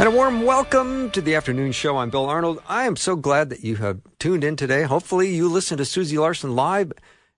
And 0.00 0.08
a 0.08 0.12
warm 0.12 0.44
welcome 0.46 1.10
to 1.10 1.20
the 1.20 1.34
afternoon 1.34 1.72
show. 1.72 1.98
I'm 1.98 2.08
Bill 2.08 2.24
Arnold. 2.24 2.62
I 2.66 2.84
am 2.84 2.96
so 2.96 3.16
glad 3.16 3.50
that 3.50 3.62
you 3.62 3.76
have 3.76 4.00
tuned 4.18 4.44
in 4.44 4.56
today. 4.56 4.84
Hopefully, 4.84 5.28
you 5.34 5.46
listen 5.46 5.76
to 5.76 5.84
Susie 5.84 6.16
Larson 6.16 6.56
live 6.56 6.90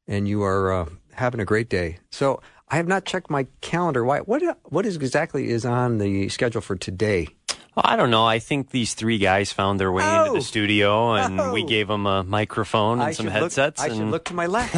and 0.07 0.29
you 0.29 0.45
are 0.45 0.73
uh, 0.73 0.87
having 1.13 1.41
a 1.41 1.45
great 1.45 1.69
day. 1.69 1.99
So, 2.13 2.41
I 2.69 2.77
have 2.77 2.87
not 2.87 3.05
checked 3.05 3.31
my 3.31 3.49
calendar. 3.63 4.05
Why? 4.05 4.21
What? 4.21 4.45
What 4.63 4.87
is 4.87 4.95
exactly 4.95 5.49
is 5.49 5.65
on 5.65 5.99
the 5.99 6.29
schedule 6.29 6.61
for 6.61 6.77
today? 6.77 7.27
Well, 7.75 7.85
I 7.87 7.97
don't 7.97 8.11
know. 8.11 8.27
I 8.27 8.39
think 8.39 8.71
these 8.71 8.93
three 8.93 9.17
guys 9.17 9.51
found 9.51 9.81
their 9.81 9.91
way 9.91 10.03
Oh. 10.05 10.21
into 10.25 10.33
the 10.33 10.39
oh. 10.39 10.41
studio, 10.41 11.13
and 11.15 11.41
Oh. 11.41 11.53
we 11.55 11.65
gave 11.65 11.89
them 11.89 12.05
a 12.05 12.23
microphone 12.23 13.01
and 13.01 13.09
I 13.09 13.13
some 13.13 13.27
should 13.27 13.33
look- 13.33 13.43
headsets. 13.45 13.81
I 13.81 13.87
and 13.87 13.97
should 13.97 14.07
look 14.11 14.25
to 14.27 14.35
my 14.35 14.47
left, 14.47 14.75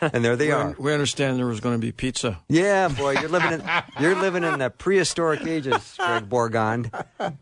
and 0.02 0.22
there 0.22 0.36
they 0.36 0.50
are. 0.50 0.74
We 0.78 0.92
understand 0.92 1.38
there 1.38 1.46
was 1.46 1.60
going 1.60 1.76
to 1.76 1.80
be 1.80 1.90
pizza. 1.90 2.38
Yeah, 2.50 2.88
boy, 2.88 3.12
you're 3.12 3.30
living 3.30 3.52
in 3.52 3.62
you're 3.98 4.14
living 4.14 4.44
in 4.44 4.58
the 4.58 4.68
prehistoric 4.68 5.46
ages, 5.46 5.94
Greg 5.98 6.28
Bourgond. 6.28 6.90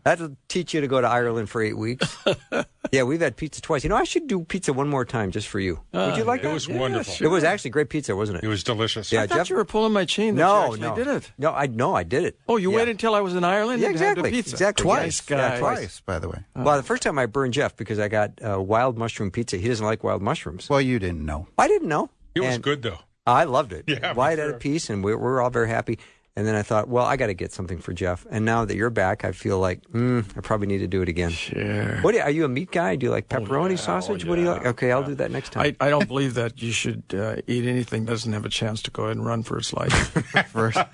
That'll 0.03 0.37
teach 0.47 0.73
you 0.73 0.79
to 0.81 0.87
go 0.87 1.01
to 1.01 1.07
Ireland 1.07 1.49
for 1.49 1.61
eight 1.61 1.77
weeks. 1.77 2.15
Yeah, 2.91 3.03
we've 3.03 3.21
had 3.21 3.35
pizza 3.37 3.61
twice. 3.61 3.83
You 3.83 3.89
know, 3.89 3.95
I 3.95 4.03
should 4.03 4.27
do 4.27 4.43
pizza 4.43 4.73
one 4.73 4.87
more 4.89 5.05
time 5.05 5.31
just 5.31 5.47
for 5.47 5.59
you. 5.59 5.79
Would 5.93 6.17
you 6.17 6.23
like 6.23 6.41
It 6.41 6.43
that? 6.43 6.53
was 6.53 6.67
wonderful. 6.69 7.25
It 7.25 7.29
was 7.29 7.43
actually 7.43 7.71
great 7.71 7.89
pizza, 7.89 8.15
wasn't 8.15 8.39
it? 8.39 8.43
It 8.43 8.47
was 8.47 8.63
delicious. 8.63 9.11
Yeah, 9.11 9.23
I 9.23 9.27
thought 9.27 9.37
Jeff- 9.37 9.49
you 9.49 9.55
were 9.55 9.65
pulling 9.65 9.93
my 9.93 10.05
chain. 10.05 10.35
That 10.35 10.41
no, 10.41 10.73
you 10.75 10.81
no, 10.81 10.95
did 10.95 11.07
it. 11.07 11.31
No, 11.37 11.51
I 11.53 11.67
no, 11.67 11.95
I 11.95 12.03
did 12.03 12.23
it. 12.23 12.39
Oh, 12.47 12.57
you 12.57 12.71
Yeah. 12.71 12.77
waited 12.77 12.91
until 12.91 13.15
I 13.15 13.21
was 13.21 13.35
in 13.35 13.43
Ireland 13.43 13.81
Yeah, 13.81 13.89
and 13.89 13.97
had 13.99 14.01
exactly, 14.17 14.29
the 14.31 14.37
pizza. 14.37 14.55
exactly. 14.55 14.83
Twice, 14.83 15.23
Yeah, 15.29 15.37
guys. 15.37 15.59
twice. 15.59 16.01
by 16.05 16.19
the 16.19 16.29
way. 16.29 16.39
Well, 16.55 16.77
the 16.77 16.83
first 16.83 17.03
time 17.03 17.17
I 17.19 17.25
burned 17.25 17.53
Jeff 17.53 17.75
because 17.75 17.99
I 17.99 18.07
got 18.07 18.31
uh, 18.47 18.61
wild 18.61 18.97
mushroom 18.97 19.31
pizza. 19.31 19.57
He 19.57 19.67
doesn't 19.67 19.85
like 19.85 20.03
wild 20.03 20.21
mushrooms. 20.21 20.69
Well, 20.69 20.81
you 20.81 20.99
didn't 20.99 21.25
know. 21.25 21.47
I 21.57 21.67
didn't 21.67 21.87
know. 21.89 22.09
It 22.35 22.41
was 22.41 22.55
And 22.55 22.63
good 22.63 22.81
though. 22.83 22.99
I 23.25 23.43
loved 23.43 23.73
it. 23.73 23.83
Yeah, 23.89 24.13
me 24.13 24.17
Wyatt 24.17 24.39
had 24.39 24.49
a 24.51 24.53
piece, 24.53 24.89
and 24.89 25.03
we 25.03 25.11
we 25.13 25.21
were 25.21 25.41
all 25.41 25.49
very 25.49 25.67
happy. 25.67 25.99
And 26.37 26.45
then 26.45 26.53
I 26.53 26.61
thought, 26.61 26.87
well, 26.87 27.03
I 27.03 27.17
got 27.17 27.27
to 27.27 27.33
get 27.33 27.51
something 27.51 27.79
for 27.79 27.93
Jeff. 27.93 28.27
And 28.29 28.45
now 28.45 28.63
that 28.63 28.75
you're 28.77 28.91
back, 28.91 29.25
I 29.25 29.31
feel 29.31 29.57
like 29.57 29.81
mm, 29.91 30.23
I 30.37 30.41
probably 30.41 30.67
need 30.67 30.77
to 30.77 30.87
do 30.87 31.01
it 31.01 31.09
again. 31.09 31.31
Sure. 31.31 31.99
What 32.01 32.13
you, 32.13 32.21
are 32.21 32.29
you 32.29 32.45
a 32.45 32.47
meat 32.47 32.69
guy? 32.69 32.95
Do 32.95 33.07
you 33.07 33.11
like 33.11 33.27
pepperoni 33.27 33.71
yeah, 33.71 33.77
sausage? 33.77 34.23
oh, 34.23 34.29
What 34.29 34.35
do 34.35 34.43
you 34.43 34.51
like? 34.51 34.67
Okay, 34.67 34.91
I'll 34.91 35.01
do 35.01 35.15
that 35.15 35.31
next 35.31 35.51
time. 35.53 35.75
I, 35.81 35.87
I 35.87 35.89
don't 35.89 36.07
believe 36.07 36.35
that 36.35 36.61
you 36.61 36.71
should 36.71 37.05
uh, 37.11 37.37
eat 37.47 37.65
anything 37.65 38.05
that 38.05 38.11
doesn't 38.11 38.33
have 38.33 38.45
a 38.45 38.49
chance 38.49 38.83
to 38.83 38.91
go 38.91 39.05
ahead 39.05 39.17
and 39.17 39.25
run 39.25 39.41
for 39.41 39.57
its 39.57 39.73
life. 39.73 39.91
First, 40.51 40.77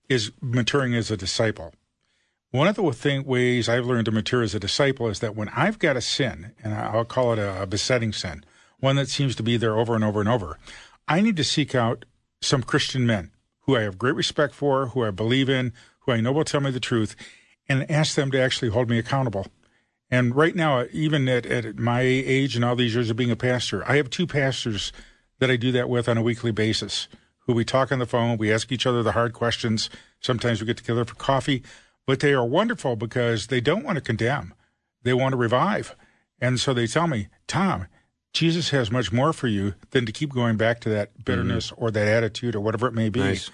is 0.09 0.33
maturing 0.41 0.95
as 0.95 1.11
a 1.11 1.17
disciple. 1.17 1.73
One 2.51 2.67
of 2.67 2.75
the 2.75 2.93
thing, 2.93 3.25
ways 3.25 3.69
I've 3.69 3.87
learned 3.87 4.07
to 4.07 4.13
mature 4.13 4.43
as 4.43 4.55
a 4.55 4.61
disciple 4.61 5.09
is 5.09 5.21
that 5.21 5.37
when 5.37 5.49
I've 5.51 5.79
got 5.79 5.97
a 5.97 6.01
sin, 6.01 6.53
and 6.65 6.75
I'll 6.75 7.05
call 7.05 7.33
it 7.33 7.39
a 7.39 7.67
besetting 7.67 8.13
sin, 8.13 8.45
one 8.81 8.97
that 8.97 9.09
seems 9.09 9.37
to 9.37 9.43
be 9.43 9.57
there 9.57 9.79
over 9.79 9.95
and 9.95 10.03
over 10.03 10.21
and 10.21 10.29
over, 10.29 10.59
I 11.07 11.21
need 11.21 11.37
to 11.37 11.45
seek 11.45 11.75
out 11.75 12.05
some 12.41 12.63
Christian 12.63 13.07
men 13.07 13.31
who 13.67 13.77
I 13.77 13.83
have 13.83 13.99
great 13.99 14.15
respect 14.15 14.55
for, 14.55 14.89
who 14.89 15.05
I 15.05 15.11
believe 15.11 15.49
in, 15.49 15.73
who 16.01 16.13
I 16.13 16.21
know 16.21 16.33
will 16.33 16.45
tell 16.45 16.61
me 16.61 16.71
the 16.71 16.81
truth, 16.81 17.17
and 17.69 17.91
ask 17.91 18.15
them 18.15 18.31
to 18.31 18.41
actually 18.41 18.71
hold 18.71 18.89
me 18.89 18.99
accountable. 18.99 19.47
And 20.11 20.37
right 20.37 20.55
now, 20.55 20.87
even 20.93 21.29
at, 21.29 21.47
at 21.47 21.79
my 21.79 22.01
age 22.01 22.55
and 22.55 22.65
all 22.65 22.77
these 22.77 22.95
years 22.95 23.11
of 23.11 23.17
being 23.17 23.31
a 23.31 23.37
pastor, 23.37 23.89
I 23.91 23.97
have 23.97 24.09
two 24.09 24.27
pastors 24.27 24.93
that 25.41 25.51
I 25.51 25.57
do 25.57 25.73
that 25.73 25.89
with 25.89 26.09
on 26.09 26.17
a 26.17 26.23
weekly 26.23 26.53
basis 26.53 27.09
who 27.41 27.53
we 27.53 27.65
talk 27.65 27.91
on 27.91 27.99
the 27.99 28.07
phone. 28.07 28.39
We 28.39 28.53
ask 28.53 28.71
each 28.71 28.87
other 28.87 29.03
the 29.03 29.13
hard 29.13 29.33
questions. 29.33 29.91
Sometimes 30.21 30.61
we 30.61 30.67
get 30.67 30.77
together 30.77 31.05
for 31.05 31.15
coffee, 31.15 31.63
but 32.07 32.21
they 32.21 32.33
are 32.33 32.45
wonderful 32.45 32.97
because 32.97 33.49
they 33.49 33.61
don't 33.61 33.85
want 33.85 33.97
to 33.97 34.03
condemn. 34.03 34.55
They 35.03 35.13
want 35.13 35.33
to 35.33 35.37
revive. 35.37 35.95
And 36.41 36.61
so 36.61 36.75
they 36.75 36.87
tell 36.87 37.07
me, 37.07 37.29
Tom, 37.47 37.87
Jesus 38.37 38.69
has 38.69 38.91
much 38.91 39.11
more 39.13 39.33
for 39.33 39.47
you 39.47 39.73
than 39.93 40.05
to 40.05 40.13
keep 40.13 40.31
going 40.31 40.59
back 40.59 40.81
to 40.81 40.91
that 40.91 41.25
bitterness 41.25 41.73
or 41.75 41.91
that 41.91 42.07
attitude 42.07 42.55
or 42.55 42.61
whatever 42.61 42.87
it 42.87 42.93
may 42.93 43.09
be 43.09 43.21
Nice. 43.21 43.51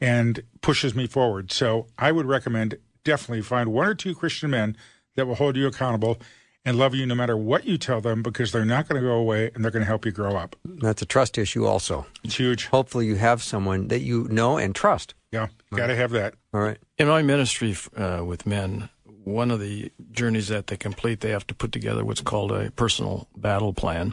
and 0.00 0.42
pushes 0.62 0.94
me 0.94 1.06
forward. 1.06 1.52
So 1.52 1.86
I 1.98 2.12
would 2.12 2.24
recommend 2.24 2.78
definitely 3.04 3.42
find 3.42 3.72
one 3.72 3.86
or 3.86 3.94
two 3.94 4.14
Christian 4.14 4.48
men 4.50 4.74
that 5.16 5.26
will 5.26 5.34
hold 5.34 5.56
you 5.56 5.66
accountable 5.66 6.18
and 6.64 6.78
love 6.78 6.94
you 6.94 7.04
no 7.04 7.14
matter 7.14 7.36
what 7.36 7.66
you 7.66 7.76
tell 7.76 8.00
them 8.00 8.22
because 8.22 8.52
they're 8.52 8.64
not 8.64 8.88
going 8.88 9.02
to 9.02 9.06
go 9.06 9.14
away 9.16 9.50
and 9.54 9.62
they're 9.62 9.70
going 9.70 9.82
to 9.82 9.86
help 9.86 10.06
you 10.06 10.12
grow 10.12 10.34
up. 10.36 10.56
That's 10.64 11.02
a 11.02 11.06
trust 11.06 11.36
issue, 11.36 11.66
also. 11.66 12.06
It's 12.24 12.36
huge. 12.36 12.68
Hopefully, 12.68 13.04
you 13.06 13.16
have 13.16 13.42
someone 13.42 13.88
that 13.88 14.00
you 14.00 14.28
know 14.30 14.56
and 14.56 14.74
trust. 14.74 15.14
Yeah, 15.30 15.48
got 15.74 15.88
to 15.88 15.96
have 15.96 16.12
that. 16.12 16.34
All 16.54 16.60
right. 16.60 16.78
In 16.96 17.08
my 17.08 17.20
ministry 17.20 17.76
uh, 17.96 18.22
with 18.24 18.46
men, 18.46 18.88
one 19.24 19.50
of 19.50 19.60
the 19.60 19.92
journeys 20.10 20.48
that 20.48 20.66
they 20.66 20.76
complete, 20.76 21.20
they 21.20 21.30
have 21.30 21.46
to 21.46 21.54
put 21.54 21.72
together 21.72 22.04
what's 22.04 22.20
called 22.20 22.52
a 22.52 22.70
personal 22.72 23.28
battle 23.36 23.72
plan. 23.72 24.12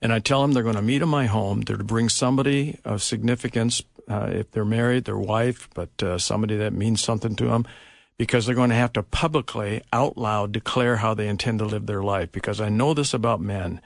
And 0.00 0.12
I 0.12 0.20
tell 0.20 0.42
them 0.42 0.52
they're 0.52 0.62
going 0.62 0.76
to 0.76 0.82
meet 0.82 1.02
in 1.02 1.08
my 1.08 1.26
home. 1.26 1.62
They're 1.62 1.76
to 1.76 1.84
bring 1.84 2.08
somebody 2.08 2.78
of 2.84 3.02
significance, 3.02 3.82
uh, 4.08 4.30
if 4.32 4.50
they're 4.52 4.64
married, 4.64 5.04
their 5.04 5.18
wife, 5.18 5.68
but 5.74 6.02
uh, 6.02 6.18
somebody 6.18 6.56
that 6.56 6.72
means 6.72 7.02
something 7.02 7.34
to 7.36 7.46
them, 7.46 7.66
because 8.16 8.46
they're 8.46 8.54
going 8.54 8.70
to 8.70 8.76
have 8.76 8.92
to 8.94 9.02
publicly, 9.02 9.82
out 9.92 10.16
loud, 10.16 10.52
declare 10.52 10.96
how 10.96 11.14
they 11.14 11.28
intend 11.28 11.58
to 11.58 11.64
live 11.64 11.86
their 11.86 12.02
life. 12.02 12.30
Because 12.32 12.60
I 12.60 12.68
know 12.68 12.94
this 12.94 13.12
about 13.12 13.40
men. 13.40 13.80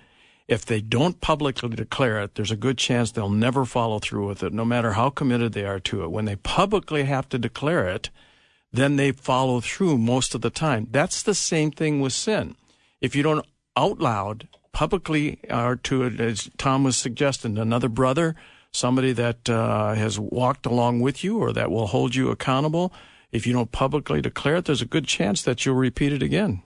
If 0.49 0.67
they 0.67 0.81
don't 0.81 1.21
publicly 1.21 1.71
declare 1.71 2.21
it, 2.21 2.35
there's 2.35 2.51
a 2.51 2.57
good 2.57 2.77
chance 2.77 3.11
they'll 3.11 3.31
never 3.31 3.65
follow 3.65 3.99
through 3.99 4.27
with 4.29 4.43
it, 4.43 4.53
no 4.53 4.65
matter 4.65 4.93
how 4.93 5.09
committed 5.09 5.55
they 5.55 5.65
are 5.65 5.81
to 5.81 6.03
it. 6.05 6.11
When 6.11 6.27
they 6.27 6.37
publicly 6.37 7.05
have 7.05 7.29
to 7.31 7.39
declare 7.39 7.89
it, 7.89 8.11
then 8.73 8.97
they 8.97 9.13
follow 9.13 9.61
through 9.61 9.99
most 9.99 10.35
of 10.35 10.41
the 10.41 10.51
time. 10.51 10.89
That's 10.91 11.23
the 11.23 11.35
same 11.35 11.71
thing 11.71 12.01
with 12.01 12.13
sin. 12.13 12.57
If 13.01 13.15
you 13.15 13.23
don't 13.23 13.47
out 13.77 13.99
loud, 13.99 14.49
publicly, 14.73 15.39
or 15.51 15.77
to, 15.77 16.05
as 16.05 16.51
Tom 16.57 16.85
was 16.85 16.97
suggesting, 16.97 17.59
another 17.59 17.89
brother, 17.89 18.35
somebody 18.73 19.13
that 19.13 19.49
uh, 19.49 19.95
has 19.95 20.19
walked 20.19 20.67
along 20.67 21.01
with 21.01 21.23
you 21.23 21.39
or 21.39 21.53
that 21.53 21.71
will 21.71 21.89
hold 21.89 22.15
you 22.15 22.31
accountable, 22.31 22.93
if 23.31 23.47
you 23.47 23.53
don't 23.53 23.73
publicly 23.73 24.21
declare 24.21 24.57
it, 24.57 24.65
there's 24.65 24.83
a 24.83 24.87
good 24.87 25.07
chance 25.07 25.43
that 25.43 25.65
you'll 25.65 25.75
repeat 25.75 26.13
it 26.13 26.23
again. 26.23 26.63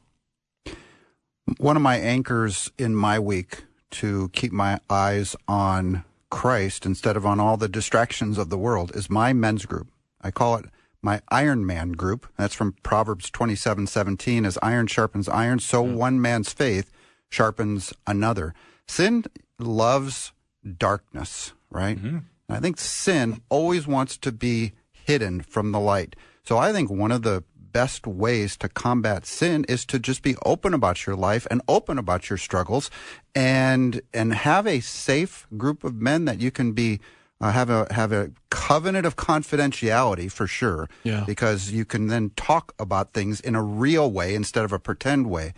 one 1.59 1.77
of 1.77 1.83
my 1.83 1.97
anchors 1.97 2.71
in 2.79 2.95
my 2.95 3.19
week 3.19 3.65
to 3.91 4.29
keep 4.31 4.53
my 4.53 4.81
eyes 4.91 5.37
on 5.47 6.05
Christ 6.31 6.85
instead 6.85 7.17
of 7.17 7.25
on 7.25 7.39
all 7.39 7.57
the 7.57 7.69
distractions 7.69 8.37
of 8.37 8.51
the 8.51 8.59
world 8.59 8.95
is 8.95 9.09
my 9.09 9.33
men's 9.33 9.65
group. 9.65 9.89
I 10.21 10.31
call 10.31 10.57
it 10.57 10.67
my 11.03 11.21
Iron 11.29 11.67
Man 11.67 11.93
group. 11.93 12.27
That's 12.37 12.55
from 12.55 12.75
Proverbs 12.83 13.31
twenty-seven 13.31 13.87
seventeen. 13.87 14.45
As 14.45 14.59
iron 14.63 14.87
sharpens 14.87 15.29
iron, 15.29 15.59
so 15.59 15.85
hmm. 15.85 15.95
one 15.95 16.21
man's 16.21 16.53
faith 16.53 16.91
sharpens 17.29 17.93
another. 18.07 18.55
Sin 18.87 19.25
loves 19.59 20.33
darkness, 20.79 21.53
right? 21.71 21.99
Mm-hmm. 21.99 22.19
I 22.49 22.61
think 22.61 22.79
sin 22.79 23.43
always 23.49 23.87
wants 23.87 24.17
to 24.19 24.31
be 24.31 24.73
hidden 24.93 25.41
from 25.41 25.73
the 25.73 25.81
light. 25.81 26.15
So 26.45 26.59
I 26.59 26.73
think 26.73 26.91
one 26.91 27.11
of 27.11 27.23
the 27.23 27.43
best 27.57 28.07
ways 28.07 28.57
to 28.57 28.69
combat 28.69 29.27
sin 29.27 29.65
is 29.69 29.85
to 29.85 29.99
just 29.99 30.23
be 30.23 30.37
open 30.47 30.73
about 30.73 31.07
your 31.07 31.17
life 31.17 31.47
and 31.51 31.61
open 31.69 31.99
about 31.99 32.31
your 32.31 32.39
struggles 32.39 32.91
and 33.35 34.01
and 34.15 34.33
have 34.33 34.67
a 34.67 34.81
safe 34.81 35.47
group 35.57 35.85
of 35.85 35.95
men 35.95 36.25
that 36.25 36.41
you 36.41 36.51
can 36.51 36.73
be 36.73 37.01
Uh, 37.39 37.53
have 37.53 37.69
a 37.69 37.87
have 37.91 38.13
a 38.13 38.31
covenant 38.49 39.05
of 39.05 39.17
confidentiality 39.17 40.31
for 40.33 40.47
sure, 40.47 40.89
Yeah. 41.05 41.25
because 41.27 41.71
you 41.71 41.85
can 41.85 42.07
then 42.07 42.31
talk 42.37 42.75
about 42.79 43.13
things 43.13 43.41
in 43.41 43.55
a 43.55 43.63
real 43.63 44.11
way 44.11 44.35
instead 44.35 44.65
of 44.65 44.73
a 44.73 44.79
pretend 44.79 45.27
way. 45.29 45.53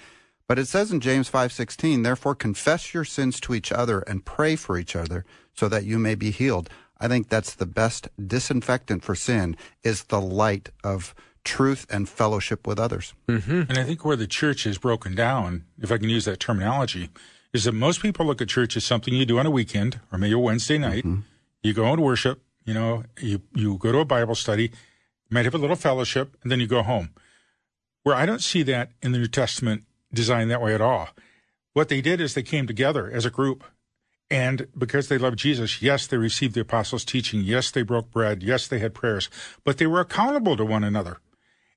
But 0.48 0.58
it 0.58 0.66
says 0.66 0.90
in 0.90 0.98
James 1.00 1.28
5:16, 1.28 2.02
"Therefore 2.02 2.34
confess 2.34 2.92
your 2.94 3.04
sins 3.04 3.38
to 3.40 3.54
each 3.54 3.70
other 3.70 4.00
and 4.00 4.24
pray 4.24 4.56
for 4.56 4.76
each 4.76 4.96
other 4.96 5.24
so 5.54 5.68
that 5.68 5.84
you 5.84 5.98
may 6.00 6.16
be 6.16 6.30
healed." 6.32 6.68
I 7.00 7.06
think 7.06 7.28
that's 7.28 7.54
the 7.54 7.66
best 7.66 8.08
disinfectant 8.18 9.04
for 9.04 9.14
sin 9.14 9.56
is 9.84 10.04
the 10.04 10.20
light 10.20 10.70
of 10.82 11.14
truth 11.44 11.86
and 11.88 12.08
fellowship 12.08 12.66
with 12.66 12.80
others. 12.80 13.14
And 13.28 13.78
I 13.78 13.84
think 13.84 14.04
where 14.04 14.16
the 14.16 14.26
church 14.26 14.66
is 14.66 14.78
broken 14.78 15.14
down, 15.14 15.62
if 15.80 15.92
I 15.92 15.98
can 15.98 16.08
use 16.08 16.24
that 16.24 16.40
terminology, 16.40 17.10
is 17.52 17.64
that 17.64 17.72
most 17.72 18.02
people 18.02 18.26
look 18.26 18.42
at 18.42 18.48
church 18.48 18.76
as 18.76 18.84
something 18.84 19.14
you 19.14 19.24
do 19.24 19.38
on 19.38 19.46
a 19.46 19.50
weekend 19.50 20.00
or 20.10 20.18
maybe 20.18 20.32
a 20.34 20.38
Wednesday 20.38 20.76
night. 20.78 21.04
You 21.62 21.72
go 21.72 21.92
and 21.92 22.02
worship, 22.02 22.42
you 22.64 22.74
know, 22.74 23.04
you, 23.20 23.42
you 23.54 23.78
go 23.78 23.92
to 23.92 23.98
a 23.98 24.04
Bible 24.04 24.34
study, 24.34 24.64
you 24.64 25.30
might 25.30 25.44
have 25.44 25.54
a 25.54 25.58
little 25.58 25.76
fellowship, 25.76 26.36
and 26.42 26.52
then 26.52 26.60
you 26.60 26.66
go 26.66 26.82
home. 26.82 27.10
Where 28.02 28.14
I 28.14 28.26
don't 28.26 28.42
see 28.42 28.62
that 28.64 28.92
in 29.02 29.12
the 29.12 29.18
New 29.18 29.26
Testament 29.26 29.84
designed 30.12 30.50
that 30.50 30.62
way 30.62 30.74
at 30.74 30.80
all. 30.80 31.10
What 31.72 31.88
they 31.88 32.00
did 32.00 32.20
is 32.20 32.34
they 32.34 32.42
came 32.42 32.66
together 32.66 33.10
as 33.10 33.24
a 33.24 33.30
group. 33.30 33.64
And 34.30 34.68
because 34.76 35.08
they 35.08 35.16
loved 35.16 35.38
Jesus, 35.38 35.80
yes, 35.80 36.06
they 36.06 36.18
received 36.18 36.54
the 36.54 36.60
apostles' 36.60 37.04
teaching. 37.04 37.40
Yes, 37.40 37.70
they 37.70 37.82
broke 37.82 38.10
bread. 38.10 38.42
Yes, 38.42 38.66
they 38.66 38.78
had 38.78 38.94
prayers, 38.94 39.30
but 39.64 39.78
they 39.78 39.86
were 39.86 40.00
accountable 40.00 40.56
to 40.56 40.64
one 40.64 40.84
another. 40.84 41.18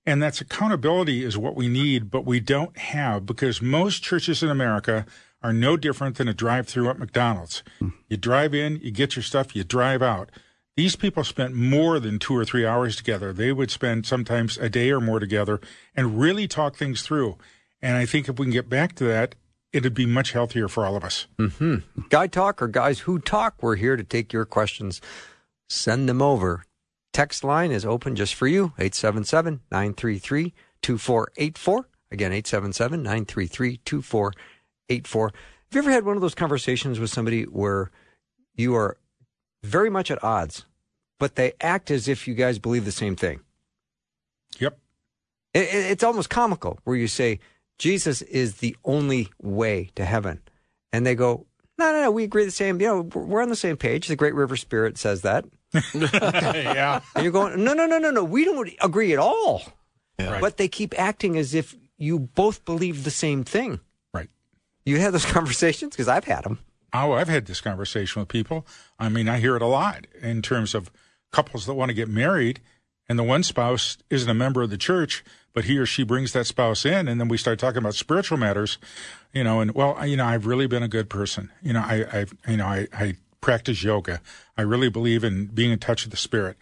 And 0.06 0.22
that's 0.22 0.42
accountability 0.42 1.24
is 1.24 1.38
what 1.38 1.56
we 1.56 1.68
need, 1.68 2.10
but 2.10 2.25
we 2.25 2.39
don't 2.39 2.78
have 2.78 3.25
because 3.25 3.62
most 3.62 4.04
churches 4.04 4.42
in 4.42 4.50
America 4.50 5.06
are 5.43 5.53
no 5.53 5.77
different 5.77 6.17
than 6.17 6.27
a 6.27 6.33
drive 6.33 6.67
through 6.67 6.89
at 6.89 6.99
McDonald's. 6.99 7.63
You 8.07 8.17
drive 8.17 8.53
in, 8.53 8.79
you 8.81 8.91
get 8.91 9.15
your 9.15 9.23
stuff, 9.23 9.55
you 9.55 9.63
drive 9.63 10.01
out. 10.01 10.29
These 10.77 10.95
people 10.95 11.23
spent 11.23 11.53
more 11.53 11.99
than 11.99 12.19
two 12.19 12.35
or 12.35 12.45
three 12.45 12.65
hours 12.65 12.95
together. 12.95 13.33
They 13.33 13.51
would 13.51 13.71
spend 13.71 14.05
sometimes 14.05 14.57
a 14.57 14.69
day 14.69 14.91
or 14.91 15.01
more 15.01 15.19
together 15.19 15.59
and 15.95 16.19
really 16.19 16.47
talk 16.47 16.75
things 16.75 17.01
through. 17.01 17.38
And 17.81 17.97
I 17.97 18.05
think 18.05 18.29
if 18.29 18.39
we 18.39 18.45
can 18.45 18.53
get 18.53 18.69
back 18.69 18.95
to 18.95 19.03
that, 19.05 19.35
it'd 19.73 19.93
be 19.93 20.05
much 20.05 20.31
healthier 20.31 20.67
for 20.67 20.85
all 20.85 20.95
of 20.95 21.03
us. 21.03 21.27
Mm-hmm. 21.39 22.03
Guy 22.09 22.27
Talk 22.27 22.61
or 22.61 22.67
Guys 22.67 22.99
Who 22.99 23.19
Talk, 23.19 23.55
we're 23.61 23.75
here 23.75 23.95
to 23.95 24.03
take 24.03 24.31
your 24.31 24.45
questions. 24.45 25.01
Send 25.69 26.07
them 26.07 26.21
over. 26.21 26.65
Text 27.13 27.44
line 27.44 27.71
is 27.71 27.85
open 27.85 28.15
just 28.15 28.35
for 28.35 28.47
you 28.47 28.73
877 28.77 29.61
933 29.71 30.53
2484. 30.81 31.89
Again, 32.11 32.31
877 32.31 33.03
933 33.03 33.77
2484. 33.83 34.33
Have 34.89 35.01
you 35.74 35.80
ever 35.80 35.92
had 35.92 36.06
one 36.06 36.16
of 36.16 36.22
those 36.22 36.36
conversations 36.36 37.00
with 37.00 37.10
somebody 37.10 37.44
where 37.44 37.92
you 38.56 38.75
are 38.75 38.98
very 39.63 39.89
much 39.89 40.12
at 40.12 40.22
odds, 40.24 40.66
but 41.19 41.36
they 41.36 41.54
act 41.62 41.89
as 41.92 42.07
if 42.07 42.28
you 42.28 42.33
guys 42.33 42.60
believe 42.60 42.83
the 42.86 42.92
same 42.92 43.16
thing? 43.16 43.39
Yep. 44.60 44.78
It, 45.54 45.60
it- 45.63 45.92
it's 45.92 46.04
almost 46.04 46.30
comical 46.30 46.80
where 46.83 46.95
you 46.95 47.07
say 47.07 47.39
Jesus 47.78 48.22
is 48.24 48.56
the 48.56 48.75
only 48.83 49.30
way 49.42 49.92
to 49.95 50.06
heaven, 50.06 50.42
and 50.92 51.06
they 51.06 51.16
go, 51.16 51.45
"No, 51.78 51.92
no, 51.94 52.01
no, 52.04 52.12
we 52.12 52.24
agree 52.24 52.45
the 52.45 52.51
same. 52.51 52.80
You 52.81 52.88
know, 52.88 53.01
we're 53.01 53.24
we're 53.24 53.42
on 53.42 53.50
the 53.50 53.56
same 53.56 53.78
page. 53.78 54.07
The 54.07 54.16
Great 54.16 54.36
River 54.36 54.56
Spirit 54.57 54.98
says 54.98 55.22
that." 55.22 55.45
yeah. 55.94 57.00
And 57.16 57.24
you're 57.24 57.31
going, 57.31 57.63
"No, 57.63 57.74
no, 57.74 57.86
no, 57.86 57.98
no, 57.98 58.12
no. 58.12 58.24
We 58.24 58.45
don't 58.45 58.69
agree 58.81 59.13
at 59.13 59.19
all." 59.19 59.62
Yeah. 60.19 60.39
But 60.39 60.57
they 60.57 60.68
keep 60.68 60.94
acting 61.00 61.38
as 61.38 61.54
if 61.56 61.75
you 61.98 62.19
both 62.19 62.66
believe 62.66 63.04
the 63.04 63.10
same 63.12 63.44
thing. 63.44 63.80
You 64.86 65.00
had 65.00 65.13
those 65.13 65.25
conversations 65.31 65.95
because 65.95 66.07
I've 66.07 66.25
had 66.25 66.44
them. 66.44 66.60
Oh, 66.94 67.13
I've 67.13 67.30
had 67.30 67.45
this 67.45 67.62
conversation 67.62 68.22
with 68.22 68.30
people. 68.30 68.66
I 69.00 69.07
mean, 69.10 69.30
I 69.30 69.39
hear 69.39 69.56
it 69.56 69.62
a 69.62 69.68
lot 69.68 70.07
in 70.22 70.42
terms 70.42 70.75
of 70.75 70.92
couples 71.31 71.66
that 71.66 71.74
want 71.74 71.89
to 71.89 71.94
get 71.94 72.10
married, 72.10 72.60
and 73.07 73.18
the 73.18 73.24
one 73.24 73.44
spouse 73.44 73.98
isn't 74.10 74.30
a 74.30 74.33
member 74.33 74.62
of 74.62 74.69
the 74.69 74.78
church, 74.78 75.24
but 75.54 75.66
he 75.66 75.78
or 75.78 75.86
she 75.86 76.04
brings 76.04 76.33
that 76.33 76.48
spouse 76.48 76.86
in, 76.86 77.07
and 77.07 77.19
then 77.19 77.28
we 77.28 77.38
start 77.38 77.60
talking 77.60 77.78
about 77.78 77.95
spiritual 77.95 78.38
matters, 78.38 78.78
you 79.33 79.44
know. 79.44 79.62
And 79.62 79.74
well, 79.74 80.06
you 80.06 80.18
know, 80.18 80.25
I've 80.25 80.45
really 80.45 80.68
been 80.68 80.83
a 80.83 80.88
good 80.88 81.10
person. 81.10 81.50
You 81.62 81.74
know, 81.74 81.81
I, 81.81 82.06
I've, 82.12 82.33
you 82.48 82.57
know, 82.57 82.66
I, 82.66 82.88
I 82.94 83.16
practice 83.42 83.83
yoga. 83.83 84.22
I 84.57 84.62
really 84.62 84.89
believe 84.89 85.24
in 85.24 85.48
being 85.48 85.72
in 85.72 85.80
touch 85.80 86.04
with 86.04 86.12
the 86.12 86.18
spirit. 86.18 86.57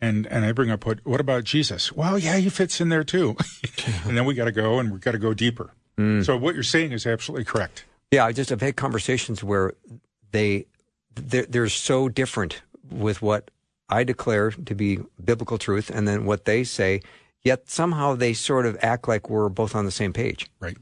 And 0.00 0.26
and 0.28 0.44
I 0.44 0.52
bring 0.52 0.70
up 0.70 0.86
what 0.86 1.04
what 1.04 1.20
about 1.20 1.44
Jesus? 1.44 1.92
Well, 1.92 2.18
yeah, 2.18 2.36
he 2.36 2.48
fits 2.48 2.80
in 2.80 2.88
there 2.88 3.04
too. 3.04 3.36
and 4.04 4.16
then 4.16 4.24
we 4.24 4.34
got 4.34 4.46
to 4.46 4.52
go 4.52 4.78
and 4.78 4.92
we 4.92 4.98
got 4.98 5.12
to 5.12 5.18
go 5.18 5.34
deeper. 5.34 5.72
Mm. 5.98 6.24
So 6.24 6.36
what 6.36 6.54
you're 6.54 6.62
saying 6.62 6.92
is 6.92 7.06
absolutely 7.06 7.44
correct. 7.44 7.84
Yeah, 8.10 8.24
I 8.24 8.32
just 8.32 8.50
have 8.50 8.60
had 8.60 8.76
conversations 8.76 9.44
where 9.44 9.74
they 10.32 10.66
they're, 11.14 11.46
they're 11.46 11.68
so 11.68 12.08
different 12.08 12.62
with 12.90 13.20
what 13.22 13.50
I 13.88 14.04
declare 14.04 14.50
to 14.52 14.74
be 14.74 14.98
biblical 15.22 15.58
truth 15.58 15.90
and 15.90 16.06
then 16.06 16.24
what 16.24 16.44
they 16.44 16.64
say, 16.64 17.02
yet 17.42 17.68
somehow 17.68 18.14
they 18.14 18.32
sort 18.32 18.66
of 18.66 18.78
act 18.82 19.08
like 19.08 19.28
we're 19.28 19.48
both 19.48 19.74
on 19.74 19.84
the 19.84 19.90
same 19.90 20.12
page. 20.12 20.48
Right. 20.60 20.76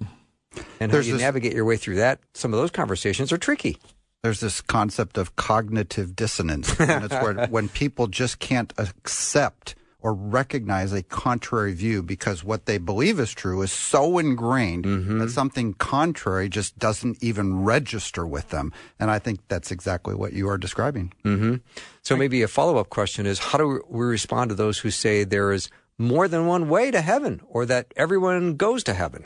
And 0.81 0.91
There's 0.93 1.07
how 1.07 1.09
you 1.09 1.13
this- 1.15 1.23
navigate 1.23 1.55
your 1.55 1.65
way 1.65 1.77
through 1.77 1.97
that, 1.97 2.21
some 2.35 2.53
of 2.53 2.61
those 2.61 2.71
conversations 2.71 3.33
are 3.33 3.39
tricky. 3.39 3.79
There's 4.23 4.41
this 4.41 4.61
concept 4.61 5.17
of 5.17 5.37
cognitive 5.37 6.17
dissonance, 6.17 6.79
and 6.81 7.05
it's 7.05 7.15
where 7.15 7.47
when 7.51 7.69
people 7.69 8.09
just 8.09 8.41
can't 8.41 8.73
accept 8.77 9.77
or 10.01 10.15
recognize 10.15 10.93
a 10.93 11.03
contrary 11.03 11.73
view 11.73 12.03
because 12.03 12.45
what 12.45 12.67
they 12.67 12.79
believe 12.79 13.19
is 13.19 13.33
true 13.33 13.63
is 13.63 13.73
so 13.73 14.19
ingrained 14.19 14.85
mm-hmm. 14.85 15.19
that 15.19 15.31
something 15.31 15.75
contrary 15.75 16.49
just 16.49 16.79
doesn't 16.79 17.23
even 17.23 17.65
register 17.65 18.25
with 18.27 18.51
them. 18.51 18.73
And 19.01 19.11
I 19.11 19.19
think 19.19 19.41
that's 19.49 19.73
exactly 19.73 20.15
what 20.15 20.33
you 20.33 20.49
are 20.49 20.59
describing. 20.59 21.13
Mm-hmm. 21.25 21.57
So 22.03 22.17
maybe 22.17 22.43
a 22.43 22.49
follow 22.49 22.79
up 22.79 22.91
question 22.91 23.27
is 23.27 23.39
how 23.41 23.59
do 23.59 23.83
we 23.89 24.05
respond 24.05 24.51
to 24.51 24.55
those 24.55 24.79
who 24.79 24.91
say 24.91 25.25
there 25.25 25.51
is 25.53 25.69
more 25.99 26.29
than 26.29 26.47
one 26.47 26.69
way 26.69 26.93
to 26.93 27.01
heaven 27.01 27.41
or 27.49 27.67
that 27.67 27.93
everyone 27.97 28.55
goes 28.55 28.85
to 28.85 28.95
heaven? 28.95 29.25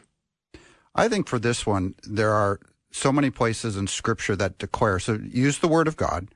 I 0.95 1.09
think 1.09 1.29
for 1.29 1.39
this 1.39 1.67
one, 1.67 1.95
there 2.05 2.33
are 2.33 2.61
so 2.91 3.13
many 3.13 3.31
places 3.31 3.77
in 3.77 3.87
Scripture 3.87 4.37
that 4.37 4.59
declare. 4.59 4.99
So 4.99 5.19
use 5.23 5.59
the 5.59 5.69
Word 5.69 5.89
of 5.89 5.97
God 5.97 6.29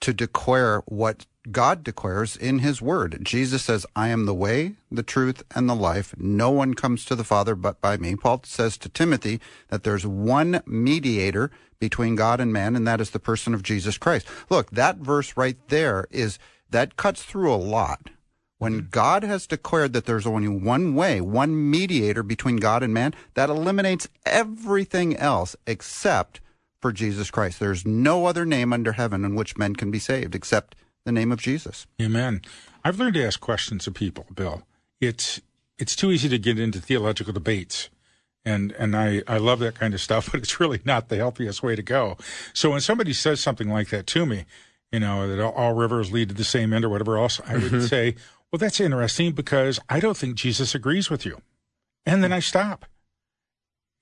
to 0.00 0.12
declare 0.12 0.82
what 0.86 1.26
God 1.50 1.84
declares 1.84 2.36
in 2.36 2.60
His 2.60 2.82
Word. 2.82 3.18
Jesus 3.22 3.62
says, 3.62 3.86
I 3.94 4.08
am 4.08 4.26
the 4.26 4.34
way, 4.34 4.74
the 4.90 5.02
truth, 5.02 5.42
and 5.54 5.68
the 5.68 5.74
life. 5.74 6.14
No 6.18 6.50
one 6.50 6.74
comes 6.74 7.04
to 7.04 7.14
the 7.14 7.24
Father 7.24 7.54
but 7.54 7.80
by 7.80 7.96
me. 7.96 8.16
Paul 8.16 8.42
says 8.44 8.76
to 8.78 8.88
Timothy 8.88 9.40
that 9.68 9.84
there's 9.84 10.06
one 10.06 10.62
mediator 10.66 11.50
between 11.78 12.14
God 12.16 12.40
and 12.40 12.52
man, 12.52 12.74
and 12.74 12.86
that 12.86 13.00
is 13.00 13.10
the 13.10 13.18
person 13.18 13.54
of 13.54 13.62
Jesus 13.62 13.98
Christ. 13.98 14.26
Look, 14.48 14.70
that 14.70 14.96
verse 14.96 15.36
right 15.36 15.58
there 15.68 16.06
is, 16.10 16.38
that 16.70 16.96
cuts 16.96 17.22
through 17.22 17.52
a 17.52 17.56
lot. 17.56 18.10
When 18.58 18.74
mm-hmm. 18.74 18.88
God 18.90 19.22
has 19.22 19.46
declared 19.46 19.92
that 19.92 20.06
there's 20.06 20.26
only 20.26 20.48
one 20.48 20.94
way, 20.94 21.20
one 21.20 21.70
mediator 21.70 22.22
between 22.22 22.56
God 22.56 22.82
and 22.82 22.94
man, 22.94 23.14
that 23.34 23.50
eliminates 23.50 24.08
everything 24.24 25.16
else 25.16 25.54
except 25.66 26.40
for 26.80 26.92
Jesus 26.92 27.30
Christ. 27.30 27.60
There's 27.60 27.86
no 27.86 28.26
other 28.26 28.46
name 28.46 28.72
under 28.72 28.92
heaven 28.92 29.24
in 29.24 29.34
which 29.34 29.56
men 29.56 29.76
can 29.76 29.90
be 29.90 29.98
saved 29.98 30.34
except 30.34 30.76
the 31.06 31.12
name 31.12 31.32
of 31.32 31.40
Jesus. 31.40 31.86
Amen. 32.02 32.42
I've 32.84 32.98
learned 32.98 33.14
to 33.14 33.24
ask 33.24 33.40
questions 33.40 33.86
of 33.86 33.94
people, 33.94 34.26
Bill. 34.34 34.64
It's 35.00 35.40
it's 35.78 35.96
too 35.96 36.10
easy 36.10 36.28
to 36.28 36.38
get 36.38 36.58
into 36.58 36.80
theological 36.80 37.32
debates. 37.32 37.88
And 38.44 38.72
and 38.72 38.94
I, 38.94 39.22
I 39.26 39.38
love 39.38 39.60
that 39.60 39.76
kind 39.76 39.94
of 39.94 40.00
stuff, 40.00 40.28
but 40.32 40.40
it's 40.40 40.60
really 40.60 40.80
not 40.84 41.08
the 41.08 41.16
healthiest 41.16 41.62
way 41.62 41.74
to 41.76 41.82
go. 41.82 42.18
So 42.52 42.70
when 42.70 42.80
somebody 42.80 43.14
says 43.14 43.40
something 43.40 43.70
like 43.70 43.88
that 43.88 44.06
to 44.08 44.26
me, 44.26 44.44
you 44.92 45.00
know, 45.00 45.26
that 45.28 45.42
all, 45.42 45.52
all 45.52 45.72
rivers 45.72 46.12
lead 46.12 46.28
to 46.28 46.34
the 46.34 46.44
same 46.44 46.72
end 46.72 46.84
or 46.84 46.88
whatever 46.88 47.16
else, 47.16 47.40
I 47.46 47.54
would 47.54 47.62
mm-hmm. 47.62 47.80
say, 47.82 48.16
Well, 48.50 48.58
that's 48.58 48.80
interesting 48.80 49.32
because 49.32 49.80
I 49.88 50.00
don't 50.00 50.16
think 50.16 50.34
Jesus 50.34 50.74
agrees 50.74 51.08
with 51.08 51.24
you. 51.24 51.40
And 52.04 52.22
then 52.22 52.32
I 52.32 52.40
stop. 52.40 52.84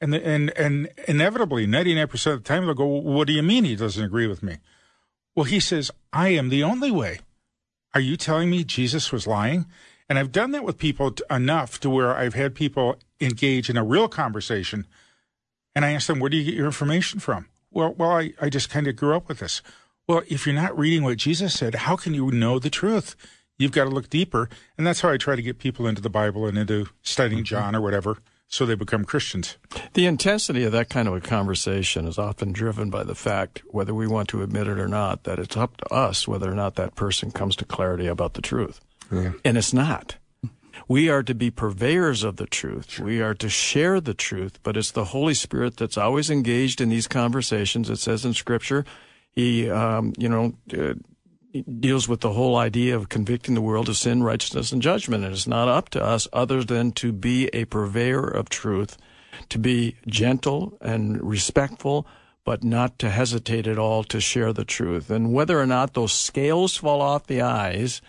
And 0.01 0.13
the, 0.13 0.27
and 0.27 0.51
and 0.59 0.89
inevitably, 1.07 1.67
ninety 1.67 1.95
nine 1.95 2.09
percent 2.09 2.35
of 2.35 2.45
the 2.45 2.49
time 2.49 2.65
they'll 2.65 2.75
go, 2.75 2.87
What 2.87 3.27
do 3.27 3.35
you 3.35 3.43
mean 3.43 3.65
he 3.65 3.77
doesn't 3.77 4.03
agree 4.03 4.27
with 4.27 4.43
me? 4.43 4.59
Well, 5.35 5.45
he 5.45 5.61
says, 5.61 5.91
I 6.13 6.29
am 6.29 6.49
the 6.49 6.63
only 6.63 6.91
way. 6.91 7.21
Are 7.95 8.01
you 8.01 8.17
telling 8.17 8.51
me 8.51 8.65
Jesus 8.65 9.13
was 9.13 9.27
lying? 9.27 9.67
And 10.09 10.19
I've 10.19 10.33
done 10.33 10.51
that 10.53 10.65
with 10.65 10.79
people 10.79 11.13
t- 11.13 11.25
enough 11.31 11.81
to 11.81 11.91
where 11.91 12.15
I've 12.15 12.35
had 12.35 12.55
people 12.55 12.97
engage 13.21 13.71
in 13.71 13.77
a 13.77 13.85
real 13.85 14.09
conversation. 14.09 14.87
And 15.75 15.85
I 15.85 15.93
ask 15.93 16.07
them, 16.07 16.21
where 16.21 16.31
do 16.31 16.37
you 16.37 16.45
get 16.45 16.55
your 16.55 16.67
information 16.67 17.21
from? 17.21 17.49
Well, 17.71 17.95
well, 17.97 18.13
I, 18.13 18.33
I 18.41 18.49
just 18.49 18.71
kind 18.71 18.87
of 18.87 18.97
grew 18.97 19.17
up 19.17 19.29
with 19.29 19.39
this. 19.39 19.63
Well, 20.07 20.23
if 20.29 20.47
you're 20.47 20.55
not 20.55 20.79
reading 20.79 21.03
what 21.03 21.17
Jesus 21.17 21.55
said, 21.55 21.75
how 21.75 21.97
can 21.97 22.15
you 22.15 22.31
know 22.31 22.59
the 22.59 22.71
truth? 22.71 23.17
You've 23.59 23.73
got 23.73 23.85
to 23.85 23.91
look 23.91 24.11
deeper. 24.11 24.49
And 24.77 24.87
that's 24.87 25.01
how 25.01 25.09
I 25.09 25.17
try 25.17 25.35
to 25.35 25.43
get 25.43 25.59
people 25.59 25.87
into 25.87 26.03
the 26.03 26.11
Bible 26.11 26.47
and 26.47 26.59
into 26.59 26.89
studying 27.03 27.41
mm-hmm. 27.41 27.57
John 27.57 27.75
or 27.75 27.81
whatever 27.81 28.19
so 28.49 28.65
they 28.65 28.75
become 28.75 29.05
Christians. 29.05 29.57
The 29.95 30.07
intensity 30.07 30.65
of 30.65 30.73
that 30.73 30.89
kind 30.89 31.09
of 31.09 31.15
a 31.15 31.21
conversation 31.21 32.07
is 32.07 32.19
often 32.19 32.53
driven 32.53 32.91
by 32.91 33.03
the 33.03 33.15
fact, 33.15 33.63
whether 33.71 33.93
we 33.95 34.07
want 34.07 34.29
to 34.31 34.43
admit 34.43 34.69
it 34.69 34.79
or 34.79 34.89
not, 34.89 35.25
that 35.25 35.39
it's 35.39 35.57
up 35.57 35.77
to 35.79 35.93
us 35.93 36.29
whether 36.29 36.51
or 36.51 36.55
not 36.55 36.77
that 36.77 36.95
person 36.95 37.31
comes 37.31 37.57
to 37.57 37.65
clarity 37.65 38.07
about 38.07 38.35
the 38.35 38.43
truth. 38.43 38.81
And 39.45 39.57
it's 39.59 39.73
not. 39.73 40.17
We 40.89 41.09
are 41.09 41.23
to 41.23 41.35
be 41.35 41.51
purveyors 41.51 42.25
of 42.25 42.37
the 42.37 42.47
truth. 42.47 42.99
We 43.01 43.23
are 43.23 43.35
to 43.35 43.49
share 43.49 44.01
the 44.01 44.15
truth, 44.15 44.59
but 44.63 44.77
it's 44.77 44.91
the 44.91 45.07
Holy 45.07 45.35
Spirit 45.35 45.77
that's 45.77 45.97
always 45.97 46.31
engaged 46.31 46.81
in 46.81 46.89
these 46.91 47.07
conversations. 47.09 47.89
It 47.89 47.99
says 47.99 48.25
in 48.25 48.35
Scripture, 48.35 48.85
He, 49.33 49.71
um, 49.71 50.13
you 50.19 50.29
know, 50.29 50.55
uh, 50.77 50.95
deals 51.63 52.09
with 52.09 52.21
the 52.21 52.33
whole 52.33 52.57
idea 52.57 52.97
of 52.97 53.09
convicting 53.09 53.55
the 53.55 53.61
world 53.61 53.89
of 53.89 53.97
sin, 53.97 54.23
righteousness, 54.23 54.73
and 54.73 54.83
judgment. 54.83 55.25
And 55.25 55.33
it's 55.33 55.47
not 55.47 55.69
up 55.69 55.89
to 55.91 56.03
us 56.03 56.27
other 56.33 56.65
than 56.65 56.93
to 56.93 57.13
be 57.13 57.49
a 57.49 57.65
purveyor 57.65 58.27
of 58.27 58.49
truth, 58.49 58.97
to 59.49 59.59
be 59.59 59.97
gentle 60.07 60.77
and 60.81 61.23
respectful, 61.23 62.07
but 62.45 62.63
not 62.65 62.99
to 62.99 63.11
hesitate 63.11 63.67
at 63.67 63.79
all 63.79 64.05
to 64.05 64.21
share 64.21 64.53
the 64.53 64.65
truth. 64.65 65.11
And 65.11 65.33
whether 65.33 65.59
or 65.61 65.67
not 65.67 65.95
those 65.95 66.13
scales 66.13 66.77
fall 66.77 67.01
off 67.01 67.27
the 67.27 67.41
eyes 67.41 68.03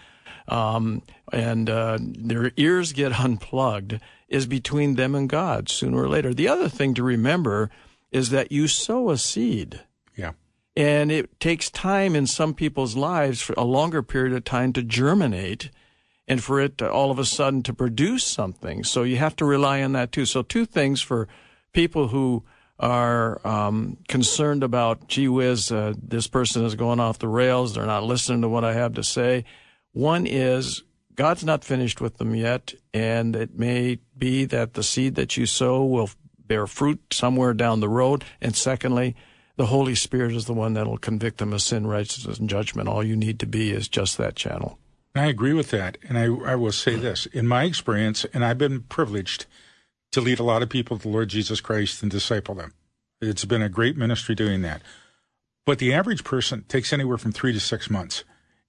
um, 0.47 1.01
and 1.31 1.69
uh, 1.69 1.97
their 2.01 2.51
ears 2.57 2.93
get 2.93 3.19
unplugged 3.19 3.99
is 4.27 4.45
between 4.45 4.95
them 4.95 5.15
and 5.15 5.29
God 5.29 5.69
sooner 5.69 6.01
or 6.01 6.09
later. 6.09 6.33
The 6.33 6.47
other 6.47 6.69
thing 6.69 6.93
to 6.95 7.03
remember 7.03 7.69
is 8.11 8.29
that 8.31 8.51
you 8.51 8.67
sow 8.67 9.09
a 9.09 9.17
seed. 9.17 9.81
And 10.75 11.11
it 11.11 11.39
takes 11.39 11.69
time 11.69 12.15
in 12.15 12.27
some 12.27 12.53
people's 12.53 12.95
lives 12.95 13.41
for 13.41 13.53
a 13.57 13.63
longer 13.63 14.03
period 14.03 14.33
of 14.33 14.43
time 14.43 14.73
to 14.73 14.83
germinate 14.83 15.69
and 16.27 16.43
for 16.43 16.59
it 16.59 16.77
to 16.79 16.91
all 16.91 17.11
of 17.11 17.19
a 17.19 17.25
sudden 17.25 17.63
to 17.63 17.73
produce 17.73 18.23
something. 18.23 18.83
So 18.83 19.03
you 19.03 19.17
have 19.17 19.35
to 19.37 19.45
rely 19.45 19.81
on 19.83 19.93
that 19.93 20.11
too. 20.11 20.25
So 20.25 20.41
two 20.41 20.65
things 20.65 21.01
for 21.01 21.27
people 21.71 22.09
who 22.09 22.43
are 22.79 23.45
um, 23.47 23.97
concerned 24.07 24.63
about, 24.63 25.07
gee 25.07 25.27
whiz, 25.27 25.71
uh, 25.71 25.93
this 26.01 26.27
person 26.27 26.65
is 26.65 26.75
going 26.75 26.99
off 26.99 27.19
the 27.19 27.27
rails. 27.27 27.75
They're 27.75 27.85
not 27.85 28.03
listening 28.03 28.41
to 28.41 28.49
what 28.49 28.65
I 28.65 28.73
have 28.73 28.93
to 28.95 29.03
say. 29.03 29.45
One 29.93 30.27
is 30.27 30.83
God's 31.15 31.45
not 31.45 31.63
finished 31.63 32.01
with 32.01 32.17
them 32.17 32.35
yet, 32.35 32.73
and 32.93 33.35
it 33.35 33.57
may 33.57 33.99
be 34.17 34.43
that 34.45 34.73
the 34.73 34.83
seed 34.83 35.15
that 35.15 35.37
you 35.37 35.45
sow 35.45 35.85
will 35.85 36.09
bear 36.37 36.67
fruit 36.67 37.01
somewhere 37.13 37.53
down 37.53 37.79
the 37.79 37.89
road. 37.89 38.25
And 38.41 38.55
secondly, 38.55 39.15
the 39.57 39.67
Holy 39.67 39.95
Spirit 39.95 40.35
is 40.35 40.45
the 40.45 40.53
one 40.53 40.73
that 40.73 40.87
will 40.87 40.97
convict 40.97 41.37
them 41.37 41.53
of 41.53 41.61
sin, 41.61 41.87
righteousness, 41.87 42.39
and 42.39 42.49
judgment. 42.49 42.89
All 42.89 43.03
you 43.03 43.15
need 43.15 43.39
to 43.39 43.45
be 43.45 43.71
is 43.71 43.87
just 43.87 44.17
that 44.17 44.35
channel. 44.35 44.77
I 45.15 45.27
agree 45.27 45.53
with 45.53 45.71
that. 45.71 45.97
And 46.07 46.17
I, 46.17 46.25
I 46.51 46.55
will 46.55 46.73
say 46.73 46.95
this 46.95 47.25
in 47.27 47.47
my 47.47 47.63
experience, 47.63 48.25
and 48.33 48.43
I've 48.43 48.57
been 48.57 48.81
privileged 48.81 49.45
to 50.11 50.21
lead 50.21 50.39
a 50.39 50.43
lot 50.43 50.61
of 50.61 50.69
people 50.69 50.97
to 50.97 51.03
the 51.03 51.09
Lord 51.09 51.29
Jesus 51.29 51.61
Christ 51.61 52.01
and 52.01 52.11
disciple 52.11 52.55
them. 52.55 52.73
It's 53.21 53.45
been 53.45 53.61
a 53.61 53.69
great 53.69 53.95
ministry 53.95 54.35
doing 54.35 54.61
that. 54.63 54.81
But 55.65 55.79
the 55.79 55.93
average 55.93 56.23
person 56.23 56.65
takes 56.67 56.93
anywhere 56.93 57.17
from 57.17 57.31
three 57.31 57.53
to 57.53 57.59
six 57.59 57.89
months. 57.89 58.23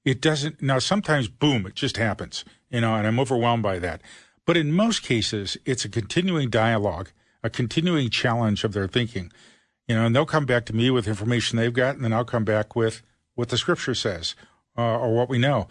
It 0.05 0.21
doesn't, 0.21 0.63
now 0.63 0.79
sometimes, 0.79 1.29
boom, 1.29 1.67
it 1.67 1.75
just 1.75 1.97
happens, 1.97 2.45
you 2.71 2.81
know, 2.81 2.95
and 2.95 3.07
I'm 3.07 3.19
overwhelmed 3.19 3.65
by 3.65 3.81
that. 3.81 4.01
But 4.47 4.57
in 4.57 4.73
most 4.73 5.03
cases, 5.03 5.57
it's 5.65 5.85
a 5.85 5.89
continuing 5.89 6.49
dialogue, 6.49 7.11
a 7.43 7.51
continuing 7.51 8.09
challenge 8.09 8.63
of 8.63 8.73
their 8.73 8.87
thinking, 8.87 9.33
you 9.89 9.95
know, 9.95 10.07
and 10.07 10.15
they'll 10.15 10.27
come 10.27 10.47
back 10.47 10.65
to 10.67 10.75
me 10.75 10.91
with 10.91 11.07
information 11.07 11.57
they've 11.57 11.73
got, 11.73 11.97
and 11.97 12.05
then 12.05 12.13
I'll 12.13 12.25
come 12.25 12.45
back 12.45 12.75
with 12.75 13.03
what 13.35 13.49
the 13.49 13.59
scripture 13.59 13.95
says 13.95 14.35
uh, 14.77 14.99
or 14.99 15.15
what 15.15 15.29
we 15.29 15.39
know. 15.39 15.69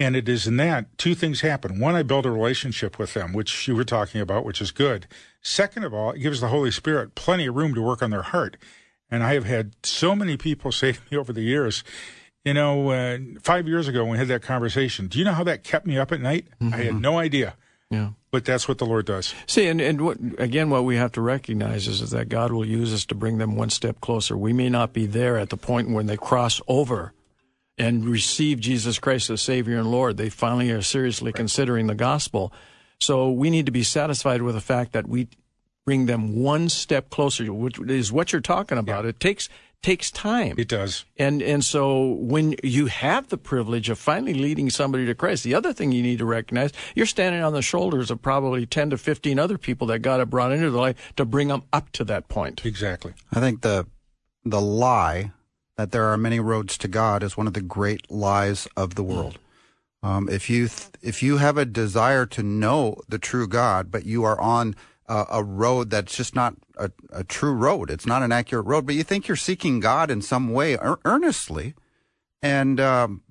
And 0.00 0.14
it 0.14 0.28
is 0.28 0.46
in 0.46 0.56
that 0.58 0.96
two 0.96 1.14
things 1.14 1.40
happen. 1.40 1.80
One, 1.80 1.96
I 1.96 2.04
build 2.04 2.24
a 2.24 2.30
relationship 2.30 2.98
with 2.98 3.14
them, 3.14 3.32
which 3.32 3.66
you 3.66 3.74
were 3.74 3.84
talking 3.84 4.20
about, 4.20 4.44
which 4.44 4.60
is 4.60 4.70
good. 4.70 5.08
Second 5.42 5.84
of 5.84 5.92
all, 5.92 6.12
it 6.12 6.20
gives 6.20 6.40
the 6.40 6.48
Holy 6.48 6.70
Spirit 6.70 7.16
plenty 7.16 7.46
of 7.46 7.56
room 7.56 7.74
to 7.74 7.82
work 7.82 8.02
on 8.02 8.10
their 8.10 8.22
heart. 8.22 8.56
And 9.10 9.24
I 9.24 9.34
have 9.34 9.44
had 9.44 9.74
so 9.82 10.14
many 10.14 10.36
people 10.36 10.70
say 10.72 10.92
to 10.92 11.00
me 11.10 11.16
over 11.16 11.32
the 11.32 11.42
years, 11.42 11.82
you 12.44 12.54
know, 12.54 12.90
uh, 12.90 13.18
five 13.42 13.66
years 13.66 13.88
ago 13.88 14.04
when 14.04 14.12
we 14.12 14.18
had 14.18 14.28
that 14.28 14.42
conversation, 14.42 15.08
do 15.08 15.18
you 15.18 15.24
know 15.24 15.32
how 15.32 15.44
that 15.44 15.64
kept 15.64 15.86
me 15.86 15.98
up 15.98 16.12
at 16.12 16.20
night? 16.20 16.46
Mm-hmm. 16.60 16.74
I 16.74 16.76
had 16.78 17.00
no 17.00 17.18
idea. 17.18 17.56
Yeah. 17.90 18.10
But 18.30 18.44
that's 18.44 18.68
what 18.68 18.78
the 18.78 18.84
Lord 18.84 19.06
does. 19.06 19.34
See, 19.46 19.66
and, 19.66 19.80
and 19.80 20.02
what, 20.02 20.18
again, 20.38 20.68
what 20.68 20.84
we 20.84 20.96
have 20.96 21.12
to 21.12 21.22
recognize 21.22 21.88
is, 21.88 22.02
is 22.02 22.10
that 22.10 22.28
God 22.28 22.52
will 22.52 22.66
use 22.66 22.92
us 22.92 23.06
to 23.06 23.14
bring 23.14 23.38
them 23.38 23.56
one 23.56 23.70
step 23.70 24.00
closer. 24.00 24.36
We 24.36 24.52
may 24.52 24.68
not 24.68 24.92
be 24.92 25.06
there 25.06 25.38
at 25.38 25.48
the 25.48 25.56
point 25.56 25.90
when 25.90 26.06
they 26.06 26.18
cross 26.18 26.60
over 26.68 27.14
and 27.78 28.04
receive 28.04 28.60
Jesus 28.60 28.98
Christ 28.98 29.30
as 29.30 29.40
Savior 29.40 29.78
and 29.78 29.90
Lord. 29.90 30.18
They 30.18 30.28
finally 30.28 30.70
are 30.70 30.82
seriously 30.82 31.32
considering 31.32 31.86
the 31.86 31.94
gospel. 31.94 32.52
So 33.00 33.30
we 33.30 33.48
need 33.48 33.66
to 33.66 33.72
be 33.72 33.84
satisfied 33.84 34.42
with 34.42 34.54
the 34.54 34.60
fact 34.60 34.92
that 34.92 35.08
we 35.08 35.28
bring 35.86 36.04
them 36.04 36.42
one 36.42 36.68
step 36.68 37.08
closer, 37.08 37.50
which 37.50 37.78
is 37.78 38.12
what 38.12 38.32
you're 38.32 38.42
talking 38.42 38.76
about. 38.76 39.04
Yeah. 39.04 39.10
It 39.10 39.20
takes 39.20 39.48
takes 39.82 40.10
time. 40.10 40.54
It 40.58 40.68
does. 40.68 41.04
And 41.16 41.40
and 41.42 41.64
so 41.64 42.08
when 42.14 42.54
you 42.62 42.86
have 42.86 43.28
the 43.28 43.38
privilege 43.38 43.88
of 43.88 43.98
finally 43.98 44.34
leading 44.34 44.70
somebody 44.70 45.06
to 45.06 45.14
Christ, 45.14 45.44
the 45.44 45.54
other 45.54 45.72
thing 45.72 45.92
you 45.92 46.02
need 46.02 46.18
to 46.18 46.24
recognize, 46.24 46.72
you're 46.94 47.06
standing 47.06 47.42
on 47.42 47.52
the 47.52 47.62
shoulders 47.62 48.10
of 48.10 48.20
probably 48.20 48.66
10 48.66 48.90
to 48.90 48.98
15 48.98 49.38
other 49.38 49.58
people 49.58 49.86
that 49.88 50.00
God 50.00 50.18
had 50.18 50.30
brought 50.30 50.52
into 50.52 50.70
the 50.70 50.78
life 50.78 51.12
to 51.16 51.24
bring 51.24 51.48
them 51.48 51.62
up 51.72 51.90
to 51.92 52.04
that 52.04 52.28
point. 52.28 52.64
Exactly. 52.64 53.14
I 53.32 53.40
think 53.40 53.62
the 53.62 53.86
the 54.44 54.60
lie 54.60 55.32
that 55.76 55.92
there 55.92 56.06
are 56.06 56.16
many 56.16 56.40
roads 56.40 56.76
to 56.78 56.88
God 56.88 57.22
is 57.22 57.36
one 57.36 57.46
of 57.46 57.54
the 57.54 57.62
great 57.62 58.10
lies 58.10 58.66
of 58.76 58.96
the 58.96 59.04
world. 59.04 59.38
Um, 60.02 60.28
if 60.28 60.48
you 60.50 60.68
th- 60.68 60.90
if 61.02 61.22
you 61.22 61.38
have 61.38 61.56
a 61.56 61.64
desire 61.64 62.26
to 62.26 62.42
know 62.42 63.00
the 63.08 63.18
true 63.18 63.48
God, 63.48 63.90
but 63.90 64.04
you 64.04 64.24
are 64.24 64.40
on 64.40 64.74
a, 65.08 65.26
a 65.30 65.44
road 65.44 65.90
that's 65.90 66.16
just 66.16 66.34
not 66.34 66.54
a, 66.76 66.90
a, 67.10 67.24
true 67.24 67.52
road, 67.52 67.90
it's 67.90 68.06
not 68.06 68.22
an 68.22 68.32
accurate 68.32 68.66
road, 68.66 68.86
but 68.86 68.94
you 68.94 69.02
think 69.02 69.26
you're 69.26 69.36
seeking 69.36 69.80
God 69.80 70.10
in 70.10 70.22
some 70.22 70.52
way 70.52 70.74
er- 70.74 71.00
earnestly, 71.04 71.74
and 72.42 72.78
um, 72.78 73.22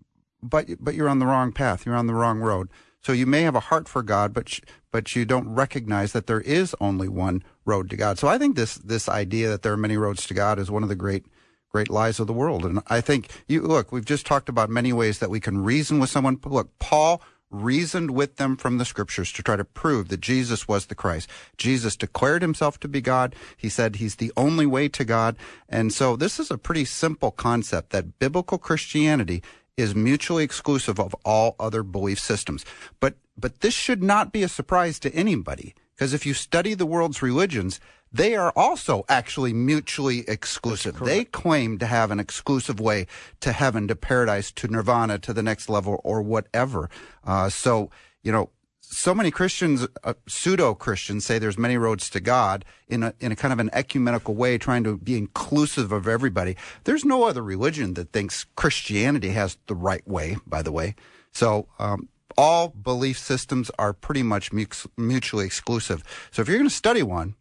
but 0.42 0.68
but 0.80 0.96
you're 0.96 1.10
on 1.10 1.20
the 1.20 1.26
wrong 1.26 1.52
path, 1.52 1.86
you're 1.86 1.96
on 1.96 2.08
the 2.08 2.14
wrong 2.14 2.40
road. 2.40 2.70
So 3.02 3.14
you 3.14 3.26
may 3.26 3.44
have 3.44 3.56
a 3.56 3.62
heart 3.62 3.88
for 3.88 4.04
God, 4.04 4.34
but 4.34 4.50
sh- 4.50 4.62
but 4.92 5.16
you 5.16 5.24
don't 5.24 5.54
recognize 5.54 6.14
that 6.14 6.28
there 6.28 6.42
is 6.42 6.76
only 6.82 7.08
one 7.08 7.44
road 7.66 7.90
to 7.92 7.96
God. 7.96 8.18
So 8.20 8.28
I 8.28 8.38
think 8.38 8.56
this 8.56 8.76
this 8.76 9.08
idea 9.08 9.50
that 9.50 9.62
there 9.62 9.74
are 9.74 9.78
many 9.78 9.98
roads 9.98 10.26
to 10.28 10.34
God 10.34 10.60
is 10.60 10.72
one 10.72 10.84
of 10.84 10.90
the 10.90 10.96
great 10.96 11.26
great 11.70 11.90
lies 11.90 12.20
of 12.20 12.28
the 12.28 12.34
world. 12.34 12.66
And 12.66 12.82
I 12.88 13.02
think 13.02 13.30
you 13.48 13.62
look, 13.62 13.92
we've 13.92 14.06
just 14.06 14.26
talked 14.26 14.50
about 14.50 14.70
many 14.70 14.94
ways 14.94 15.20
that 15.20 15.30
we 15.30 15.40
can 15.40 15.64
reason 15.64 16.00
with 16.00 16.10
someone. 16.10 16.40
Look, 16.44 16.78
Paul 16.80 17.22
reasoned 17.50 18.12
with 18.12 18.36
them 18.36 18.58
from 18.58 18.78
the 18.78 18.86
scriptures 18.86 19.32
to 19.32 19.44
try 19.44 19.56
to 19.56 19.64
prove 19.64 20.10
that 20.10 20.20
Jesus 20.20 20.68
was 20.68 20.88
the 20.88 20.96
Christ. 20.96 21.30
Jesus 21.58 21.96
declared 21.96 22.42
himself 22.42 22.80
to 22.82 22.88
be 22.88 23.02
God. 23.02 23.36
He 23.56 23.70
said 23.70 23.96
he's 23.96 24.16
the 24.16 24.34
only 24.36 24.66
way 24.66 24.90
to 24.90 25.06
God. 25.06 25.38
And 25.70 25.94
so 25.94 26.16
this 26.16 26.40
is 26.40 26.52
a 26.52 26.58
pretty 26.58 26.86
simple 26.86 27.32
concept 27.32 27.92
that 27.92 28.20
biblical 28.20 28.58
Christianity 28.58 29.42
is 29.78 29.96
mutually 29.96 30.44
exclusive 30.44 31.00
of 31.00 31.16
all 31.24 31.56
other 31.60 31.84
belief 31.84 32.20
systems. 32.20 32.66
But 33.00 33.16
but 33.38 33.60
this 33.60 33.76
should 33.76 34.02
not 34.02 34.32
be 34.32 34.42
a 34.42 34.50
surprise 34.50 35.00
to 35.00 35.14
anybody 35.14 35.76
because 35.96 36.14
if 36.14 36.26
you 36.26 36.34
study 36.34 36.74
the 36.74 36.88
world's 36.88 37.22
religions, 37.22 37.80
they 38.12 38.36
are 38.36 38.52
also 38.56 39.04
actually 39.10 39.54
mutually 39.54 40.24
exclusive. 40.28 41.00
They 41.00 41.26
claim 41.26 41.78
to 41.80 41.86
have 41.86 42.12
an 42.12 42.20
exclusive 42.20 42.80
way 42.80 43.08
to 43.42 43.52
heaven, 43.52 43.88
to 43.88 43.96
paradise, 43.96 44.52
to 44.54 44.68
nirvana, 44.68 45.20
to 45.20 45.34
the 45.34 45.44
next 45.44 45.70
level, 45.70 46.00
or 46.04 46.22
whatever. 46.22 46.90
Uh, 47.24 47.50
so, 47.50 47.90
you 48.24 48.32
know, 48.32 48.50
so 48.90 49.14
many 49.14 49.32
Christians, 49.32 49.86
uh, 50.06 50.14
pseudo 50.28 50.74
Christians, 50.74 51.26
say 51.26 51.40
there's 51.40 51.58
many 51.58 51.78
roads 51.78 52.10
to 52.12 52.22
God 52.22 52.64
in 52.88 53.04
a 53.04 53.14
in 53.20 53.34
a 53.34 53.36
kind 53.36 53.52
of 53.52 53.60
an 53.60 53.70
ecumenical 53.74 54.34
way, 54.34 54.58
trying 54.58 54.86
to 54.86 54.98
be 54.98 55.18
inclusive 55.18 55.92
of 55.92 56.08
everybody. 56.08 56.56
There's 56.86 57.04
no 57.04 57.26
other 57.26 57.44
religion 57.44 57.96
that 57.96 58.14
thinks 58.14 58.46
Christianity 58.56 59.30
has 59.30 59.58
the 59.68 59.76
right 59.76 60.08
way. 60.08 60.38
By 60.46 60.62
the 60.62 60.72
way, 60.72 60.96
so 61.34 61.68
um, 61.80 62.08
all 62.38 62.70
belief 62.70 63.18
systems 63.18 63.70
are 63.78 63.94
pretty 63.94 64.24
much 64.24 64.52
mutually 64.96 65.46
exclusive. 65.46 66.04
So 66.32 66.42
if 66.42 66.48
you're 66.48 66.58
going 66.58 66.70
to 66.70 66.76
study 66.76 67.04
one, 67.04 67.36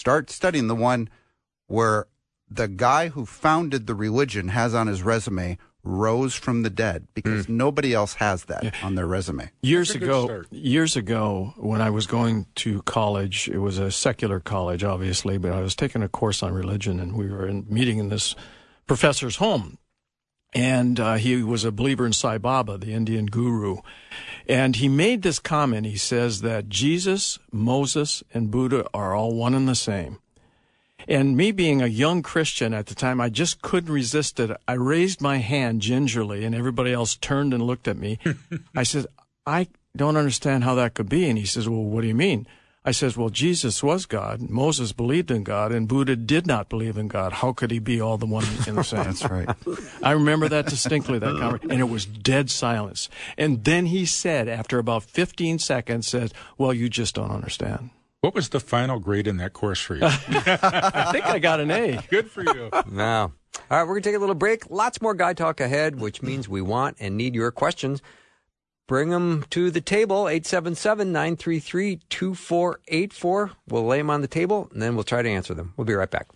Start 0.00 0.30
studying 0.30 0.66
the 0.66 0.74
one 0.74 1.10
where 1.66 2.06
the 2.48 2.68
guy 2.68 3.08
who 3.08 3.26
founded 3.26 3.86
the 3.86 3.94
religion 3.94 4.48
has 4.48 4.74
on 4.74 4.86
his 4.86 5.02
resume 5.02 5.58
rose 5.82 6.34
from 6.34 6.62
the 6.62 6.70
dead 6.70 7.06
because 7.12 7.46
mm. 7.46 7.50
nobody 7.50 7.92
else 7.92 8.14
has 8.14 8.46
that 8.46 8.64
yeah. 8.64 8.70
on 8.82 8.94
their 8.94 9.06
resume. 9.06 9.50
Years 9.60 9.90
ago, 9.90 10.44
years 10.50 10.96
ago 10.96 11.52
when 11.58 11.82
I 11.82 11.90
was 11.90 12.06
going 12.06 12.46
to 12.54 12.80
college, 12.84 13.46
it 13.50 13.58
was 13.58 13.76
a 13.76 13.90
secular 13.90 14.40
college 14.40 14.82
obviously, 14.84 15.36
but 15.36 15.52
I 15.52 15.60
was 15.60 15.74
taking 15.74 16.02
a 16.02 16.08
course 16.08 16.42
on 16.42 16.54
religion 16.54 16.98
and 16.98 17.14
we 17.14 17.28
were 17.28 17.46
in, 17.46 17.66
meeting 17.68 17.98
in 17.98 18.08
this 18.08 18.34
professor's 18.86 19.36
home. 19.36 19.76
And 20.52 20.98
uh, 20.98 21.14
he 21.14 21.42
was 21.42 21.64
a 21.64 21.70
believer 21.70 22.04
in 22.04 22.12
Sai 22.12 22.38
Baba, 22.38 22.76
the 22.76 22.92
Indian 22.92 23.26
guru. 23.26 23.78
And 24.48 24.76
he 24.76 24.88
made 24.88 25.22
this 25.22 25.38
comment. 25.38 25.86
He 25.86 25.96
says 25.96 26.40
that 26.40 26.68
Jesus, 26.68 27.38
Moses, 27.52 28.24
and 28.34 28.50
Buddha 28.50 28.86
are 28.92 29.14
all 29.14 29.34
one 29.34 29.54
and 29.54 29.68
the 29.68 29.76
same. 29.76 30.18
And 31.08 31.36
me 31.36 31.52
being 31.52 31.80
a 31.80 31.86
young 31.86 32.22
Christian 32.22 32.74
at 32.74 32.86
the 32.86 32.94
time, 32.94 33.20
I 33.20 33.28
just 33.28 33.62
couldn't 33.62 33.92
resist 33.92 34.38
it. 34.40 34.50
I 34.66 34.72
raised 34.74 35.20
my 35.20 35.38
hand 35.38 35.82
gingerly, 35.82 36.44
and 36.44 36.54
everybody 36.54 36.92
else 36.92 37.16
turned 37.16 37.54
and 37.54 37.62
looked 37.62 37.88
at 37.88 37.96
me. 37.96 38.18
I 38.76 38.82
said, 38.82 39.06
I 39.46 39.68
don't 39.96 40.16
understand 40.16 40.64
how 40.64 40.74
that 40.74 40.94
could 40.94 41.08
be. 41.08 41.28
And 41.28 41.38
he 41.38 41.46
says, 41.46 41.68
Well, 41.68 41.82
what 41.82 42.02
do 42.02 42.08
you 42.08 42.14
mean? 42.14 42.46
I 42.82 42.92
says, 42.92 43.14
well, 43.14 43.28
Jesus 43.28 43.82
was 43.82 44.06
God. 44.06 44.48
Moses 44.48 44.92
believed 44.92 45.30
in 45.30 45.44
God, 45.44 45.70
and 45.70 45.86
Buddha 45.86 46.16
did 46.16 46.46
not 46.46 46.70
believe 46.70 46.96
in 46.96 47.08
God. 47.08 47.34
How 47.34 47.52
could 47.52 47.70
he 47.70 47.78
be 47.78 48.00
all 48.00 48.16
the 48.16 48.24
one 48.24 48.44
in 48.66 48.76
the 48.76 48.82
same? 48.82 49.04
That's 49.04 49.22
right. 49.28 49.50
I 50.02 50.12
remember 50.12 50.48
that 50.48 50.64
distinctly, 50.64 51.18
that 51.18 51.38
conversation, 51.38 51.72
and 51.72 51.80
it 51.80 51.90
was 51.90 52.06
dead 52.06 52.48
silence. 52.50 53.10
And 53.36 53.64
then 53.64 53.86
he 53.86 54.06
said, 54.06 54.48
after 54.48 54.78
about 54.78 55.02
15 55.02 55.58
seconds, 55.58 56.08
says, 56.08 56.32
well, 56.56 56.72
you 56.72 56.88
just 56.88 57.14
don't 57.14 57.30
understand. 57.30 57.90
What 58.22 58.34
was 58.34 58.48
the 58.48 58.60
final 58.60 58.98
grade 58.98 59.26
in 59.26 59.36
that 59.38 59.52
course 59.52 59.80
for 59.80 59.96
you? 59.96 60.02
I 60.04 61.10
think 61.12 61.26
I 61.26 61.38
got 61.38 61.60
an 61.60 61.70
A. 61.70 62.00
Good 62.08 62.30
for 62.30 62.42
you. 62.42 62.70
Now, 62.90 63.32
all 63.70 63.78
right, 63.78 63.82
we're 63.82 63.94
going 63.94 64.02
to 64.02 64.08
take 64.08 64.16
a 64.16 64.20
little 64.20 64.34
break. 64.34 64.70
Lots 64.70 65.00
more 65.02 65.14
Guy 65.14 65.34
Talk 65.34 65.60
ahead, 65.60 66.00
which 66.00 66.22
means 66.22 66.48
we 66.48 66.60
want 66.60 66.96
and 67.00 67.16
need 67.16 67.34
your 67.34 67.50
questions. 67.50 68.02
Bring 68.90 69.10
them 69.10 69.44
to 69.50 69.70
the 69.70 69.80
table, 69.80 70.28
877 70.28 71.12
933 71.12 72.00
2484. 72.08 73.52
We'll 73.68 73.86
lay 73.86 73.98
them 73.98 74.10
on 74.10 74.20
the 74.20 74.26
table 74.26 74.68
and 74.72 74.82
then 74.82 74.96
we'll 74.96 75.04
try 75.04 75.22
to 75.22 75.28
answer 75.28 75.54
them. 75.54 75.74
We'll 75.76 75.84
be 75.84 75.94
right 75.94 76.10
back. 76.10 76.26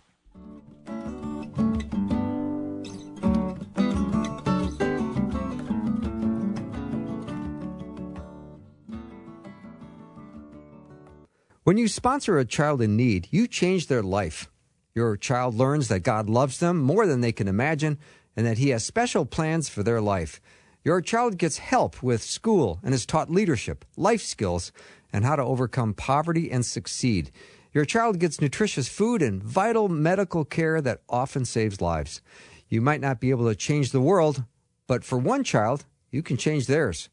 When 11.65 11.75
you 11.75 11.89
sponsor 11.89 12.39
a 12.39 12.45
child 12.45 12.81
in 12.81 12.95
need, 12.95 13.27
you 13.31 13.49
change 13.49 13.87
their 13.87 14.01
life. 14.01 14.49
Your 14.93 15.17
child 15.17 15.55
learns 15.55 15.89
that 15.89 16.03
God 16.03 16.29
loves 16.29 16.59
them 16.59 16.77
more 16.77 17.05
than 17.05 17.19
they 17.19 17.33
can 17.33 17.49
imagine 17.49 17.99
and 18.37 18.45
that 18.45 18.59
He 18.59 18.69
has 18.69 18.85
special 18.85 19.25
plans 19.25 19.67
for 19.67 19.83
their 19.83 19.99
life. 19.99 20.39
Your 20.85 21.01
child 21.01 21.37
gets 21.39 21.57
help 21.57 22.01
with 22.03 22.21
school 22.21 22.79
and 22.83 22.93
is 22.93 23.07
taught 23.07 23.31
leadership, 23.31 23.83
life 23.97 24.21
skills, 24.21 24.71
and 25.11 25.25
how 25.25 25.35
to 25.35 25.41
overcome 25.41 25.95
poverty 25.95 26.51
and 26.51 26.63
succeed. 26.63 27.31
Your 27.73 27.85
child 27.85 28.19
gets 28.19 28.39
nutritious 28.39 28.87
food 28.87 29.23
and 29.23 29.41
vital 29.41 29.89
medical 29.89 30.45
care 30.45 30.79
that 30.81 31.01
often 31.09 31.43
saves 31.43 31.81
lives. 31.81 32.21
You 32.69 32.81
might 32.81 33.01
not 33.01 33.19
be 33.19 33.31
able 33.31 33.49
to 33.49 33.55
change 33.55 33.89
the 33.89 33.99
world, 33.99 34.43
but 34.85 35.03
for 35.03 35.17
one 35.17 35.43
child, 35.43 35.85
you 36.11 36.21
can 36.21 36.37
change 36.37 36.67
theirs. 36.67 37.09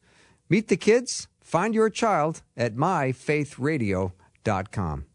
Meet 0.49 0.67
the 0.67 0.77
kids, 0.77 1.27
find 1.41 1.73
your 1.73 1.89
child 1.89 2.43
at 2.55 2.75
myfaithradio.com. 2.75 5.05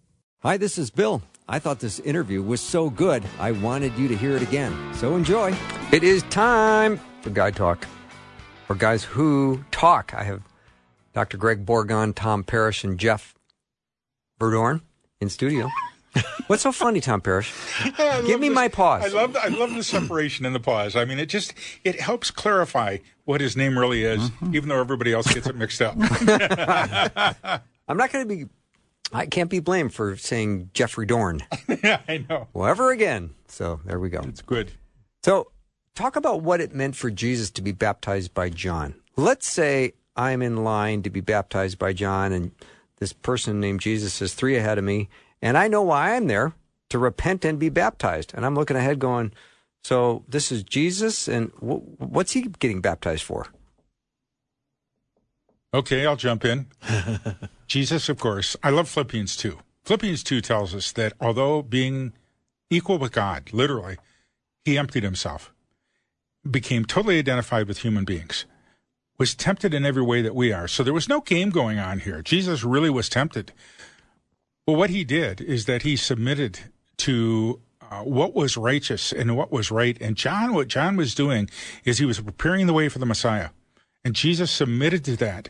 Hi, 0.40 0.56
this 0.56 0.78
is 0.78 0.90
Bill. 0.90 1.22
I 1.48 1.60
thought 1.60 1.78
this 1.78 2.00
interview 2.00 2.42
was 2.42 2.60
so 2.60 2.90
good, 2.90 3.22
I 3.38 3.52
wanted 3.52 3.96
you 3.96 4.08
to 4.08 4.16
hear 4.16 4.34
it 4.34 4.42
again. 4.42 4.76
So 4.94 5.14
enjoy. 5.14 5.54
It 5.92 6.02
is 6.02 6.24
time 6.24 6.98
for 7.22 7.30
Guy 7.30 7.52
Talk, 7.52 7.86
or 8.68 8.74
Guys 8.76 9.04
Who 9.04 9.64
Talk. 9.70 10.12
I 10.14 10.24
have 10.24 10.42
Dr. 11.14 11.36
Greg 11.36 11.64
Bourgond, 11.66 12.14
Tom 12.14 12.44
Parrish, 12.44 12.84
and 12.84 12.98
Jeff 12.98 13.34
Verdoorn 14.40 14.82
in 15.20 15.28
studio. 15.28 15.68
What's 16.46 16.62
so 16.62 16.72
funny, 16.72 17.00
Tom 17.00 17.20
Parrish? 17.20 17.52
Give 18.26 18.40
me 18.40 18.48
this- 18.48 18.54
my 18.54 18.68
pause. 18.68 19.04
I 19.14 19.16
love 19.16 19.32
the, 19.34 19.42
I 19.42 19.48
love 19.48 19.74
the 19.74 19.82
separation 19.84 20.46
in 20.46 20.52
the 20.52 20.60
pause. 20.60 20.96
I 20.96 21.04
mean, 21.04 21.18
it 21.18 21.26
just 21.26 21.52
it 21.84 22.00
helps 22.00 22.30
clarify 22.30 22.98
what 23.24 23.40
his 23.40 23.56
name 23.56 23.78
really 23.78 24.04
is, 24.04 24.30
Mm-hmm. 24.30 24.54
even 24.56 24.68
though 24.68 24.80
everybody 24.80 25.12
else 25.12 25.32
gets 25.32 25.46
it 25.46 25.54
mixed 25.56 25.82
up. 25.82 25.94
I'm 27.88 27.96
not 27.96 28.10
going 28.12 28.26
to 28.28 28.34
be, 28.36 28.46
I 29.12 29.26
can't 29.26 29.50
be 29.50 29.60
blamed 29.60 29.92
for 29.94 30.16
saying 30.16 30.70
Jeffrey 30.74 31.06
Dorn. 31.06 31.42
yeah, 31.84 32.00
I 32.08 32.24
know. 32.28 32.48
Well, 32.52 32.66
ever 32.68 32.90
again. 32.90 33.30
So 33.48 33.80
there 33.84 33.98
we 34.00 34.08
go. 34.10 34.20
It's 34.20 34.42
good. 34.42 34.72
So, 35.24 35.50
talk 35.98 36.14
about 36.14 36.42
what 36.42 36.60
it 36.60 36.72
meant 36.72 36.94
for 36.94 37.10
Jesus 37.10 37.50
to 37.50 37.60
be 37.60 37.72
baptized 37.72 38.32
by 38.32 38.50
John. 38.50 38.94
Let's 39.16 39.48
say 39.48 39.94
I'm 40.14 40.42
in 40.42 40.62
line 40.62 41.02
to 41.02 41.10
be 41.10 41.20
baptized 41.20 41.76
by 41.76 41.92
John, 41.92 42.32
and 42.32 42.52
this 42.98 43.12
person 43.12 43.58
named 43.58 43.80
Jesus 43.80 44.22
is 44.22 44.32
three 44.32 44.56
ahead 44.56 44.78
of 44.78 44.84
me, 44.84 45.08
and 45.42 45.58
I 45.58 45.66
know 45.66 45.82
why 45.82 46.14
I'm 46.14 46.28
there 46.28 46.52
to 46.90 47.00
repent 47.00 47.44
and 47.44 47.58
be 47.58 47.68
baptized. 47.68 48.32
And 48.32 48.46
I'm 48.46 48.54
looking 48.54 48.76
ahead 48.76 49.00
going, 49.00 49.32
so 49.82 50.24
this 50.28 50.52
is 50.52 50.62
Jesus, 50.62 51.26
and 51.26 51.50
wh- 51.56 52.00
what's 52.00 52.32
he 52.32 52.42
getting 52.42 52.80
baptized 52.80 53.24
for? 53.24 53.48
Okay, 55.74 56.06
I'll 56.06 56.16
jump 56.16 56.44
in. 56.44 56.66
Jesus, 57.66 58.08
of 58.08 58.20
course. 58.20 58.56
I 58.62 58.70
love 58.70 58.88
Philippians 58.88 59.36
2. 59.36 59.58
Philippians 59.84 60.22
2 60.22 60.40
tells 60.42 60.76
us 60.76 60.92
that 60.92 61.14
although 61.20 61.60
being 61.60 62.12
equal 62.70 62.98
with 62.98 63.10
God, 63.10 63.50
literally, 63.52 63.96
he 64.64 64.78
emptied 64.78 65.02
himself, 65.02 65.52
became 66.48 66.84
totally 66.84 67.18
identified 67.18 67.68
with 67.68 67.78
human 67.78 68.04
beings, 68.04 68.44
was 69.18 69.34
tempted 69.34 69.74
in 69.74 69.84
every 69.84 70.02
way 70.02 70.22
that 70.22 70.34
we 70.34 70.52
are. 70.52 70.68
So 70.68 70.82
there 70.82 70.94
was 70.94 71.08
no 71.08 71.20
game 71.20 71.50
going 71.50 71.78
on 71.78 72.00
here. 72.00 72.22
Jesus 72.22 72.64
really 72.64 72.90
was 72.90 73.08
tempted. 73.08 73.52
Well, 74.66 74.76
what 74.76 74.90
he 74.90 75.04
did 75.04 75.40
is 75.40 75.64
that 75.66 75.82
he 75.82 75.96
submitted 75.96 76.60
to 76.98 77.60
uh, 77.90 78.02
what 78.02 78.34
was 78.34 78.56
righteous 78.56 79.12
and 79.12 79.36
what 79.36 79.50
was 79.50 79.70
right. 79.70 79.96
And 80.00 80.16
John, 80.16 80.52
what 80.52 80.68
John 80.68 80.96
was 80.96 81.14
doing 81.14 81.48
is 81.84 81.98
he 81.98 82.04
was 82.04 82.20
preparing 82.20 82.66
the 82.66 82.72
way 82.72 82.88
for 82.88 82.98
the 82.98 83.06
Messiah. 83.06 83.50
And 84.04 84.14
Jesus 84.14 84.50
submitted 84.50 85.04
to 85.06 85.16
that 85.16 85.48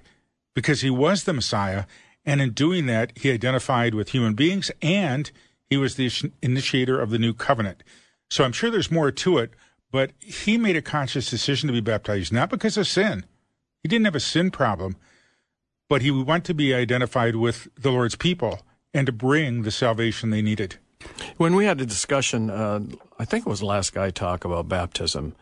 because 0.54 0.80
he 0.80 0.90
was 0.90 1.24
the 1.24 1.32
Messiah. 1.32 1.84
And 2.24 2.40
in 2.40 2.52
doing 2.52 2.86
that, 2.86 3.12
he 3.16 3.32
identified 3.32 3.94
with 3.94 4.10
human 4.10 4.34
beings 4.34 4.70
and 4.80 5.30
he 5.68 5.76
was 5.76 5.96
the 5.96 6.10
initiator 6.42 7.00
of 7.00 7.10
the 7.10 7.18
new 7.18 7.34
covenant. 7.34 7.82
So 8.30 8.44
I'm 8.44 8.52
sure 8.52 8.70
there's 8.70 8.90
more 8.90 9.10
to 9.10 9.38
it, 9.38 9.52
but 9.90 10.12
he 10.20 10.59
made 10.59 10.77
a 10.77 10.83
conscious 10.83 11.31
decision 11.31 11.66
to 11.66 11.72
be 11.72 11.81
baptized, 11.81 12.33
not 12.33 12.51
because 12.51 12.77
of 12.77 12.87
sin. 12.87 13.24
He 13.83 13.88
didn't 13.88 14.05
have 14.05 14.14
a 14.14 14.20
sin 14.20 14.51
problem, 14.51 14.96
but 15.88 16.03
he 16.03 16.11
wanted 16.11 16.44
to 16.44 16.55
be 16.55 16.74
identified 16.74 17.37
with 17.37 17.68
the 17.77 17.90
Lord's 17.90 18.16
people 18.16 18.61
and 18.92 19.07
to 19.07 19.12
bring 19.12 19.62
the 19.62 19.70
salvation 19.70 20.31
they 20.31 20.42
needed. 20.42 20.77
When 21.37 21.55
we 21.55 21.64
had 21.64 21.81
a 21.81 21.87
discussion, 21.87 22.51
uh, 22.51 22.81
I 23.18 23.24
think 23.24 23.46
it 23.46 23.51
was 23.51 23.61
the 23.61 23.66
last 23.66 23.94
guy 23.94 24.11
talk 24.11 24.44
about 24.44 24.68
baptism, 24.68 25.35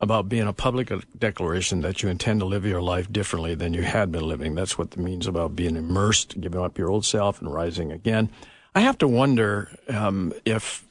about 0.00 0.28
being 0.28 0.48
a 0.48 0.52
public 0.52 0.92
declaration 1.16 1.80
that 1.82 2.02
you 2.02 2.08
intend 2.08 2.40
to 2.40 2.46
live 2.46 2.66
your 2.66 2.82
life 2.82 3.10
differently 3.12 3.54
than 3.54 3.74
you 3.74 3.82
had 3.82 4.10
been 4.10 4.26
living. 4.26 4.54
That's 4.54 4.76
what 4.76 4.88
it 4.92 4.98
means 4.98 5.26
about 5.26 5.54
being 5.54 5.76
immersed, 5.76 6.40
giving 6.40 6.60
up 6.60 6.76
your 6.76 6.90
old 6.90 7.04
self 7.04 7.40
and 7.40 7.52
rising 7.52 7.92
again. 7.92 8.28
I 8.74 8.80
have 8.80 8.98
to 8.98 9.08
wonder 9.08 9.70
um, 9.88 10.32
if 10.44 10.84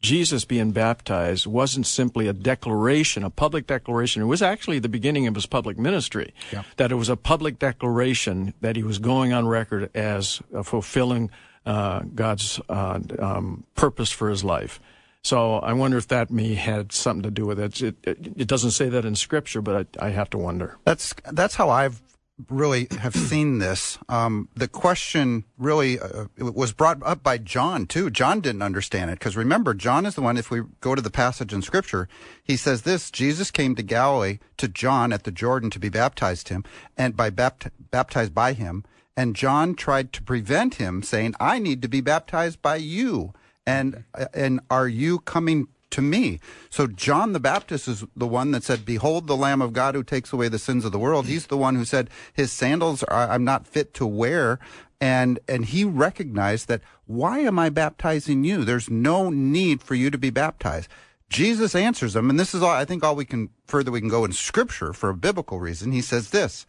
Jesus 0.00 0.44
being 0.44 0.70
baptized 0.70 1.46
wasn't 1.46 1.86
simply 1.86 2.28
a 2.28 2.32
declaration, 2.32 3.24
a 3.24 3.30
public 3.30 3.66
declaration. 3.66 4.22
It 4.22 4.26
was 4.26 4.42
actually 4.42 4.78
the 4.78 4.88
beginning 4.88 5.26
of 5.26 5.34
his 5.34 5.46
public 5.46 5.76
ministry. 5.76 6.32
Yeah. 6.52 6.62
That 6.76 6.92
it 6.92 6.94
was 6.94 7.08
a 7.08 7.16
public 7.16 7.58
declaration 7.58 8.54
that 8.60 8.76
he 8.76 8.82
was 8.82 8.98
going 8.98 9.32
on 9.32 9.48
record 9.48 9.90
as 9.94 10.40
uh, 10.54 10.62
fulfilling 10.62 11.30
uh, 11.66 12.02
God's 12.14 12.60
uh, 12.68 13.00
um, 13.18 13.64
purpose 13.74 14.12
for 14.12 14.30
his 14.30 14.44
life. 14.44 14.80
So 15.22 15.56
I 15.56 15.72
wonder 15.72 15.98
if 15.98 16.08
that 16.08 16.30
may 16.30 16.54
had 16.54 16.92
something 16.92 17.24
to 17.24 17.30
do 17.30 17.44
with 17.44 17.58
it. 17.58 17.82
It, 17.82 17.96
it, 18.04 18.18
it 18.36 18.46
doesn't 18.46 18.70
say 18.70 18.88
that 18.88 19.04
in 19.04 19.16
Scripture, 19.16 19.60
but 19.60 19.88
I, 20.00 20.06
I 20.06 20.10
have 20.10 20.30
to 20.30 20.38
wonder. 20.38 20.78
That's 20.84 21.12
that's 21.32 21.56
how 21.56 21.70
I've 21.70 22.00
really 22.48 22.88
have 22.98 23.14
seen 23.30 23.58
this. 23.58 23.98
Um, 24.08 24.48
the 24.54 24.68
question 24.68 25.44
really 25.58 25.98
uh, 25.98 26.26
it 26.36 26.54
was 26.54 26.72
brought 26.72 27.02
up 27.02 27.22
by 27.22 27.38
John 27.38 27.86
too. 27.86 28.10
John 28.10 28.40
didn't 28.40 28.62
understand 28.62 29.10
it 29.10 29.18
because 29.18 29.36
remember, 29.36 29.74
John 29.74 30.06
is 30.06 30.14
the 30.14 30.22
one. 30.22 30.36
If 30.36 30.50
we 30.50 30.62
go 30.80 30.94
to 30.94 31.02
the 31.02 31.10
passage 31.10 31.52
in 31.52 31.62
Scripture, 31.62 32.08
he 32.42 32.56
says 32.56 32.82
this: 32.82 33.10
Jesus 33.10 33.50
came 33.50 33.74
to 33.74 33.82
Galilee 33.82 34.38
to 34.56 34.68
John 34.68 35.12
at 35.12 35.24
the 35.24 35.32
Jordan 35.32 35.70
to 35.70 35.78
be 35.78 35.88
baptized 35.88 36.48
him, 36.48 36.64
and 36.96 37.16
by 37.16 37.30
bapt- 37.30 37.70
baptized 37.90 38.34
by 38.34 38.52
him. 38.52 38.84
And 39.16 39.34
John 39.34 39.74
tried 39.74 40.12
to 40.12 40.22
prevent 40.22 40.76
him, 40.76 41.02
saying, 41.02 41.34
"I 41.40 41.58
need 41.58 41.82
to 41.82 41.88
be 41.88 42.00
baptized 42.00 42.62
by 42.62 42.76
you." 42.76 43.32
And 43.66 44.04
and 44.32 44.60
are 44.70 44.88
you 44.88 45.18
coming 45.20 45.68
to 45.90 46.02
me. 46.02 46.40
So 46.70 46.86
John 46.86 47.32
the 47.32 47.40
Baptist 47.40 47.88
is 47.88 48.04
the 48.16 48.26
one 48.26 48.50
that 48.52 48.64
said, 48.64 48.84
"Behold, 48.84 49.26
the 49.26 49.36
Lamb 49.36 49.62
of 49.62 49.72
God 49.72 49.94
who 49.94 50.02
takes 50.02 50.32
away 50.32 50.48
the 50.48 50.58
sins 50.58 50.84
of 50.84 50.92
the 50.92 50.98
world." 50.98 51.26
He's 51.26 51.46
the 51.46 51.56
one 51.56 51.76
who 51.76 51.84
said, 51.84 52.10
"His 52.32 52.52
sandals 52.52 53.02
are, 53.04 53.28
I'm 53.30 53.44
not 53.44 53.66
fit 53.66 53.94
to 53.94 54.06
wear." 54.06 54.58
And 55.00 55.38
and 55.48 55.64
he 55.66 55.84
recognized 55.84 56.68
that. 56.68 56.82
Why 57.06 57.38
am 57.38 57.58
I 57.58 57.70
baptizing 57.70 58.44
you? 58.44 58.64
There's 58.64 58.90
no 58.90 59.30
need 59.30 59.82
for 59.82 59.94
you 59.94 60.10
to 60.10 60.18
be 60.18 60.30
baptized. 60.30 60.88
Jesus 61.30 61.74
answers 61.74 62.16
him, 62.16 62.30
and 62.30 62.38
this 62.38 62.54
is 62.54 62.62
all 62.62 62.70
I 62.70 62.84
think 62.84 63.04
all 63.04 63.16
we 63.16 63.24
can 63.24 63.50
further 63.66 63.90
we 63.90 64.00
can 64.00 64.08
go 64.08 64.24
in 64.24 64.32
Scripture 64.32 64.92
for 64.92 65.08
a 65.08 65.14
biblical 65.14 65.58
reason. 65.58 65.92
He 65.92 66.02
says 66.02 66.30
this: 66.30 66.66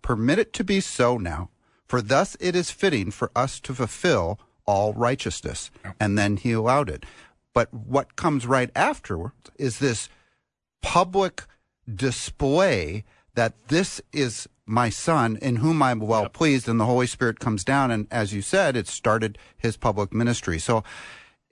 "Permit 0.00 0.38
it 0.38 0.52
to 0.54 0.64
be 0.64 0.80
so 0.80 1.18
now, 1.18 1.50
for 1.86 2.00
thus 2.00 2.36
it 2.40 2.56
is 2.56 2.70
fitting 2.70 3.10
for 3.10 3.30
us 3.36 3.60
to 3.60 3.74
fulfill." 3.74 4.38
all 4.64 4.92
righteousness. 4.92 5.70
And 5.98 6.16
then 6.16 6.36
he 6.36 6.52
allowed 6.52 6.88
it. 6.88 7.04
But 7.54 7.72
what 7.72 8.16
comes 8.16 8.46
right 8.46 8.70
afterwards 8.74 9.50
is 9.58 9.78
this 9.78 10.08
public 10.80 11.44
display 11.92 13.04
that 13.34 13.54
this 13.68 14.00
is 14.12 14.48
my 14.66 14.88
son 14.90 15.36
in 15.42 15.56
whom 15.56 15.82
I'm 15.82 16.00
well 16.00 16.22
Yep. 16.22 16.32
pleased, 16.32 16.68
and 16.68 16.78
the 16.78 16.86
Holy 16.86 17.06
Spirit 17.06 17.40
comes 17.40 17.64
down. 17.64 17.90
And 17.90 18.06
as 18.10 18.32
you 18.32 18.42
said, 18.42 18.76
it 18.76 18.86
started 18.88 19.38
his 19.56 19.76
public 19.76 20.12
ministry. 20.12 20.58
So, 20.58 20.84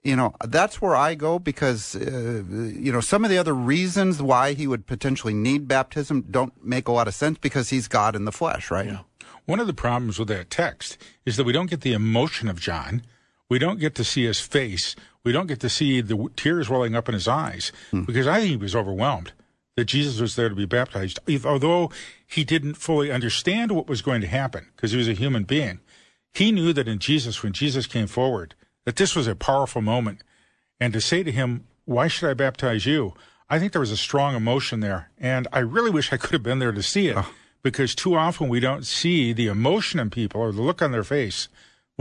you 0.03 0.15
know, 0.15 0.33
that's 0.45 0.81
where 0.81 0.95
I 0.95 1.15
go 1.15 1.37
because, 1.37 1.95
uh, 1.95 2.43
you 2.49 2.91
know, 2.91 3.01
some 3.01 3.23
of 3.23 3.29
the 3.29 3.37
other 3.37 3.53
reasons 3.53 4.21
why 4.21 4.53
he 4.53 4.65
would 4.67 4.87
potentially 4.87 5.33
need 5.33 5.67
baptism 5.67 6.25
don't 6.31 6.53
make 6.63 6.87
a 6.87 6.91
lot 6.91 7.07
of 7.07 7.13
sense 7.13 7.37
because 7.39 7.69
he's 7.69 7.87
God 7.87 8.15
in 8.15 8.25
the 8.25 8.31
flesh, 8.31 8.71
right? 8.71 8.87
Yeah. 8.87 8.99
One 9.45 9.59
of 9.59 9.67
the 9.67 9.73
problems 9.73 10.17
with 10.17 10.27
that 10.29 10.49
text 10.49 10.97
is 11.25 11.35
that 11.37 11.43
we 11.43 11.53
don't 11.53 11.69
get 11.69 11.81
the 11.81 11.93
emotion 11.93 12.47
of 12.47 12.59
John. 12.59 13.03
We 13.51 13.59
don't 13.59 13.81
get 13.81 13.95
to 13.95 14.05
see 14.05 14.23
his 14.23 14.39
face. 14.39 14.95
We 15.25 15.33
don't 15.33 15.47
get 15.47 15.59
to 15.59 15.67
see 15.67 15.99
the 15.99 16.29
tears 16.37 16.69
welling 16.69 16.95
up 16.95 17.09
in 17.09 17.13
his 17.13 17.27
eyes 17.27 17.73
hmm. 17.91 18.03
because 18.03 18.25
I 18.25 18.39
think 18.39 18.51
he 18.51 18.55
was 18.55 18.77
overwhelmed 18.77 19.33
that 19.75 19.85
Jesus 19.85 20.21
was 20.21 20.37
there 20.37 20.47
to 20.47 20.55
be 20.55 20.65
baptized. 20.65 21.19
If- 21.27 21.45
Although 21.45 21.91
he 22.25 22.45
didn't 22.45 22.75
fully 22.75 23.11
understand 23.11 23.73
what 23.73 23.89
was 23.89 24.01
going 24.01 24.21
to 24.21 24.27
happen 24.27 24.67
because 24.73 24.91
he 24.91 24.97
was 24.97 25.09
a 25.09 25.13
human 25.13 25.43
being, 25.43 25.81
He 26.33 26.53
knew 26.53 26.71
that 26.71 26.87
in 26.87 26.99
Jesus, 26.99 27.43
when 27.43 27.51
Jesus 27.51 27.87
came 27.87 28.07
forward, 28.07 28.55
that 28.85 28.95
this 28.95 29.17
was 29.17 29.27
a 29.27 29.35
powerful 29.35 29.81
moment. 29.81 30.23
And 30.79 30.93
to 30.93 31.01
say 31.01 31.21
to 31.21 31.31
him, 31.31 31.67
Why 31.83 32.07
should 32.07 32.29
I 32.29 32.33
baptize 32.33 32.85
you? 32.85 33.15
I 33.49 33.59
think 33.59 33.73
there 33.73 33.81
was 33.81 33.91
a 33.91 33.97
strong 33.97 34.33
emotion 34.33 34.79
there. 34.79 35.11
And 35.19 35.49
I 35.51 35.59
really 35.59 35.91
wish 35.91 36.13
I 36.13 36.17
could 36.17 36.31
have 36.31 36.43
been 36.43 36.59
there 36.59 36.71
to 36.71 36.81
see 36.81 37.09
it 37.09 37.17
because 37.63 37.95
too 37.95 38.15
often 38.15 38.47
we 38.47 38.61
don't 38.61 38.85
see 38.85 39.33
the 39.33 39.47
emotion 39.47 39.99
in 39.99 40.09
people 40.09 40.39
or 40.39 40.53
the 40.53 40.61
look 40.61 40.81
on 40.81 40.93
their 40.93 41.03
face 41.03 41.49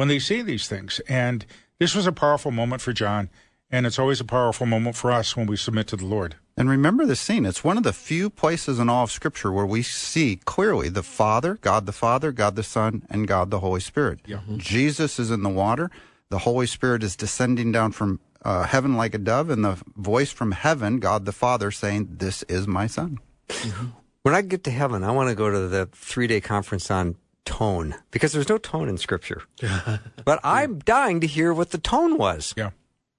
when 0.01 0.09
they 0.09 0.19
say 0.19 0.41
these 0.41 0.67
things. 0.67 0.99
And 1.11 1.45
this 1.79 1.95
was 1.95 2.07
a 2.07 2.13
powerful 2.13 2.51
moment 2.51 2.81
for 2.81 2.95
John. 2.95 3.29
And 3.71 3.85
it's 3.85 3.99
always 3.99 4.19
a 4.19 4.25
powerful 4.25 4.65
moment 4.65 4.97
for 4.97 5.13
us 5.13 5.37
when 5.37 5.47
we 5.47 5.59
submit 5.59 5.89
to 5.89 5.97
the 5.97 6.07
Lord. 6.07 6.37
And 6.57 6.71
remember 6.71 7.05
the 7.05 7.15
scene. 7.15 7.45
It's 7.45 7.63
one 7.63 7.77
of 7.77 7.83
the 7.83 7.93
few 7.93 8.31
places 8.31 8.79
in 8.79 8.89
all 8.89 9.05
of 9.05 9.11
Scripture 9.11 9.53
where 9.53 9.67
we 9.67 9.83
see 9.83 10.41
clearly 10.47 10.89
the 10.89 11.03
Father, 11.03 11.59
God 11.61 11.85
the 11.85 11.93
Father, 11.93 12.33
God 12.33 12.57
the 12.57 12.63
Son, 12.63 13.03
and 13.11 13.29
God 13.29 13.51
the 13.51 13.61
Holy 13.61 13.81
Spirit. 13.81 14.21
Jesus 14.57 15.19
is 15.19 15.31
in 15.31 15.43
the 15.43 15.51
water. 15.51 15.91
The 16.31 16.39
Holy 16.39 16.67
Spirit 16.67 17.03
is 17.03 17.15
descending 17.15 17.71
down 17.71 17.93
from 17.93 18.21
uh, 18.43 18.63
heaven 18.63 18.97
like 18.97 19.13
a 19.15 19.19
dove, 19.19 19.51
and 19.51 19.63
the 19.63 19.77
voice 19.97 20.33
from 20.33 20.53
heaven, 20.53 20.99
God 20.99 21.27
the 21.27 21.33
Father, 21.33 21.71
saying, 21.71 22.09
This 22.13 22.43
is 22.45 22.67
my 22.67 22.87
Son. 22.87 23.19
When 24.23 24.35
I 24.35 24.41
get 24.41 24.65
to 24.65 24.71
heaven, 24.71 25.05
I 25.05 25.11
want 25.11 25.29
to 25.29 25.35
go 25.35 25.51
to 25.51 25.69
the 25.69 25.91
three 25.93 26.27
day 26.27 26.41
conference 26.41 26.91
on 26.91 27.17
tone 27.45 27.95
because 28.11 28.33
there's 28.33 28.49
no 28.49 28.59
tone 28.59 28.89
in 28.89 28.99
Scripture. 28.99 29.43
but 30.25 30.41
I'm 30.45 30.79
dying 30.81 31.21
to 31.21 31.27
hear 31.27 31.53
what 31.53 31.71
the 31.71 31.79
tone 31.79 32.19
was. 32.19 32.55
Yeah. 32.57 32.71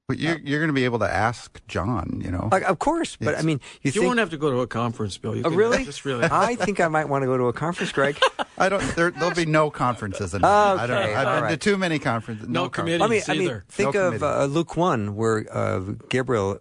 But 0.08 0.20
you're, 0.20 0.40
you're 0.40 0.60
going 0.60 0.68
to 0.68 0.74
be 0.74 0.84
able 0.84 1.00
to 1.00 1.10
ask 1.10 1.66
John, 1.70 2.22
you 2.22 2.32
know. 2.32 2.50
Like, 2.52 2.64
of 2.64 2.80
course, 2.80 3.16
but 3.16 3.38
I 3.38 3.44
mean, 3.44 3.62
you, 3.82 3.88
You 3.88 3.92
think. 3.94 4.06
won't 4.08 4.20
have 4.20 4.32
to 4.32 4.38
go 4.38 4.52
to 4.52 4.60
a 4.60 4.68
conference, 4.68 5.18
Bill. 5.18 5.38
You 5.38 5.44
Oh, 5.46 5.50
can 5.50 5.58
really? 5.58 5.86
Just 5.86 6.04
really. 6.04 6.26
I 6.32 6.56
think 6.56 6.82
I 6.82 6.90
might 6.90 7.08
want 7.08 7.22
to 7.22 7.28
go 7.28 7.38
to 7.38 7.46
a 7.46 7.54
conference, 7.54 7.94
Greg. 7.94 8.20
I 8.58 8.68
don't. 8.68 8.82
There, 8.98 9.12
there'll 9.12 9.34
be 9.34 9.46
no 9.46 9.70
conferences 9.72 10.34
in 10.34 10.44
Okay, 10.44 10.52
I 10.54 10.86
don't 10.86 10.90
know. 10.90 11.02
I've 11.02 11.28
all 11.28 11.34
been 11.36 11.44
to 11.44 11.48
right. 11.52 11.62
too 11.62 11.78
many 11.78 11.98
conferences. 11.98 12.50
No 12.50 12.64
con- 12.64 12.86
committee. 12.88 13.02
I 13.02 13.08
mean, 13.08 13.22
I 13.30 13.34
mean, 13.34 13.42
either. 13.44 13.64
think 13.70 13.94
No 13.94 14.08
of 14.08 14.14
committee. 14.16 14.26
uh, 14.26 14.46
Luke 14.48 14.76
one, 14.76 15.16
where 15.16 15.46
uh, 15.50 15.80
Gabriel 16.10 16.60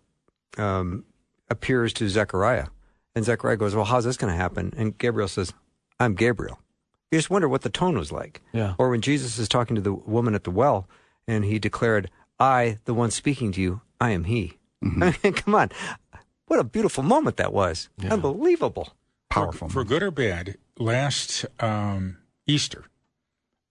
um, 0.56 1.04
appears 1.48 1.92
to 1.94 2.08
Zechariah, 2.08 2.66
and 3.16 3.24
Zechariah 3.24 3.56
goes, 3.56 3.74
"Well, 3.74 3.84
how's 3.86 4.04
this 4.04 4.16
going 4.16 4.32
to 4.32 4.36
happen?" 4.36 4.72
And 4.76 4.96
Gabriel 4.96 5.26
says, 5.28 5.52
"I'm 5.98 6.14
Gabriel." 6.14 6.60
You 7.10 7.18
just 7.18 7.30
wonder 7.30 7.48
what 7.48 7.62
the 7.62 7.70
tone 7.70 7.98
was 7.98 8.12
like. 8.12 8.40
Yeah. 8.52 8.74
Or 8.78 8.90
when 8.90 9.00
Jesus 9.00 9.38
is 9.38 9.48
talking 9.48 9.74
to 9.76 9.82
the 9.82 9.92
woman 9.92 10.34
at 10.34 10.44
the 10.44 10.50
well, 10.50 10.88
and 11.26 11.44
he 11.44 11.58
declared, 11.58 12.10
"I, 12.38 12.78
the 12.84 12.94
one 12.94 13.10
speaking 13.10 13.52
to 13.52 13.60
you, 13.60 13.80
I 14.00 14.10
am 14.10 14.24
He." 14.24 14.58
Mm-hmm. 14.84 15.02
I 15.02 15.16
mean, 15.22 15.32
come 15.34 15.54
on, 15.54 15.70
what 16.46 16.60
a 16.60 16.64
beautiful 16.64 17.02
moment 17.02 17.36
that 17.38 17.52
was! 17.52 17.88
Unbelievable. 18.08 18.94
Powerful. 19.28 19.68
For, 19.68 19.74
for 19.74 19.84
good 19.84 20.02
or 20.02 20.10
bad, 20.10 20.56
last 20.78 21.46
um, 21.60 22.18
Easter, 22.46 22.86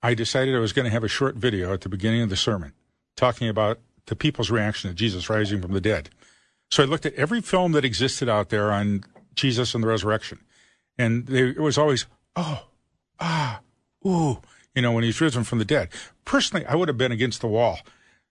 I 0.02 0.14
decided 0.14 0.56
I 0.56 0.60
was 0.60 0.72
going 0.72 0.86
to 0.86 0.92
have 0.92 1.04
a 1.04 1.10
short 1.10 1.36
video 1.36 1.74
at 1.74 1.82
the 1.82 1.90
beginning 1.90 2.22
of 2.22 2.30
the 2.30 2.38
sermon 2.38 2.74
talking 3.18 3.50
about 3.50 3.80
the 4.06 4.16
people's 4.16 4.50
reaction 4.50 4.90
to 4.90 4.96
Jesus 4.96 5.30
rising 5.30 5.62
from 5.62 5.74
the 5.74 5.82
dead. 5.82 6.10
So 6.72 6.84
I 6.84 6.86
looked 6.86 7.06
at 7.06 7.14
every 7.16 7.42
film 7.42 7.74
that 7.74 7.84
existed 7.84 8.30
out 8.30 8.50
there 8.50 8.72
on 8.72 9.04
Jesus 9.36 9.74
and 9.74 9.84
the 9.84 9.88
resurrection, 9.88 10.40
and 10.98 11.28
they, 11.28 11.50
it 11.50 11.60
was 11.60 11.78
always, 11.78 12.06
oh, 12.36 12.69
ah, 13.20 13.62
ooh, 14.06 14.40
you 14.76 14.82
know, 14.82 14.92
when 14.92 15.04
he's 15.04 15.20
risen 15.22 15.44
from 15.44 15.60
the 15.60 15.66
dead. 15.66 15.90
Personally, 16.26 16.66
I 16.66 16.76
would 16.76 16.88
have 16.88 16.98
been 16.98 17.12
against 17.12 17.42
the 17.42 17.48
wall. 17.48 17.80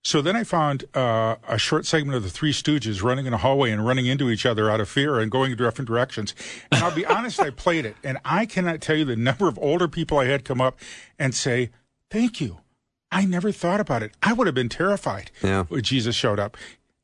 So 0.05 0.23
then 0.23 0.37
I 0.37 0.45
found 0.45 0.85
uh, 0.95 1.37
a 1.49 1.59
short 1.59 1.85
segment 1.85 2.17
of 2.17 2.23
the 2.23 2.31
Three 2.31 2.53
Stooges 2.53 3.03
running 3.03 3.27
in 3.27 3.33
a 3.35 3.37
hallway 3.37 3.73
and 3.73 3.85
running 3.85 4.07
into 4.07 4.31
each 4.31 4.47
other 4.47 4.71
out 4.71 4.81
of 4.81 4.89
fear 4.89 5.19
and 5.19 5.31
going 5.31 5.51
in 5.51 5.59
different 5.59 5.89
directions. 5.89 6.35
And 6.71 6.83
I'll 6.85 6.95
be 6.95 7.05
honest, 7.17 7.41
I 7.41 7.51
played 7.51 7.85
it, 7.85 7.97
and 8.05 8.17
I 8.25 8.47
cannot 8.47 8.81
tell 8.81 8.97
you 8.97 9.05
the 9.05 9.17
number 9.17 9.49
of 9.49 9.59
older 9.59 9.89
people 9.89 10.19
I 10.19 10.27
had 10.27 10.45
come 10.45 10.61
up 10.61 10.79
and 11.19 11.35
say, 11.35 11.71
"Thank 12.11 12.41
you." 12.41 12.59
I 13.11 13.25
never 13.25 13.51
thought 13.53 13.81
about 13.81 14.03
it. 14.03 14.13
I 14.23 14.33
would 14.35 14.47
have 14.47 14.55
been 14.55 14.69
terrified 14.69 15.31
Yeah. 15.43 15.65
when 15.65 15.83
Jesus 15.83 16.15
showed 16.15 16.39
up. 16.39 16.57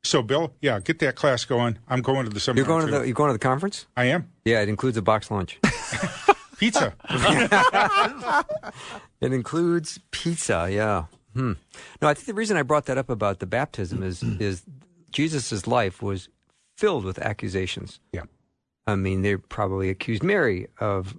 So, 0.03 0.21
Bill, 0.21 0.53
yeah, 0.61 0.79
get 0.79 0.99
that 0.99 1.15
class 1.15 1.45
going. 1.45 1.79
I'm 1.89 2.01
going 2.03 2.25
to 2.25 2.29
the 2.31 2.39
seminar. 2.39 2.59
You're 2.63 2.79
going 2.79 2.85
to 2.91 2.99
the 2.99 3.05
you're 3.07 3.15
going 3.15 3.29
to 3.29 3.33
the 3.33 3.39
conference? 3.39 3.87
I 3.97 4.05
am 4.05 4.31
Yeah, 4.45 4.61
it 4.61 4.69
includes 4.69 4.97
a 4.97 5.01
box 5.01 5.29
lunch. 5.31 5.59
pizza. 6.57 6.93
It 9.21 9.33
includes 9.33 9.99
pizza, 10.11 10.67
yeah. 10.69 11.05
Hmm. 11.33 11.53
No, 12.01 12.07
I 12.07 12.13
think 12.13 12.27
the 12.27 12.33
reason 12.33 12.57
I 12.57 12.63
brought 12.63 12.85
that 12.85 12.97
up 12.97 13.09
about 13.09 13.39
the 13.39 13.45
baptism 13.45 14.03
is 14.03 14.21
is 14.39 14.63
Jesus' 15.11 15.65
life 15.65 16.01
was 16.01 16.29
filled 16.77 17.05
with 17.05 17.17
accusations. 17.19 17.99
Yeah. 18.11 18.23
I 18.85 18.95
mean, 18.95 19.21
they 19.21 19.37
probably 19.37 19.89
accused 19.89 20.21
Mary 20.21 20.67
of, 20.79 21.15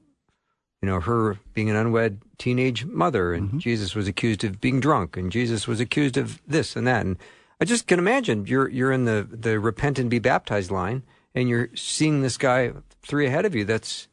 you 0.81 0.89
know, 0.89 1.01
her 1.01 1.39
being 1.53 1.69
an 1.69 1.77
unwed 1.77 2.21
teenage 2.39 2.85
mother, 2.85 3.33
and 3.33 3.61
Jesus 3.61 3.95
was 3.95 4.07
accused 4.07 4.45
of 4.45 4.61
being 4.61 4.79
drunk, 4.79 5.17
and 5.17 5.33
Jesus 5.33 5.67
was 5.67 5.81
accused 5.81 6.17
of 6.17 6.41
this 6.47 6.77
and 6.77 6.87
that, 6.87 7.05
and 7.05 7.17
I 7.61 7.65
just 7.65 7.87
can 7.87 7.99
imagine 7.99 8.47
you're 8.47 8.69
you're 8.69 8.93
in 8.93 9.05
the 9.05 9.27
the 9.29 9.59
repent 9.59 9.99
and 9.99 10.11
be 10.11 10.19
baptized 10.19 10.71
line, 10.71 11.03
and 11.35 11.49
you're 11.49 11.71
seeing 11.75 12.21
this 12.21 12.37
guy 12.37 12.73
three 13.03 13.27
ahead 13.27 13.47
of 13.47 13.55
you. 13.55 13.65
That's 13.65 14.09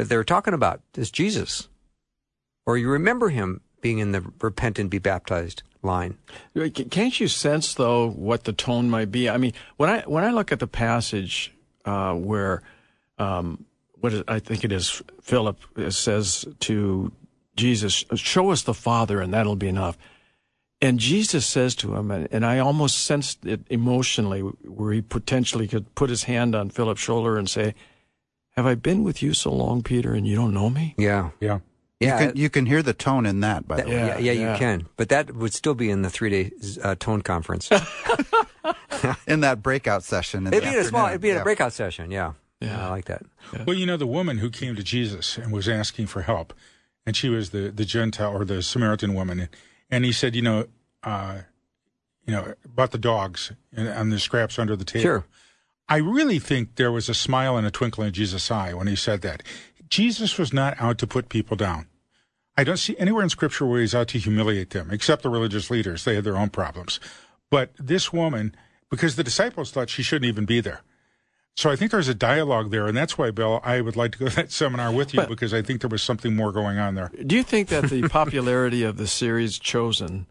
that 0.00 0.08
they're 0.08 0.24
talking 0.24 0.54
about 0.54 0.80
is 0.96 1.10
Jesus, 1.10 1.68
or 2.64 2.78
you 2.78 2.88
remember 2.88 3.28
him 3.28 3.60
being 3.82 3.98
in 3.98 4.12
the 4.12 4.24
repent 4.40 4.78
and 4.78 4.88
be 4.88 4.98
baptized 4.98 5.62
line. 5.82 6.16
Can't 6.90 7.18
you 7.20 7.28
sense 7.28 7.74
though 7.74 8.08
what 8.08 8.44
the 8.44 8.52
tone 8.52 8.88
might 8.88 9.10
be? 9.10 9.28
I 9.28 9.36
mean, 9.36 9.52
when 9.76 9.90
I 9.90 10.00
when 10.02 10.24
I 10.24 10.30
look 10.30 10.52
at 10.52 10.58
the 10.58 10.66
passage 10.66 11.52
uh, 11.84 12.14
where 12.14 12.62
um, 13.18 13.66
what 14.00 14.14
is, 14.14 14.22
I 14.26 14.38
think 14.38 14.64
it 14.64 14.72
is 14.72 15.02
Philip 15.20 15.58
says 15.90 16.46
to 16.60 17.12
Jesus, 17.56 18.04
"Show 18.14 18.50
us 18.50 18.62
the 18.62 18.74
Father, 18.74 19.20
and 19.20 19.34
that'll 19.34 19.56
be 19.56 19.68
enough." 19.68 19.98
And 20.82 20.98
Jesus 20.98 21.44
says 21.44 21.74
to 21.74 21.94
him, 21.94 22.10
and, 22.10 22.26
and 22.32 22.46
I 22.46 22.58
almost 22.58 23.04
sensed 23.04 23.44
it 23.44 23.60
emotionally, 23.68 24.40
where 24.40 24.94
he 24.94 25.02
potentially 25.02 25.68
could 25.68 25.94
put 25.94 26.08
his 26.08 26.22
hand 26.24 26.54
on 26.54 26.70
Philip's 26.70 27.02
shoulder 27.02 27.36
and 27.36 27.50
say, 27.50 27.74
"Have 28.56 28.66
I 28.66 28.74
been 28.74 29.02
with 29.04 29.22
you 29.22 29.34
so 29.34 29.52
long, 29.52 29.82
Peter, 29.82 30.12
and 30.14 30.26
you 30.26 30.34
don't 30.36 30.52
know 30.54 30.70
me?" 30.70 30.94
Yeah, 30.98 31.30
Yeah. 31.40 31.60
yeah, 32.00 32.20
You 32.20 32.26
can, 32.28 32.36
you 32.36 32.50
can 32.50 32.66
hear 32.66 32.82
the 32.82 32.92
tone 32.94 33.26
in 33.26 33.40
that, 33.40 33.66
by 33.68 33.76
that- 33.76 33.86
the 33.86 33.90
way. 33.92 33.96
yeah, 33.96 34.18
yeah, 34.18 34.32
yeah. 34.32 34.52
You 34.52 34.58
can, 34.58 34.86
but 34.96 35.08
that 35.10 35.34
would 35.34 35.52
still 35.54 35.74
be 35.74 35.90
in 35.90 36.02
the 36.02 36.10
three 36.10 36.30
day 36.30 36.50
uh, 36.82 36.94
tone 36.98 37.22
conference. 37.22 37.70
In 39.26 39.40
that 39.40 39.62
breakout 39.62 40.02
session. 40.04 40.46
in 40.46 40.52
it'd 40.52 40.62
the 40.68 40.72
be 40.72 40.76
in 40.78 40.84
a 40.84 40.88
small. 40.88 41.08
It'd 41.08 41.20
be 41.20 41.30
in 41.30 41.38
a 41.38 41.42
breakout 41.42 41.72
session. 41.72 42.10
Yeah, 42.10 42.32
Yeah. 42.60 42.86
I 42.86 42.90
like 42.90 43.06
that. 43.06 43.22
Well, 43.66 43.74
you 43.76 43.86
know, 43.86 43.96
the 43.96 44.06
woman 44.06 44.38
who 44.38 44.50
came 44.50 44.76
to 44.76 44.82
Jesus 44.82 45.38
and 45.38 45.52
was 45.52 45.68
asking 45.68 46.08
for 46.08 46.22
help, 46.22 46.52
and 47.06 47.16
she 47.16 47.28
was 47.30 47.50
the, 47.50 47.70
the 47.70 47.84
Gentile 47.86 48.30
or 48.36 48.44
the 48.44 48.62
Samaritan 48.62 49.14
woman, 49.14 49.48
and 49.90 50.04
he 50.04 50.12
said, 50.12 50.36
you 50.36 50.42
know, 50.42 50.66
uh, 51.02 51.38
you 52.26 52.32
know, 52.34 52.52
about 52.64 52.90
the 52.90 52.98
dogs 52.98 53.52
and, 53.72 53.88
and 53.88 54.12
the 54.12 54.18
scraps 54.18 54.58
under 54.58 54.76
the 54.76 54.84
table. 54.84 55.02
Sure. 55.02 55.24
I 55.90 55.96
really 55.96 56.38
think 56.38 56.76
there 56.76 56.92
was 56.92 57.08
a 57.08 57.14
smile 57.14 57.56
and 57.56 57.66
a 57.66 57.70
twinkle 57.70 58.04
in 58.04 58.12
Jesus' 58.12 58.50
eye 58.50 58.72
when 58.72 58.86
he 58.86 58.94
said 58.96 59.22
that. 59.22 59.42
Jesus 59.88 60.38
was 60.38 60.52
not 60.52 60.80
out 60.80 60.98
to 60.98 61.06
put 61.06 61.28
people 61.28 61.56
down. 61.56 61.88
I 62.56 62.62
don't 62.62 62.76
see 62.76 62.96
anywhere 62.96 63.24
in 63.24 63.28
Scripture 63.28 63.66
where 63.66 63.80
he's 63.80 63.94
out 63.94 64.06
to 64.08 64.18
humiliate 64.18 64.70
them, 64.70 64.90
except 64.92 65.22
the 65.24 65.28
religious 65.28 65.68
leaders. 65.68 66.04
They 66.04 66.14
had 66.14 66.22
their 66.24 66.36
own 66.36 66.50
problems. 66.50 67.00
But 67.50 67.72
this 67.76 68.12
woman, 68.12 68.54
because 68.88 69.16
the 69.16 69.24
disciples 69.24 69.72
thought 69.72 69.90
she 69.90 70.04
shouldn't 70.04 70.28
even 70.28 70.44
be 70.44 70.60
there. 70.60 70.82
So 71.56 71.70
I 71.70 71.74
think 71.76 71.90
there's 71.90 72.06
a 72.08 72.14
dialogue 72.14 72.70
there, 72.70 72.86
and 72.86 72.96
that's 72.96 73.18
why, 73.18 73.32
Bill, 73.32 73.60
I 73.64 73.80
would 73.80 73.96
like 73.96 74.12
to 74.12 74.18
go 74.18 74.28
to 74.28 74.36
that 74.36 74.52
seminar 74.52 74.92
with 74.92 75.12
you 75.12 75.20
But- 75.20 75.28
because 75.28 75.52
I 75.52 75.62
think 75.62 75.80
there 75.80 75.90
was 75.90 76.02
something 76.02 76.36
more 76.36 76.52
going 76.52 76.78
on 76.78 76.94
there. 76.94 77.10
Do 77.26 77.34
you 77.34 77.42
think 77.42 77.68
that 77.68 77.90
the 77.90 78.02
popularity 78.08 78.84
of 78.84 78.96
the 78.96 79.08
series 79.08 79.58
Chosen 79.58 80.26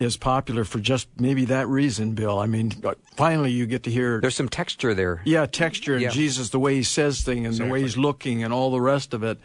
is 0.00 0.16
popular 0.16 0.64
for 0.64 0.78
just 0.78 1.08
maybe 1.18 1.44
that 1.46 1.66
reason, 1.68 2.12
Bill? 2.12 2.38
I 2.38 2.46
mean, 2.46 2.72
uh, 2.84 2.94
finally 3.16 3.50
you 3.50 3.66
get 3.66 3.82
to 3.84 3.90
hear, 3.90 4.20
There's 4.20 4.36
some 4.36 4.48
texture 4.48 4.94
there. 4.94 5.20
yeah, 5.24 5.46
texture 5.46 5.94
and 5.94 6.02
Yeah. 6.02 6.10
Jesus, 6.10 6.50
the 6.50 6.58
way 6.60 6.74
he 6.76 6.82
says 6.84 7.22
things 7.22 7.58
and 7.58 7.68
the 7.68 7.72
way 7.72 7.82
he's 7.82 7.96
looking 7.96 8.44
and 8.44 8.52
all 8.52 8.70
the 8.70 8.80
rest 8.80 9.12
of 9.14 9.22
it. 9.22 9.38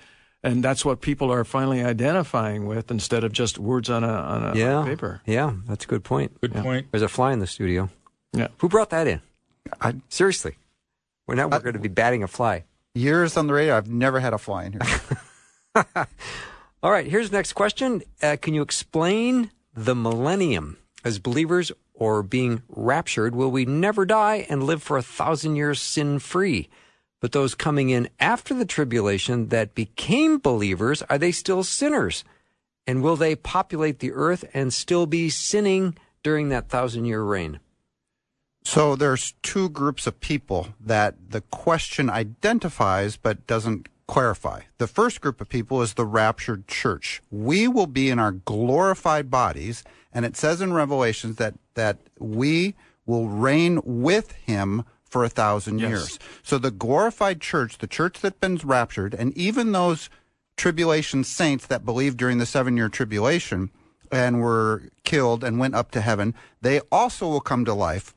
And 0.43 0.61
that's 0.63 0.83
what 0.83 0.99
people 1.01 1.31
are 1.31 1.43
finally 1.45 1.81
identifying 1.83 2.65
with 2.67 2.91
instead 2.91 3.23
of 3.23 3.31
just 3.31 3.57
words 3.57 3.89
on 3.89 4.03
a, 4.03 4.07
on 4.07 4.43
a 4.43 4.55
Yeah, 4.57 4.83
paper. 4.83 5.21
Yeah, 5.25 5.53
that's 5.67 5.85
a 5.85 5.87
good 5.87 6.03
point. 6.03 6.39
Good 6.41 6.53
point. 6.53 6.87
There's 6.91 7.01
a 7.01 7.07
fly 7.07 7.31
in 7.31 7.39
the 7.39 7.47
studio. 7.47 7.89
Yeah. 8.33 8.49
Who 8.57 8.67
brought 8.67 8.89
that 8.89 9.07
in? 9.07 9.21
I, 9.79 9.95
Seriously, 10.09 10.57
we're 11.27 11.35
not. 11.35 11.49
We're 11.51 11.59
going 11.59 11.73
to 11.73 11.79
be 11.79 11.87
batting 11.87 12.23
a 12.23 12.27
fly. 12.27 12.65
years 12.93 13.37
on 13.37 13.47
the 13.47 13.53
radio, 13.53 13.77
I've 13.77 13.87
never 13.89 14.19
had 14.19 14.33
a 14.33 14.37
fly 14.37 14.65
in 14.65 14.73
here. 14.73 14.81
All 16.83 16.91
right, 16.91 17.07
here's 17.07 17.29
the 17.29 17.37
next 17.37 17.53
question. 17.53 18.03
Uh, 18.21 18.35
can 18.39 18.53
you 18.53 18.61
explain 18.61 19.49
the 19.73 19.95
millennium? 19.95 20.77
As 21.03 21.19
believers 21.19 21.71
or 21.93 22.23
being 22.23 22.63
raptured, 22.69 23.35
will 23.35 23.51
we 23.51 23.65
never 23.65 24.05
die 24.05 24.45
and 24.49 24.63
live 24.63 24.81
for 24.81 24.97
a 24.97 25.03
thousand 25.03 25.55
years 25.55 25.81
sin 25.81 26.19
free? 26.19 26.69
But 27.19 27.31
those 27.31 27.55
coming 27.55 27.89
in 27.89 28.09
after 28.19 28.53
the 28.53 28.65
tribulation 28.65 29.47
that 29.49 29.75
became 29.75 30.39
believers, 30.39 31.01
are 31.03 31.17
they 31.17 31.31
still 31.31 31.63
sinners? 31.63 32.23
And 32.85 33.01
will 33.01 33.15
they 33.15 33.35
populate 33.35 33.99
the 33.99 34.11
earth 34.11 34.43
and 34.53 34.73
still 34.73 35.05
be 35.05 35.29
sinning 35.29 35.97
during 36.21 36.49
that 36.49 36.69
thousand 36.69 37.05
year 37.05 37.23
reign? 37.23 37.59
So 38.65 38.95
there's 38.95 39.33
two 39.41 39.69
groups 39.69 40.07
of 40.07 40.19
people 40.19 40.69
that 40.79 41.15
the 41.31 41.41
question 41.41 42.09
identifies 42.09 43.17
but 43.17 43.45
doesn't 43.45 43.87
clarify. 44.07 44.61
The 44.77 44.87
first 44.87 45.21
group 45.21 45.39
of 45.41 45.49
people 45.49 45.81
is 45.81 45.93
the 45.93 46.05
raptured 46.05 46.67
church. 46.67 47.21
We 47.31 47.67
will 47.67 47.87
be 47.87 48.09
in 48.09 48.19
our 48.19 48.31
glorified 48.31 49.29
bodies, 49.31 49.83
and 50.13 50.25
it 50.25 50.35
says 50.35 50.61
in 50.61 50.73
Revelations 50.73 51.37
that 51.37 51.55
that 51.75 51.97
we 52.19 52.75
will 53.05 53.27
reign 53.27 53.81
with 53.83 54.31
him 54.33 54.83
for 55.09 55.23
a 55.23 55.29
thousand 55.29 55.79
Yes. 55.79 55.89
years. 55.89 56.19
So 56.43 56.57
the 56.57 56.71
glorified 56.71 57.41
church, 57.41 57.77
the 57.79 57.87
church 57.87 58.19
that's 58.21 58.37
been 58.39 58.57
raptured, 58.63 59.13
and 59.13 59.35
even 59.37 59.71
those 59.71 60.09
tribulation 60.57 61.23
saints 61.23 61.65
that 61.67 61.85
believed 61.85 62.17
during 62.17 62.37
the 62.37 62.45
seven 62.45 62.77
year 62.77 62.89
tribulation 62.89 63.71
and 64.11 64.39
were 64.41 64.83
killed 65.03 65.43
and 65.43 65.57
went 65.59 65.75
up 65.75 65.91
to 65.91 66.01
heaven, 66.01 66.35
they 66.61 66.79
also 66.91 67.27
will 67.27 67.41
come 67.41 67.65
to 67.65 67.73
life 67.73 68.13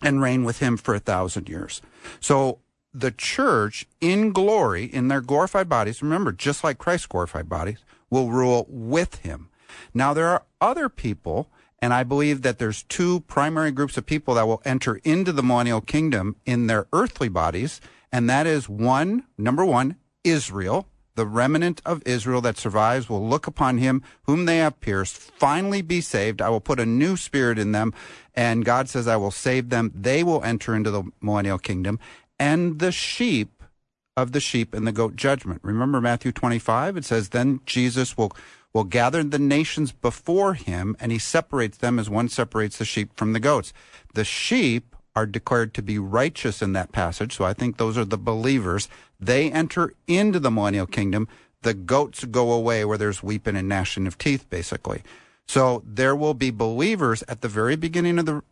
and 0.00 0.20
reign 0.22 0.44
with 0.44 0.58
him 0.60 0.76
for 0.76 0.94
a 0.94 1.00
thousand 1.00 1.48
years. 1.48 1.80
So 2.20 2.58
the 2.94 3.10
church 3.10 3.86
in 4.00 4.32
glory, 4.32 4.84
in 4.84 5.08
their 5.08 5.20
glorified 5.20 5.68
bodies, 5.68 6.02
remember, 6.02 6.32
just 6.32 6.62
like 6.62 6.78
Christ's 6.78 7.06
glorified 7.06 7.48
bodies, 7.48 7.78
will 8.08 8.30
rule 8.30 8.66
with 8.68 9.16
him. 9.16 9.48
Now, 9.92 10.14
there 10.14 10.28
are 10.28 10.44
other 10.60 10.88
people, 10.88 11.50
and 11.80 11.92
I 11.92 12.04
believe 12.04 12.42
that 12.42 12.58
there's 12.58 12.84
two 12.84 13.20
primary 13.20 13.72
groups 13.72 13.96
of 13.96 14.06
people 14.06 14.34
that 14.34 14.46
will 14.46 14.62
enter 14.64 14.96
into 15.04 15.32
the 15.32 15.42
millennial 15.42 15.80
kingdom 15.80 16.36
in 16.46 16.68
their 16.68 16.86
earthly 16.92 17.28
bodies, 17.28 17.80
and 18.12 18.30
that 18.30 18.46
is 18.46 18.68
one, 18.68 19.24
number 19.36 19.64
one, 19.64 19.96
Israel. 20.22 20.86
The 21.16 21.26
remnant 21.26 21.80
of 21.86 22.02
Israel 22.04 22.40
that 22.40 22.58
survives 22.58 23.08
will 23.08 23.24
look 23.24 23.46
upon 23.46 23.78
him 23.78 24.02
whom 24.24 24.46
they 24.46 24.56
have 24.58 24.80
pierced, 24.80 25.16
finally 25.16 25.80
be 25.80 26.00
saved. 26.00 26.42
I 26.42 26.48
will 26.48 26.60
put 26.60 26.80
a 26.80 26.86
new 26.86 27.16
spirit 27.16 27.56
in 27.56 27.70
them. 27.70 27.94
And 28.34 28.64
God 28.64 28.88
says, 28.88 29.06
I 29.06 29.16
will 29.16 29.30
save 29.30 29.68
them. 29.68 29.92
They 29.94 30.24
will 30.24 30.42
enter 30.42 30.74
into 30.74 30.90
the 30.90 31.04
millennial 31.20 31.58
kingdom. 31.58 32.00
And 32.38 32.78
the 32.78 32.92
sheep 32.92 33.62
of 34.16 34.32
the 34.32 34.40
sheep 34.40 34.74
and 34.74 34.86
the 34.86 34.92
goat 34.92 35.16
judgment. 35.16 35.60
Remember 35.62 36.00
Matthew 36.00 36.32
25? 36.32 36.96
It 36.96 37.04
says, 37.04 37.30
Then 37.30 37.60
Jesus 37.66 38.16
will, 38.16 38.32
will 38.72 38.84
gather 38.84 39.22
the 39.22 39.38
nations 39.38 39.92
before 39.92 40.54
him, 40.54 40.96
and 41.00 41.10
he 41.12 41.18
separates 41.18 41.78
them 41.78 41.98
as 41.98 42.08
one 42.08 42.28
separates 42.28 42.78
the 42.78 42.84
sheep 42.84 43.10
from 43.16 43.32
the 43.32 43.40
goats. 43.40 43.72
The 44.14 44.24
sheep 44.24 44.94
are 45.16 45.26
declared 45.26 45.74
to 45.74 45.82
be 45.82 45.98
righteous 45.98 46.60
in 46.60 46.72
that 46.72 46.92
passage. 46.92 47.36
So 47.36 47.44
I 47.44 47.52
think 47.52 47.76
those 47.76 47.96
are 47.96 48.04
the 48.04 48.18
believers. 48.18 48.88
They 49.20 49.50
enter 49.50 49.94
into 50.06 50.40
the 50.40 50.50
millennial 50.50 50.86
kingdom. 50.86 51.28
The 51.62 51.74
goats 51.74 52.24
go 52.24 52.52
away 52.52 52.84
where 52.84 52.98
there's 52.98 53.22
weeping 53.22 53.56
and 53.56 53.68
gnashing 53.68 54.06
of 54.06 54.18
teeth, 54.18 54.48
basically. 54.50 55.02
So 55.46 55.82
there 55.86 56.16
will 56.16 56.34
be 56.34 56.50
believers 56.50 57.22
at 57.28 57.42
the 57.42 57.48
very 57.48 57.76
beginning 57.76 58.18
of 58.18 58.26
the 58.26 58.42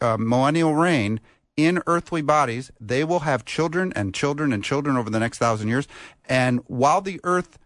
uh, 0.00 0.16
millennial 0.18 0.74
reign 0.74 1.20
in 1.58 1.82
earthly 1.88 2.22
bodies. 2.22 2.70
They 2.80 3.02
will 3.02 3.20
have 3.20 3.44
children 3.44 3.92
and 3.94 4.14
children 4.14 4.52
and 4.52 4.62
children 4.62 4.96
over 4.96 5.10
the 5.10 5.18
next 5.18 5.38
thousand 5.38 5.68
years. 5.68 5.88
And 6.26 6.60
while 6.68 7.02
the 7.02 7.20
earth 7.24 7.58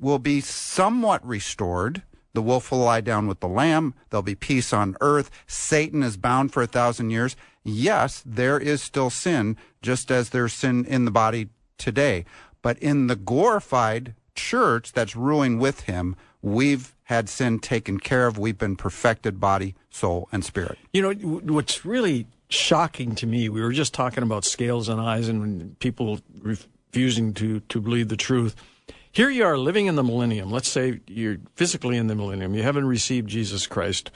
will 0.00 0.18
be 0.18 0.40
somewhat 0.40 1.24
restored, 1.24 2.02
the 2.32 2.40
wolf 2.42 2.72
will 2.72 2.78
lie 2.78 3.02
down 3.02 3.26
with 3.26 3.40
the 3.40 3.48
lamb. 3.48 3.94
There'll 4.08 4.22
be 4.22 4.34
peace 4.34 4.72
on 4.72 4.96
earth. 5.02 5.30
Satan 5.46 6.02
is 6.02 6.16
bound 6.16 6.52
for 6.52 6.62
a 6.62 6.66
thousand 6.66 7.10
years. 7.10 7.36
Yes, 7.64 8.22
there 8.24 8.58
is 8.58 8.82
still 8.82 9.10
sin, 9.10 9.58
just 9.82 10.10
as 10.10 10.30
there's 10.30 10.54
sin 10.54 10.86
in 10.86 11.04
the 11.04 11.10
body 11.10 11.50
today. 11.76 12.24
But 12.62 12.78
in 12.78 13.08
the 13.08 13.16
glorified 13.16 14.14
church 14.34 14.92
that's 14.92 15.14
ruling 15.14 15.58
with 15.58 15.82
him, 15.82 16.16
we've 16.40 16.94
had 17.04 17.28
sin 17.28 17.58
taken 17.58 17.98
care 18.00 18.26
of. 18.26 18.38
We've 18.38 18.56
been 18.56 18.76
perfected 18.76 19.38
body, 19.38 19.74
soul, 19.90 20.28
and 20.32 20.44
spirit. 20.44 20.78
You 20.94 21.02
know, 21.02 21.12
what's 21.52 21.84
really 21.84 22.26
shocking 22.48 23.14
to 23.16 23.26
me, 23.26 23.48
we 23.48 23.60
were 23.60 23.72
just 23.72 23.94
talking 23.94 24.22
about 24.22 24.44
scales 24.44 24.88
and 24.88 25.00
eyes 25.00 25.28
and 25.28 25.78
people 25.78 26.20
refusing 26.40 27.34
to, 27.34 27.60
to 27.60 27.80
believe 27.80 28.08
the 28.08 28.16
truth. 28.16 28.56
Here 29.12 29.30
you 29.30 29.44
are 29.44 29.58
living 29.58 29.86
in 29.86 29.96
the 29.96 30.04
millennium. 30.04 30.50
Let's 30.50 30.68
say 30.68 31.00
you're 31.06 31.38
physically 31.54 31.96
in 31.96 32.06
the 32.06 32.14
millennium. 32.14 32.54
You 32.54 32.62
haven't 32.62 32.86
received 32.86 33.28
Jesus 33.28 33.66
Christ. 33.66 34.10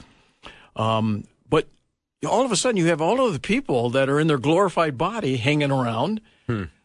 Um, 0.75 1.25
but 1.49 1.67
all 2.27 2.45
of 2.45 2.51
a 2.51 2.55
sudden 2.55 2.77
you 2.77 2.87
have 2.87 3.01
all 3.01 3.25
of 3.25 3.33
the 3.33 3.39
people 3.39 3.89
that 3.91 4.09
are 4.09 4.19
in 4.19 4.27
their 4.27 4.37
glorified 4.37 4.97
body 4.97 5.37
hanging 5.37 5.71
around. 5.71 6.21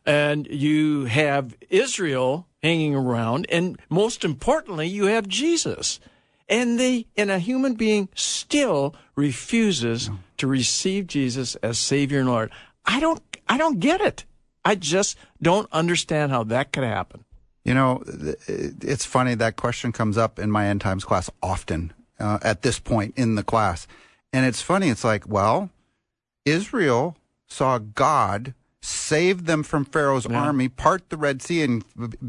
And 0.07 0.47
you 0.47 1.05
have 1.05 1.55
Israel 1.69 2.47
hanging 2.63 2.95
around. 2.95 3.47
And 3.51 3.79
most 3.91 4.25
importantly, 4.25 4.89
you 4.89 5.05
have 5.05 5.29
Jesus. 5.29 6.01
And 6.49 6.81
they, 6.81 7.07
and 7.17 7.31
a 7.31 7.39
human 7.39 7.75
being 7.75 8.09
still 8.15 8.95
refuses 9.17 10.09
to 10.39 10.47
receive 10.47 11.07
Jesus 11.07 11.55
as 11.57 11.79
Savior 11.79 12.21
and 12.21 12.29
Lord. 12.29 12.51
I 12.85 13.01
don't, 13.01 13.23
I 13.49 13.59
don't 13.59 13.81
get 13.81 14.01
it. 14.01 14.25
I 14.65 14.75
just 14.75 15.17
don't 15.41 15.69
understand 15.73 16.33
how 16.33 16.45
that 16.45 16.73
could 16.73 16.85
happen. 16.85 17.25
You 17.65 17.75
know, 17.75 18.03
it's 18.47 19.05
funny 19.05 19.35
that 19.35 19.57
question 19.57 19.93
comes 19.93 20.17
up 20.17 20.39
in 20.39 20.51
my 20.51 20.67
end 20.67 20.81
times 20.81 21.05
class 21.05 21.31
often 21.43 21.93
uh, 22.19 22.39
at 22.43 22.63
this 22.63 22.79
point 22.79 23.15
in 23.17 23.35
the 23.35 23.43
class. 23.43 23.87
And 24.33 24.47
it's 24.47 24.63
funny. 24.63 24.89
It's 24.89 25.05
like, 25.05 25.29
well, 25.29 25.71
Israel 26.45 27.17
saw 27.47 27.79
God 27.79 28.55
save 28.81 29.47
them 29.47 29.63
from 29.63 29.85
Pharaoh's 29.85 30.27
army, 30.27 30.69
part 30.69 31.11
the 31.11 31.17
Red 31.17 31.43
Sea, 31.43 31.63
and 31.63 31.85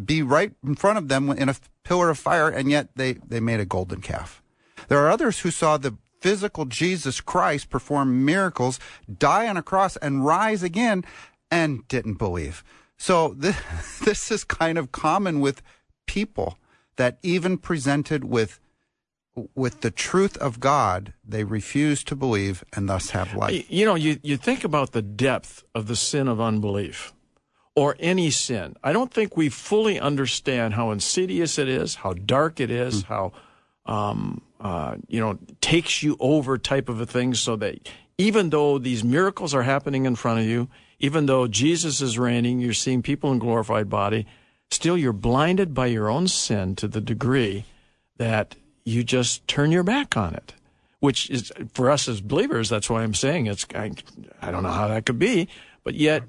be 0.06 0.22
right 0.22 0.52
in 0.66 0.76
front 0.76 0.98
of 0.98 1.08
them 1.08 1.30
in 1.30 1.48
a 1.48 1.56
pillar 1.84 2.10
of 2.10 2.18
fire, 2.18 2.50
and 2.50 2.70
yet 2.70 2.90
they, 2.96 3.14
they 3.14 3.40
made 3.40 3.60
a 3.60 3.66
golden 3.66 4.02
calf. 4.02 4.42
There 4.88 4.98
are 5.00 5.10
others 5.10 5.40
who 5.40 5.52
saw 5.52 5.78
the 5.78 5.96
physical 6.20 6.66
Jesus 6.66 7.22
Christ 7.22 7.70
perform 7.70 8.26
miracles, 8.26 8.80
die 9.18 9.48
on 9.48 9.58
a 9.58 9.64
cross, 9.64 9.98
and 9.98 10.26
rise 10.26 10.64
again, 10.64 11.04
and 11.52 11.88
didn't 11.88 12.16
believe. 12.16 12.64
So 12.98 13.34
this, 13.38 13.58
this 14.04 14.32
is 14.32 14.44
kind 14.44 14.78
of 14.78 14.92
common 14.92 15.40
with 15.40 15.62
people 16.06 16.58
that 16.98 17.18
even 17.24 17.58
presented 17.58 18.24
with 18.26 18.60
with 19.56 19.82
the 19.82 19.92
truth 19.92 20.36
of 20.38 20.60
God, 20.60 21.14
they 21.26 21.46
refuse 21.46 22.04
to 22.06 22.16
believe 22.16 22.64
and 22.74 22.90
thus 22.90 23.12
have 23.12 23.34
life. 23.36 23.72
You 23.72 23.86
know, 23.86 23.96
you, 23.96 24.20
you 24.22 24.36
think 24.36 24.66
about 24.66 24.92
the 24.92 25.02
depth 25.02 25.64
of 25.74 25.88
the 25.88 25.96
sin 25.96 26.28
of 26.28 26.42
unbelief 26.42 27.14
or 27.76 27.96
any 28.00 28.32
sin. 28.32 28.76
I 28.84 28.92
don't 28.92 29.14
think 29.14 29.38
we 29.38 29.48
fully 29.48 30.00
understand 30.00 30.74
how 30.74 30.92
insidious 30.92 31.58
it 31.58 31.70
is, 31.70 31.96
how 31.96 32.14
dark 32.14 32.60
it 32.60 32.70
is, 32.70 33.04
how, 33.04 33.32
um, 33.86 34.42
uh, 34.60 34.96
you 35.08 35.20
know, 35.20 35.38
takes 35.62 36.04
you 36.04 36.18
over 36.20 36.58
type 36.58 36.90
of 36.90 37.00
a 37.00 37.06
thing 37.06 37.34
so 37.34 37.56
that 37.58 37.90
even 38.18 38.50
though 38.50 38.78
these 38.78 39.04
miracles 39.04 39.54
are 39.54 39.64
happening 39.64 40.06
in 40.06 40.16
front 40.16 40.40
of 40.40 40.46
you, 40.46 40.70
even 41.00 41.26
though 41.26 41.48
Jesus 41.48 42.02
is 42.02 42.20
reigning, 42.20 42.60
you're 42.60 42.74
seeing 42.74 43.02
people 43.02 43.32
in 43.32 43.40
glorified 43.40 43.90
body, 43.90 44.28
still 44.70 44.98
you're 44.98 45.14
blinded 45.14 45.74
by 45.74 45.86
your 45.86 46.10
own 46.10 46.28
sin 46.28 46.76
to 46.76 46.88
the 46.88 47.02
degree 47.02 47.66
that 48.18 48.56
you 48.84 49.04
just 49.04 49.48
turn 49.48 49.72
your 49.72 49.84
back 49.84 50.18
on 50.18 50.34
it 50.34 50.54
which 51.00 51.30
is 51.30 51.52
for 51.74 51.90
us 51.90 52.08
as 52.08 52.22
believers. 52.22 52.70
That's 52.70 52.90
why 52.90 53.04
I'm 53.04 53.14
saying 53.14 53.48
it's. 53.48 53.66
I, 53.74 53.92
I 54.42 54.52
don't 54.52 54.64
know 54.64 54.72
how 54.72 54.88
that 54.88 55.06
could 55.06 55.20
be, 55.20 55.48
but 55.84 55.96
yet 55.96 56.24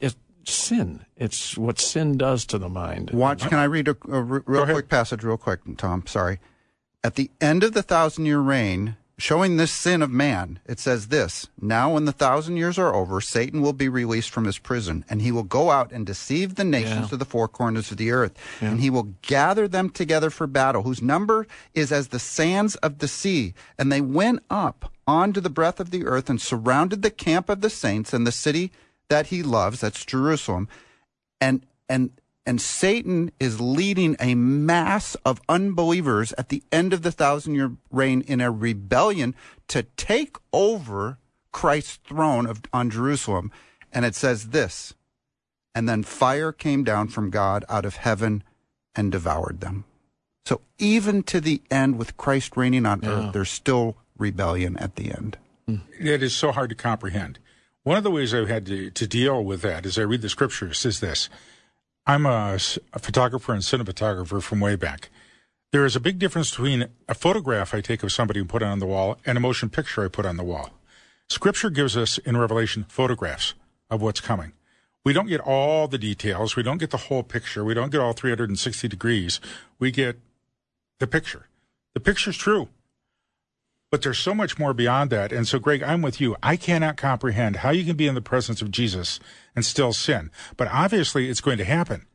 it's 0.00 0.16
sin. 0.44 1.04
It's 1.16 1.56
what 1.56 1.78
sin 1.78 2.16
does 2.16 2.44
to 2.46 2.58
the 2.58 2.68
mind. 2.68 3.10
Watch. 3.10 3.42
Can 3.42 3.58
I 3.58 3.64
read 3.64 3.88
a 3.88 3.96
real 4.04 4.66
quick 4.66 4.88
passage, 4.88 5.22
real 5.22 5.36
quick, 5.36 5.60
Tom? 5.76 6.04
Sorry. 6.06 6.38
At 7.08 7.14
the 7.14 7.30
end 7.40 7.64
of 7.64 7.72
the 7.72 7.82
thousand 7.82 8.26
year 8.26 8.38
reign, 8.38 8.96
showing 9.16 9.56
this 9.56 9.72
sin 9.72 10.02
of 10.02 10.10
man, 10.10 10.58
it 10.66 10.78
says 10.78 11.08
this 11.08 11.46
Now, 11.58 11.94
when 11.94 12.04
the 12.04 12.12
thousand 12.12 12.58
years 12.58 12.78
are 12.78 12.94
over, 12.94 13.22
Satan 13.22 13.62
will 13.62 13.72
be 13.72 13.88
released 13.88 14.28
from 14.28 14.44
his 14.44 14.58
prison, 14.58 15.06
and 15.08 15.22
he 15.22 15.32
will 15.32 15.42
go 15.42 15.70
out 15.70 15.90
and 15.90 16.04
deceive 16.04 16.56
the 16.56 16.64
nations 16.64 17.04
Yeah. 17.04 17.06
to 17.06 17.16
the 17.16 17.24
four 17.24 17.48
corners 17.48 17.90
of 17.90 17.96
the 17.96 18.10
earth. 18.10 18.34
And 18.60 18.80
he 18.80 18.90
will 18.90 19.14
gather 19.22 19.66
them 19.66 19.88
together 19.88 20.28
for 20.28 20.46
battle, 20.46 20.82
whose 20.82 21.00
number 21.00 21.46
is 21.72 21.90
as 21.92 22.08
the 22.08 22.18
sands 22.18 22.74
of 22.76 22.98
the 22.98 23.08
sea. 23.08 23.54
And 23.78 23.90
they 23.90 24.02
went 24.02 24.42
up 24.50 24.92
onto 25.06 25.40
the 25.40 25.48
breadth 25.48 25.80
of 25.80 25.90
the 25.90 26.04
earth 26.04 26.28
and 26.28 26.38
surrounded 26.38 27.00
the 27.00 27.10
camp 27.10 27.48
of 27.48 27.62
the 27.62 27.70
saints 27.70 28.12
and 28.12 28.26
the 28.26 28.32
city 28.32 28.70
that 29.08 29.28
he 29.28 29.42
loves, 29.42 29.80
that's 29.80 30.04
Jerusalem 30.04 30.68
and 31.40 31.64
and 31.88 32.10
and 32.48 32.62
Satan 32.62 33.30
is 33.38 33.60
leading 33.60 34.16
a 34.18 34.34
mass 34.34 35.16
of 35.16 35.38
unbelievers 35.50 36.32
at 36.38 36.48
the 36.48 36.62
end 36.72 36.94
of 36.94 37.02
the 37.02 37.12
thousand 37.12 37.54
year 37.56 37.72
reign 37.90 38.22
in 38.22 38.40
a 38.40 38.50
rebellion 38.50 39.34
to 39.68 39.82
take 39.98 40.38
over 40.50 41.18
Christ's 41.52 41.96
throne 42.08 42.46
of 42.46 42.62
on 42.72 42.88
Jerusalem. 42.88 43.52
And 43.92 44.06
it 44.06 44.14
says 44.14 44.48
this, 44.48 44.94
and 45.74 45.86
then 45.86 46.02
fire 46.02 46.50
came 46.50 46.84
down 46.84 47.08
from 47.08 47.28
God 47.28 47.66
out 47.68 47.84
of 47.84 47.96
heaven 47.96 48.42
and 48.94 49.12
devoured 49.12 49.60
them. 49.60 49.84
So 50.46 50.62
even 50.78 51.24
to 51.24 51.42
the 51.42 51.60
end 51.70 51.98
with 51.98 52.16
Christ 52.16 52.56
reigning 52.56 52.86
on 52.86 53.04
earth, 53.04 53.34
there's 53.34 53.50
still 53.50 53.98
rebellion 54.16 54.78
at 54.78 54.96
the 54.96 55.12
end. 55.12 55.36
Hmm. 55.66 55.76
It 56.00 56.22
is 56.22 56.34
so 56.34 56.52
hard 56.52 56.70
to 56.70 56.74
comprehend. 56.74 57.40
One 57.82 57.98
of 57.98 58.04
the 58.04 58.10
ways 58.10 58.32
I've 58.32 58.48
had 58.48 58.64
to, 58.66 58.88
to 58.88 59.06
deal 59.06 59.44
with 59.44 59.60
that 59.60 59.84
as 59.84 59.98
I 59.98 60.02
read 60.02 60.22
the 60.22 60.30
scriptures 60.30 60.86
is 60.86 61.00
this. 61.00 61.28
I'm 62.08 62.24
a 62.24 62.58
photographer 62.58 63.52
and 63.52 63.62
cinematographer 63.62 64.42
from 64.42 64.60
way 64.60 64.76
back. 64.76 65.10
There 65.72 65.84
is 65.84 65.94
a 65.94 66.00
big 66.00 66.18
difference 66.18 66.48
between 66.48 66.88
a 67.06 67.12
photograph 67.12 67.74
I 67.74 67.82
take 67.82 68.02
of 68.02 68.10
somebody 68.10 68.40
and 68.40 68.48
put 68.48 68.62
on 68.62 68.78
the 68.78 68.86
wall 68.86 69.18
and 69.26 69.36
a 69.36 69.42
motion 69.42 69.68
picture 69.68 70.02
I 70.02 70.08
put 70.08 70.24
on 70.24 70.38
the 70.38 70.42
wall. 70.42 70.70
Scripture 71.28 71.68
gives 71.68 71.98
us 71.98 72.16
in 72.16 72.38
Revelation 72.38 72.86
photographs 72.88 73.52
of 73.90 74.00
what's 74.00 74.22
coming. 74.22 74.52
we 75.04 75.12
don't 75.12 75.26
get 75.26 75.42
all 75.42 75.86
the 75.86 75.98
details. 75.98 76.56
We 76.56 76.62
don't 76.62 76.78
get 76.78 76.92
the 76.92 76.96
whole 76.96 77.22
picture. 77.22 77.62
We 77.62 77.74
don't 77.74 77.90
get 77.90 78.00
all 78.00 78.14
360 78.14 78.88
degrees. 78.88 79.38
We 79.78 79.90
get 79.90 80.18
the 81.00 81.06
picture. 81.06 81.46
The 81.92 82.00
picture's 82.00 82.38
true. 82.38 82.68
But 83.90 84.02
there's 84.02 84.18
so 84.18 84.34
much 84.34 84.58
more 84.58 84.74
beyond 84.74 85.10
that. 85.10 85.32
And 85.32 85.48
so, 85.48 85.58
Greg, 85.58 85.82
I'm 85.82 86.02
with 86.02 86.20
you. 86.20 86.36
I 86.42 86.56
cannot 86.56 86.96
comprehend 86.96 87.56
how 87.56 87.70
you 87.70 87.84
can 87.84 87.96
be 87.96 88.06
in 88.06 88.14
the 88.14 88.20
presence 88.20 88.60
of 88.60 88.70
Jesus 88.70 89.18
and 89.56 89.64
still 89.64 89.92
sin. 89.92 90.30
But 90.56 90.68
obviously, 90.68 91.30
it's 91.30 91.40
going 91.40 91.58
to 91.58 91.64
happen. 91.64 92.06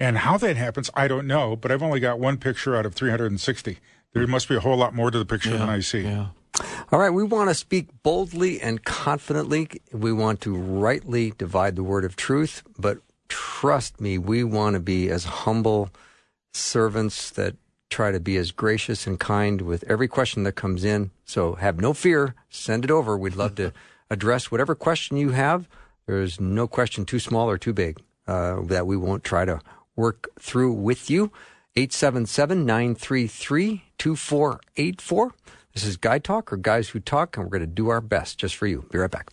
And 0.00 0.18
how 0.18 0.36
that 0.38 0.56
happens, 0.56 0.90
I 0.94 1.06
don't 1.08 1.26
know. 1.26 1.54
But 1.54 1.70
I've 1.70 1.82
only 1.82 2.00
got 2.00 2.18
one 2.18 2.36
picture 2.36 2.76
out 2.76 2.86
of 2.86 2.94
360. 2.94 3.78
There 4.12 4.26
must 4.26 4.48
be 4.48 4.56
a 4.56 4.60
whole 4.60 4.76
lot 4.76 4.94
more 4.94 5.10
to 5.10 5.18
the 5.18 5.24
picture 5.24 5.50
Yeah, 5.50 5.58
than 5.58 5.68
I 5.68 5.80
see. 5.80 6.00
Yeah. 6.00 6.28
All 6.90 6.98
right, 6.98 7.10
we 7.10 7.22
want 7.22 7.50
to 7.50 7.54
speak 7.54 7.88
boldly 8.02 8.60
and 8.60 8.84
confidently. 8.84 9.68
We 9.92 10.12
want 10.12 10.40
to 10.40 10.56
rightly 10.56 11.32
divide 11.36 11.76
the 11.76 11.84
word 11.84 12.04
of 12.04 12.16
truth, 12.16 12.62
but 12.78 12.98
trust 13.28 14.00
me, 14.00 14.18
we 14.18 14.42
want 14.42 14.74
to 14.74 14.80
be 14.80 15.08
as 15.10 15.24
humble 15.24 15.90
servants 16.52 17.30
that 17.30 17.56
try 17.90 18.12
to 18.12 18.20
be 18.20 18.36
as 18.36 18.50
gracious 18.50 19.06
and 19.06 19.18
kind 19.18 19.62
with 19.62 19.84
every 19.84 20.08
question 20.08 20.42
that 20.44 20.52
comes 20.52 20.84
in. 20.84 21.10
So 21.24 21.54
have 21.54 21.80
no 21.80 21.94
fear, 21.94 22.34
send 22.48 22.84
it 22.84 22.90
over. 22.90 23.16
We'd 23.16 23.36
love 23.36 23.54
to 23.56 23.72
address 24.10 24.50
whatever 24.50 24.74
question 24.74 25.16
you 25.16 25.30
have. 25.30 25.68
There's 26.06 26.40
no 26.40 26.66
question 26.66 27.04
too 27.04 27.18
small 27.18 27.50
or 27.50 27.58
too 27.58 27.72
big 27.72 28.00
uh, 28.26 28.62
that 28.64 28.86
we 28.86 28.96
won't 28.96 29.24
try 29.24 29.44
to 29.44 29.60
work 29.96 30.28
through 30.40 30.72
with 30.72 31.10
you. 31.10 31.32
877 31.76 32.64
933 32.64 33.84
2484. 33.98 35.34
This 35.74 35.84
is 35.84 35.96
Guy 35.96 36.18
Talk 36.18 36.52
or 36.52 36.56
Guys 36.56 36.88
Who 36.88 36.98
Talk, 36.98 37.36
and 37.36 37.44
we're 37.44 37.50
going 37.50 37.60
to 37.60 37.66
do 37.66 37.88
our 37.88 38.00
best 38.00 38.38
just 38.38 38.56
for 38.56 38.66
you. 38.66 38.86
Be 38.90 38.98
right 38.98 39.10
back. 39.10 39.30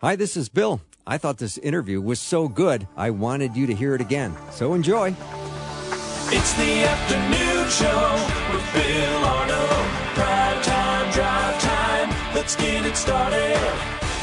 Hi, 0.00 0.16
this 0.16 0.36
is 0.36 0.48
Bill. 0.48 0.80
I 1.06 1.18
thought 1.18 1.36
this 1.36 1.58
interview 1.58 2.00
was 2.00 2.18
so 2.18 2.48
good, 2.48 2.88
I 2.96 3.10
wanted 3.10 3.54
you 3.54 3.66
to 3.66 3.74
hear 3.74 3.94
it 3.94 4.00
again. 4.00 4.34
So 4.50 4.72
enjoy. 4.72 5.14
It's 6.28 6.52
the 6.54 6.84
afternoon 6.84 7.68
show 7.68 8.12
with 8.52 8.72
Bill 8.72 9.24
Arnold. 9.24 9.86
Prime 10.14 10.62
time, 10.62 11.12
drive 11.12 11.60
time. 11.60 12.34
Let's 12.34 12.56
get 12.56 12.86
it 12.86 12.96
started. 12.96 13.58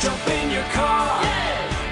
Jump 0.02 0.28
in 0.28 0.50
your 0.50 0.64
car. 0.74 1.24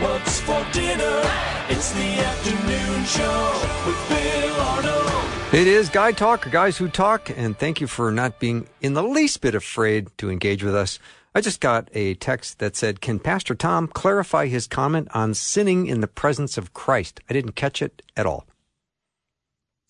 What's 0.02 0.40
for 0.40 0.66
dinner? 0.74 1.22
It's 1.70 1.92
the 1.92 2.20
afternoon 2.26 3.06
show 3.06 3.62
with 3.86 4.10
Bill 4.10 4.62
Arnold. 4.62 5.54
It 5.54 5.68
is 5.68 5.90
Guy 5.90 6.14
Talk 6.14 6.48
or 6.48 6.50
Guys 6.50 6.78
Who 6.78 6.88
Talk, 6.88 7.30
and 7.38 7.58
thank 7.58 7.80
you 7.80 7.86
for 7.86 8.12
not 8.12 8.40
being 8.40 8.68
in 8.82 8.96
the 8.96 9.04
least 9.04 9.42
bit 9.42 9.54
afraid 9.54 10.08
to 10.18 10.32
engage 10.32 10.64
with 10.64 10.74
us. 10.74 10.98
I 11.36 11.42
just 11.42 11.62
got 11.62 11.90
a 11.94 12.16
text 12.16 12.60
that 12.60 12.76
said, 12.76 13.02
Can 13.02 13.20
Pastor 13.20 13.54
Tom 13.56 13.88
clarify 13.88 14.48
his 14.48 14.68
comment 14.68 15.08
on 15.14 15.34
sinning 15.34 15.88
in 15.88 16.02
the 16.02 16.08
presence 16.08 16.58
of 16.58 16.74
Christ? 16.74 17.22
I 17.30 17.34
didn't 17.34 17.54
catch 17.54 17.82
it 17.82 18.02
at 18.18 18.26
all. 18.26 18.46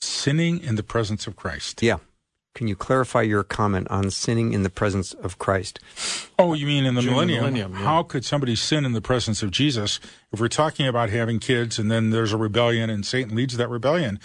Sinning 0.02 0.62
in 0.62 0.76
the 0.76 0.84
presence 0.84 1.28
of 1.28 1.36
Christ. 1.36 1.82
Yeah. 1.82 1.98
Can 2.56 2.68
you 2.68 2.76
clarify 2.76 3.22
your 3.22 3.44
comment 3.44 3.88
on 3.90 4.10
sinning 4.10 4.54
in 4.54 4.64
the 4.64 4.70
presence 4.70 5.14
of 5.14 5.38
Christ? 5.38 5.80
Oh, 6.38 6.54
you 6.54 6.66
mean 6.66 6.86
in 6.86 6.96
the 6.96 7.02
During 7.02 7.16
the 7.16 7.16
millennium? 7.16 7.42
millennium, 7.42 7.74
yeah. 7.74 7.80
How 7.80 8.04
could 8.04 8.26
somebody 8.26 8.56
sin 8.56 8.86
in 8.86 8.92
the 8.94 9.02
presence 9.02 9.44
of 9.44 9.52
Jesus 9.52 10.00
if 10.34 10.40
we're 10.42 10.48
talking 10.48 10.88
about 10.88 11.10
having 11.10 11.40
kids 11.40 11.80
and 11.80 11.90
then 11.92 12.10
there's 12.10 12.34
a 12.34 12.38
rebellion 12.38 12.90
and 12.90 13.06
Satan 13.06 13.36
leads 13.36 13.56
that 13.56 13.70
rebellion? 13.70 14.20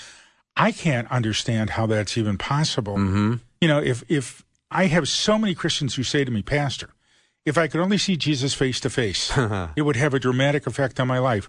I 0.57 0.73
can't 0.73 1.11
understand 1.11 1.71
how 1.71 1.87
that's 1.87 2.17
even 2.17 2.39
possible. 2.39 2.97
Mm-hmm. 2.97 3.35
You 3.61 3.69
know, 3.69 3.79
if 3.79 4.03
if 4.09 4.45
I 4.71 4.87
have 4.87 5.09
so 5.09 5.39
many 5.39 5.55
Christians 5.55 5.95
who 5.95 6.03
say 6.03 6.25
to 6.25 6.31
me, 6.31 6.43
Pastor, 6.43 6.91
if 7.45 7.59
I 7.59 7.69
could 7.69 7.81
only 7.81 7.99
see 7.99 8.17
Jesus 8.17 8.55
face 8.55 8.81
to 8.81 8.91
face, 8.91 9.33
it 9.77 9.83
would 9.83 9.97
have 9.97 10.15
a 10.15 10.21
dramatic 10.21 10.67
effect 10.67 10.99
on 10.99 11.09
my 11.09 11.19
life. 11.19 11.49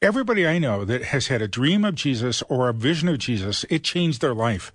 Everybody 0.00 0.46
I 0.46 0.58
know 0.58 0.84
that 0.84 1.04
has 1.04 1.28
had 1.28 1.42
a 1.42 1.48
dream 1.48 1.84
of 1.84 1.94
Jesus 1.94 2.42
or 2.48 2.68
a 2.68 2.74
vision 2.74 3.08
of 3.08 3.18
Jesus, 3.18 3.64
it 3.70 3.84
changed 3.84 4.20
their 4.20 4.34
life. 4.34 4.72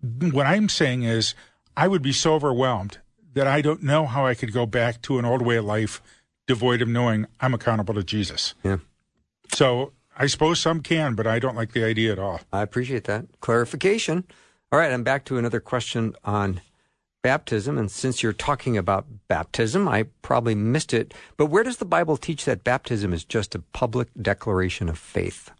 What 0.00 0.46
I'm 0.46 0.68
saying 0.68 1.02
is, 1.02 1.34
I 1.76 1.88
would 1.88 2.02
be 2.02 2.12
so 2.12 2.34
overwhelmed 2.34 2.98
that 3.34 3.46
I 3.46 3.62
don't 3.62 3.82
know 3.82 4.06
how 4.06 4.26
I 4.26 4.34
could 4.34 4.52
go 4.52 4.66
back 4.66 5.00
to 5.02 5.18
an 5.18 5.24
old 5.24 5.42
way 5.42 5.56
of 5.56 5.64
life 5.64 6.02
devoid 6.46 6.82
of 6.82 6.88
knowing 6.88 7.26
I'm 7.40 7.54
accountable 7.54 7.94
to 7.94 8.02
Jesus. 8.02 8.54
Yeah. 8.64 8.78
So 9.54 9.92
I 10.16 10.26
suppose 10.26 10.58
some 10.58 10.80
can, 10.80 11.14
but 11.14 11.26
I 11.26 11.38
don't 11.38 11.54
like 11.54 11.72
the 11.72 11.84
idea 11.84 12.10
at 12.12 12.18
all. 12.18 12.40
I 12.52 12.62
appreciate 12.62 13.04
that 13.04 13.26
clarification. 13.40 14.24
All 14.72 14.78
right, 14.78 14.92
I'm 14.92 15.04
back 15.04 15.24
to 15.26 15.38
another 15.38 15.60
question 15.60 16.14
on 16.24 16.60
baptism. 17.28 17.76
And 17.76 17.90
since 17.90 18.22
you're 18.22 18.32
talking 18.32 18.78
about 18.78 19.04
baptism, 19.28 19.86
I 19.86 20.04
probably 20.22 20.54
missed 20.54 20.94
it. 20.94 21.12
But 21.36 21.50
where 21.50 21.62
does 21.62 21.76
the 21.76 21.84
Bible 21.84 22.16
teach 22.16 22.46
that 22.46 22.64
baptism 22.64 23.12
is 23.12 23.22
just 23.22 23.54
a 23.54 23.58
public 23.58 24.08
declaration 24.18 24.88
of 24.88 24.98
faith? 24.98 25.50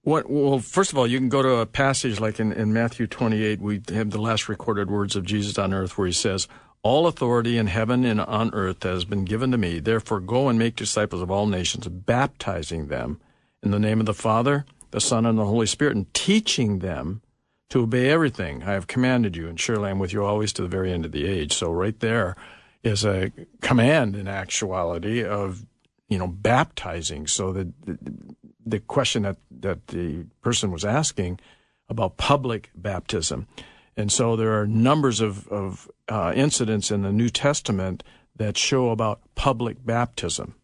What, 0.00 0.30
well, 0.30 0.58
first 0.58 0.92
of 0.92 0.96
all, 0.96 1.06
you 1.06 1.18
can 1.18 1.28
go 1.28 1.42
to 1.42 1.56
a 1.56 1.66
passage 1.66 2.18
like 2.18 2.40
in, 2.40 2.50
in 2.50 2.72
Matthew 2.72 3.06
28. 3.06 3.60
We 3.60 3.82
have 3.92 4.08
the 4.08 4.22
last 4.22 4.48
recorded 4.48 4.90
words 4.90 5.16
of 5.16 5.26
Jesus 5.26 5.58
on 5.58 5.74
earth 5.74 5.98
where 5.98 6.06
he 6.06 6.14
says, 6.14 6.48
All 6.82 7.06
authority 7.06 7.58
in 7.58 7.66
heaven 7.66 8.02
and 8.06 8.18
on 8.18 8.54
earth 8.54 8.82
has 8.84 9.04
been 9.04 9.26
given 9.26 9.50
to 9.50 9.58
me. 9.58 9.80
Therefore, 9.80 10.20
go 10.20 10.48
and 10.48 10.58
make 10.58 10.76
disciples 10.76 11.20
of 11.20 11.30
all 11.30 11.46
nations, 11.46 11.86
baptizing 11.88 12.86
them 12.86 13.20
in 13.62 13.70
the 13.70 13.78
name 13.78 14.00
of 14.00 14.06
the 14.06 14.14
Father, 14.14 14.64
the 14.92 15.00
Son, 15.02 15.26
and 15.26 15.38
the 15.38 15.44
Holy 15.44 15.66
Spirit, 15.66 15.94
and 15.94 16.14
teaching 16.14 16.78
them 16.78 17.20
to 17.70 17.82
obey 17.82 18.10
everything 18.10 18.62
I 18.62 18.72
have 18.72 18.86
commanded 18.86 19.36
you. 19.36 19.48
And 19.48 19.58
surely 19.58 19.90
I'm 19.90 19.98
with 19.98 20.12
you 20.12 20.24
always 20.24 20.52
to 20.54 20.62
the 20.62 20.68
very 20.68 20.92
end 20.92 21.04
of 21.04 21.12
the 21.12 21.26
age. 21.26 21.52
So, 21.52 21.70
right 21.70 21.98
there 22.00 22.36
is 22.82 23.04
a 23.04 23.32
command 23.60 24.14
in 24.14 24.28
actuality 24.28 25.24
of, 25.24 25.66
you 26.08 26.18
know, 26.18 26.28
baptizing. 26.28 27.26
So 27.26 27.52
that 27.52 27.72
the, 27.84 27.98
the 28.64 28.80
question 28.80 29.22
that, 29.22 29.38
that 29.60 29.88
the 29.88 30.26
person 30.40 30.70
was 30.70 30.84
asking 30.84 31.40
about 31.88 32.16
public 32.16 32.70
baptism. 32.74 33.46
And 33.96 34.12
so 34.12 34.36
there 34.36 34.60
are 34.60 34.66
numbers 34.66 35.20
of, 35.20 35.48
of 35.48 35.90
uh, 36.08 36.32
incidents 36.34 36.90
in 36.90 37.02
the 37.02 37.12
New 37.12 37.30
Testament 37.30 38.02
that 38.36 38.58
show 38.58 38.90
about 38.90 39.20
public 39.34 39.84
baptism. 39.84 40.54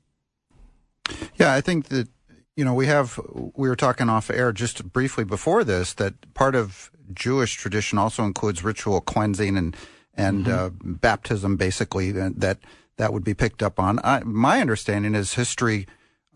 Yeah, 1.36 1.52
I 1.52 1.60
think 1.60 1.88
that 1.88 2.08
you 2.56 2.64
know 2.64 2.74
we 2.74 2.86
have 2.86 3.18
we 3.54 3.68
were 3.68 3.76
talking 3.76 4.08
off 4.08 4.30
air 4.30 4.52
just 4.52 4.92
briefly 4.92 5.24
before 5.24 5.64
this 5.64 5.94
that 5.94 6.34
part 6.34 6.54
of 6.54 6.90
Jewish 7.12 7.54
tradition 7.54 7.98
also 7.98 8.24
includes 8.24 8.64
ritual 8.64 9.00
cleansing 9.00 9.56
and 9.56 9.76
and 10.14 10.48
uh, 10.48 10.70
baptism, 10.82 11.56
basically 11.56 12.18
uh, 12.18 12.30
that 12.36 12.58
that 12.96 13.12
would 13.12 13.24
be 13.24 13.34
picked 13.34 13.62
up 13.62 13.80
on. 13.80 13.98
I, 14.04 14.22
my 14.24 14.60
understanding 14.60 15.14
is 15.14 15.34
history 15.34 15.86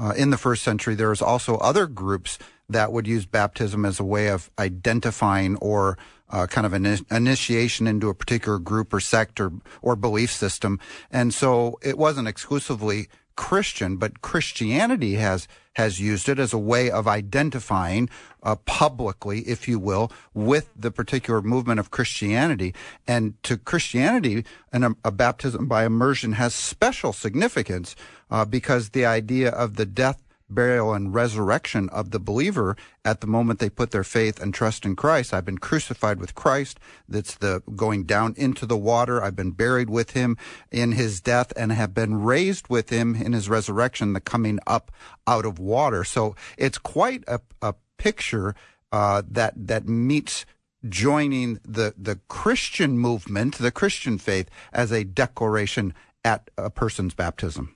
uh, 0.00 0.14
in 0.16 0.30
the 0.30 0.38
first 0.38 0.62
century. 0.62 0.94
There 0.94 1.10
was 1.10 1.22
also 1.22 1.56
other 1.58 1.86
groups 1.86 2.38
that 2.68 2.90
would 2.90 3.06
use 3.06 3.26
baptism 3.26 3.84
as 3.84 4.00
a 4.00 4.04
way 4.04 4.28
of 4.28 4.50
identifying 4.58 5.56
or 5.56 5.98
uh, 6.30 6.46
kind 6.46 6.66
of 6.66 6.72
an 6.72 6.98
initiation 7.10 7.86
into 7.86 8.08
a 8.08 8.14
particular 8.14 8.58
group 8.58 8.92
or 8.92 8.98
sect 8.98 9.38
or, 9.38 9.52
or 9.82 9.94
belief 9.94 10.32
system. 10.32 10.80
And 11.10 11.32
so 11.32 11.78
it 11.82 11.96
wasn't 11.96 12.26
exclusively 12.26 13.08
Christian, 13.36 13.96
but 13.96 14.22
Christianity 14.22 15.14
has 15.14 15.46
has 15.74 16.00
used 16.00 16.26
it 16.30 16.38
as 16.38 16.54
a 16.54 16.58
way 16.58 16.90
of 16.90 17.06
identifying 17.06 18.08
uh, 18.42 18.56
publicly, 18.64 19.40
if 19.40 19.68
you 19.68 19.78
will, 19.78 20.10
with 20.32 20.70
the 20.74 20.90
particular 20.90 21.42
movement 21.42 21.78
of 21.78 21.90
Christianity. 21.90 22.74
And 23.06 23.34
to 23.42 23.58
Christianity, 23.58 24.46
an, 24.72 24.96
a 25.04 25.10
baptism 25.10 25.68
by 25.68 25.84
immersion 25.84 26.32
has 26.32 26.54
special 26.54 27.12
significance 27.12 27.94
uh, 28.30 28.46
because 28.46 28.88
the 28.88 29.04
idea 29.04 29.50
of 29.50 29.76
the 29.76 29.84
death 29.84 30.25
burial 30.48 30.94
and 30.94 31.14
resurrection 31.14 31.88
of 31.90 32.10
the 32.10 32.18
believer 32.18 32.76
at 33.04 33.20
the 33.20 33.26
moment 33.26 33.58
they 33.58 33.70
put 33.70 33.90
their 33.90 34.04
faith 34.04 34.40
and 34.40 34.54
trust 34.54 34.84
in 34.84 34.96
Christ. 34.96 35.34
I've 35.34 35.44
been 35.44 35.58
crucified 35.58 36.20
with 36.20 36.34
Christ. 36.34 36.78
That's 37.08 37.34
the 37.34 37.62
going 37.74 38.04
down 38.04 38.34
into 38.36 38.66
the 38.66 38.76
water. 38.76 39.22
I've 39.22 39.36
been 39.36 39.52
buried 39.52 39.90
with 39.90 40.12
him 40.12 40.36
in 40.70 40.92
his 40.92 41.20
death 41.20 41.52
and 41.56 41.72
have 41.72 41.94
been 41.94 42.22
raised 42.22 42.68
with 42.68 42.90
him 42.90 43.14
in 43.14 43.32
his 43.32 43.48
resurrection, 43.48 44.12
the 44.12 44.20
coming 44.20 44.58
up 44.66 44.92
out 45.26 45.44
of 45.44 45.58
water. 45.58 46.04
So 46.04 46.36
it's 46.56 46.78
quite 46.78 47.24
a, 47.26 47.40
a 47.60 47.74
picture 47.98 48.54
uh, 48.92 49.22
that 49.28 49.54
that 49.56 49.88
meets 49.88 50.46
joining 50.88 51.58
the 51.64 51.94
the 51.96 52.20
Christian 52.28 52.98
movement, 52.98 53.56
the 53.58 53.70
Christian 53.70 54.18
faith, 54.18 54.48
as 54.72 54.92
a 54.92 55.04
declaration 55.04 55.94
at 56.24 56.50
a 56.56 56.70
person's 56.70 57.14
baptism. 57.14 57.74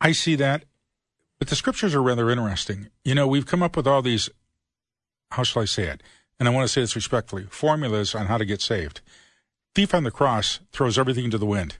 I 0.00 0.12
see 0.12 0.34
that, 0.36 0.64
but 1.42 1.48
the 1.48 1.56
scriptures 1.56 1.92
are 1.92 2.00
rather 2.00 2.30
interesting. 2.30 2.86
You 3.04 3.16
know, 3.16 3.26
we've 3.26 3.46
come 3.46 3.64
up 3.64 3.76
with 3.76 3.84
all 3.84 4.00
these, 4.00 4.30
how 5.32 5.42
shall 5.42 5.62
I 5.62 5.64
say 5.64 5.88
it? 5.88 6.00
And 6.38 6.48
I 6.48 6.52
want 6.52 6.68
to 6.68 6.72
say 6.72 6.82
this 6.82 6.94
respectfully 6.94 7.48
formulas 7.50 8.14
on 8.14 8.26
how 8.26 8.38
to 8.38 8.44
get 8.44 8.60
saved. 8.60 9.00
Thief 9.74 9.92
on 9.92 10.04
the 10.04 10.12
cross 10.12 10.60
throws 10.70 10.96
everything 10.96 11.32
to 11.32 11.38
the 11.38 11.44
wind 11.44 11.78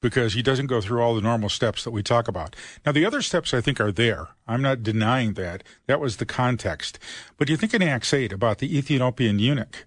because 0.00 0.34
he 0.34 0.42
doesn't 0.42 0.68
go 0.68 0.80
through 0.80 1.02
all 1.02 1.16
the 1.16 1.20
normal 1.20 1.48
steps 1.48 1.82
that 1.82 1.90
we 1.90 2.04
talk 2.04 2.28
about. 2.28 2.54
Now, 2.86 2.92
the 2.92 3.04
other 3.04 3.20
steps 3.20 3.52
I 3.52 3.60
think 3.60 3.80
are 3.80 3.90
there. 3.90 4.28
I'm 4.46 4.62
not 4.62 4.84
denying 4.84 5.32
that. 5.32 5.64
That 5.88 5.98
was 5.98 6.18
the 6.18 6.24
context. 6.24 7.00
But 7.36 7.48
you 7.48 7.56
think 7.56 7.74
in 7.74 7.82
Acts 7.82 8.14
8 8.14 8.32
about 8.32 8.58
the 8.58 8.78
Ethiopian 8.78 9.40
eunuch. 9.40 9.86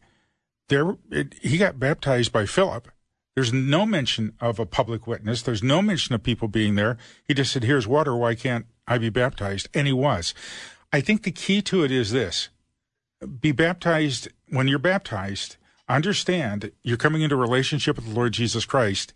There, 0.68 0.98
it, 1.10 1.36
he 1.36 1.58
got 1.58 1.80
baptized 1.80 2.34
by 2.34 2.46
Philip, 2.46 2.90
There's 3.36 3.54
no 3.54 3.86
mention 3.86 4.34
of 4.42 4.60
a 4.60 4.66
public 4.66 5.08
witness. 5.08 5.42
There's 5.42 5.64
no 5.64 5.82
mention 5.82 6.14
of 6.14 6.24
people 6.24 6.50
being 6.50 6.76
there. 6.76 6.98
He 7.26 7.34
just 7.34 7.54
said, 7.54 7.64
Here's 7.64 7.88
water. 7.88 8.18
Why 8.18 8.36
can't 8.36 8.66
I 8.88 8.98
be 8.98 9.10
baptized? 9.10 9.68
And 9.74 9.88
he 9.88 9.94
was. 9.94 10.34
I 10.92 11.02
think 11.02 11.24
the 11.24 11.32
key 11.32 11.62
to 11.64 11.84
it 11.84 11.92
is 11.92 12.12
this 12.12 12.50
be 13.40 13.52
baptized 13.52 14.28
when 14.50 14.68
you're 14.68 14.80
baptized. 14.80 15.58
Understand 15.88 16.72
you're 16.82 16.98
coming 16.98 17.22
into 17.22 17.36
a 17.36 17.40
relationship 17.40 17.96
with 17.96 18.08
the 18.08 18.14
Lord 18.14 18.34
Jesus 18.34 18.66
Christ. 18.66 19.14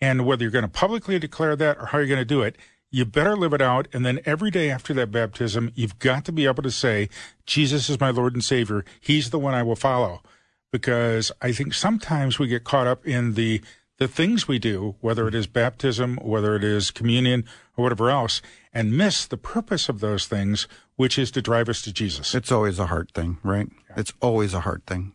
And 0.00 0.26
whether 0.26 0.42
you're 0.42 0.50
going 0.50 0.62
to 0.62 0.68
publicly 0.68 1.18
declare 1.18 1.54
that 1.56 1.78
or 1.78 1.86
how 1.86 1.98
you're 1.98 2.06
going 2.08 2.18
to 2.18 2.24
do 2.24 2.42
it, 2.42 2.56
you 2.90 3.04
better 3.04 3.36
live 3.36 3.54
it 3.54 3.62
out. 3.62 3.88
And 3.92 4.04
then 4.04 4.20
every 4.26 4.50
day 4.50 4.70
after 4.70 4.92
that 4.94 5.10
baptism, 5.10 5.70
you've 5.74 5.98
got 5.98 6.24
to 6.26 6.32
be 6.32 6.46
able 6.46 6.62
to 6.62 6.70
say, 6.70 7.08
Jesus 7.46 7.88
is 7.88 8.00
my 8.00 8.10
Lord 8.10 8.34
and 8.34 8.44
Savior. 8.44 8.84
He's 9.00 9.30
the 9.30 9.38
one 9.38 9.54
I 9.54 9.62
will 9.62 9.76
follow 9.76 10.22
because 10.70 11.30
I 11.40 11.52
think 11.52 11.74
sometimes 11.74 12.38
we 12.38 12.48
get 12.48 12.64
caught 12.64 12.86
up 12.86 13.06
in 13.06 13.34
the 13.34 13.62
the 13.98 14.08
things 14.08 14.48
we 14.48 14.58
do, 14.58 14.96
whether 15.00 15.28
it 15.28 15.34
is 15.34 15.46
baptism, 15.46 16.18
whether 16.22 16.56
it 16.56 16.64
is 16.64 16.90
communion, 16.90 17.44
or 17.76 17.84
whatever 17.84 18.10
else, 18.10 18.42
and 18.72 18.96
miss 18.96 19.26
the 19.26 19.36
purpose 19.36 19.88
of 19.88 20.00
those 20.00 20.26
things, 20.26 20.66
which 20.96 21.18
is 21.18 21.30
to 21.32 21.42
drive 21.42 21.68
us 21.68 21.82
to 21.82 21.92
Jesus. 21.92 22.34
It's 22.34 22.52
always 22.52 22.78
a 22.78 22.86
heart 22.86 23.12
thing, 23.12 23.38
right? 23.42 23.68
It's 23.96 24.12
always 24.20 24.54
a 24.54 24.60
heart 24.60 24.82
thing. 24.86 25.12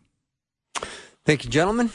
Thank 1.24 1.44
you, 1.44 1.50
gentlemen. 1.50 1.90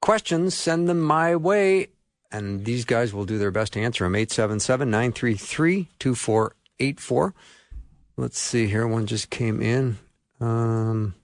Questions, 0.00 0.54
send 0.54 0.88
them 0.88 1.00
my 1.00 1.36
way, 1.36 1.88
and 2.30 2.64
these 2.64 2.84
guys 2.84 3.12
will 3.12 3.26
do 3.26 3.38
their 3.38 3.50
best 3.50 3.74
to 3.74 3.80
answer 3.80 4.04
them. 4.04 4.14
877 4.14 4.90
933 4.90 5.88
2484. 5.98 7.34
Let's 8.16 8.38
see 8.38 8.66
here. 8.66 8.86
One 8.86 9.06
just 9.06 9.30
came 9.30 9.60
in. 9.60 9.98
Um, 10.40 11.14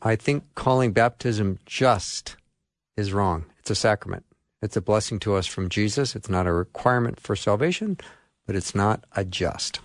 I 0.00 0.16
think 0.16 0.44
calling 0.54 0.92
baptism 0.92 1.58
just 1.66 2.36
is 2.96 3.12
wrong. 3.12 3.44
It's 3.58 3.70
a 3.70 3.74
sacrament. 3.74 4.24
It's 4.62 4.76
a 4.76 4.80
blessing 4.80 5.18
to 5.20 5.34
us 5.34 5.46
from 5.46 5.68
Jesus. 5.68 6.16
It's 6.16 6.28
not 6.28 6.46
a 6.46 6.52
requirement 6.52 7.20
for 7.20 7.36
salvation, 7.36 7.98
but 8.46 8.56
it's 8.56 8.74
not 8.74 9.04
a 9.14 9.24
just. 9.24 9.80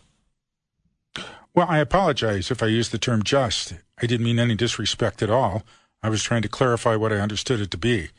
Well, 1.53 1.68
I 1.70 1.80
apologize 1.80 2.49
if 2.49 2.64
I 2.64 2.68
used 2.68 2.91
the 2.91 2.97
term 2.97 3.24
just. 3.24 3.74
I 4.01 4.05
didn't 4.05 4.26
mean 4.26 4.39
any 4.39 4.55
disrespect 4.55 5.22
at 5.22 5.30
all. 5.30 5.64
I 6.01 6.09
was 6.09 6.24
trying 6.24 6.41
to 6.43 6.49
clarify 6.49 6.95
what 6.95 7.12
I 7.12 7.18
understood 7.18 7.59
it 7.59 7.72
to 7.72 7.78
be. 7.78 8.09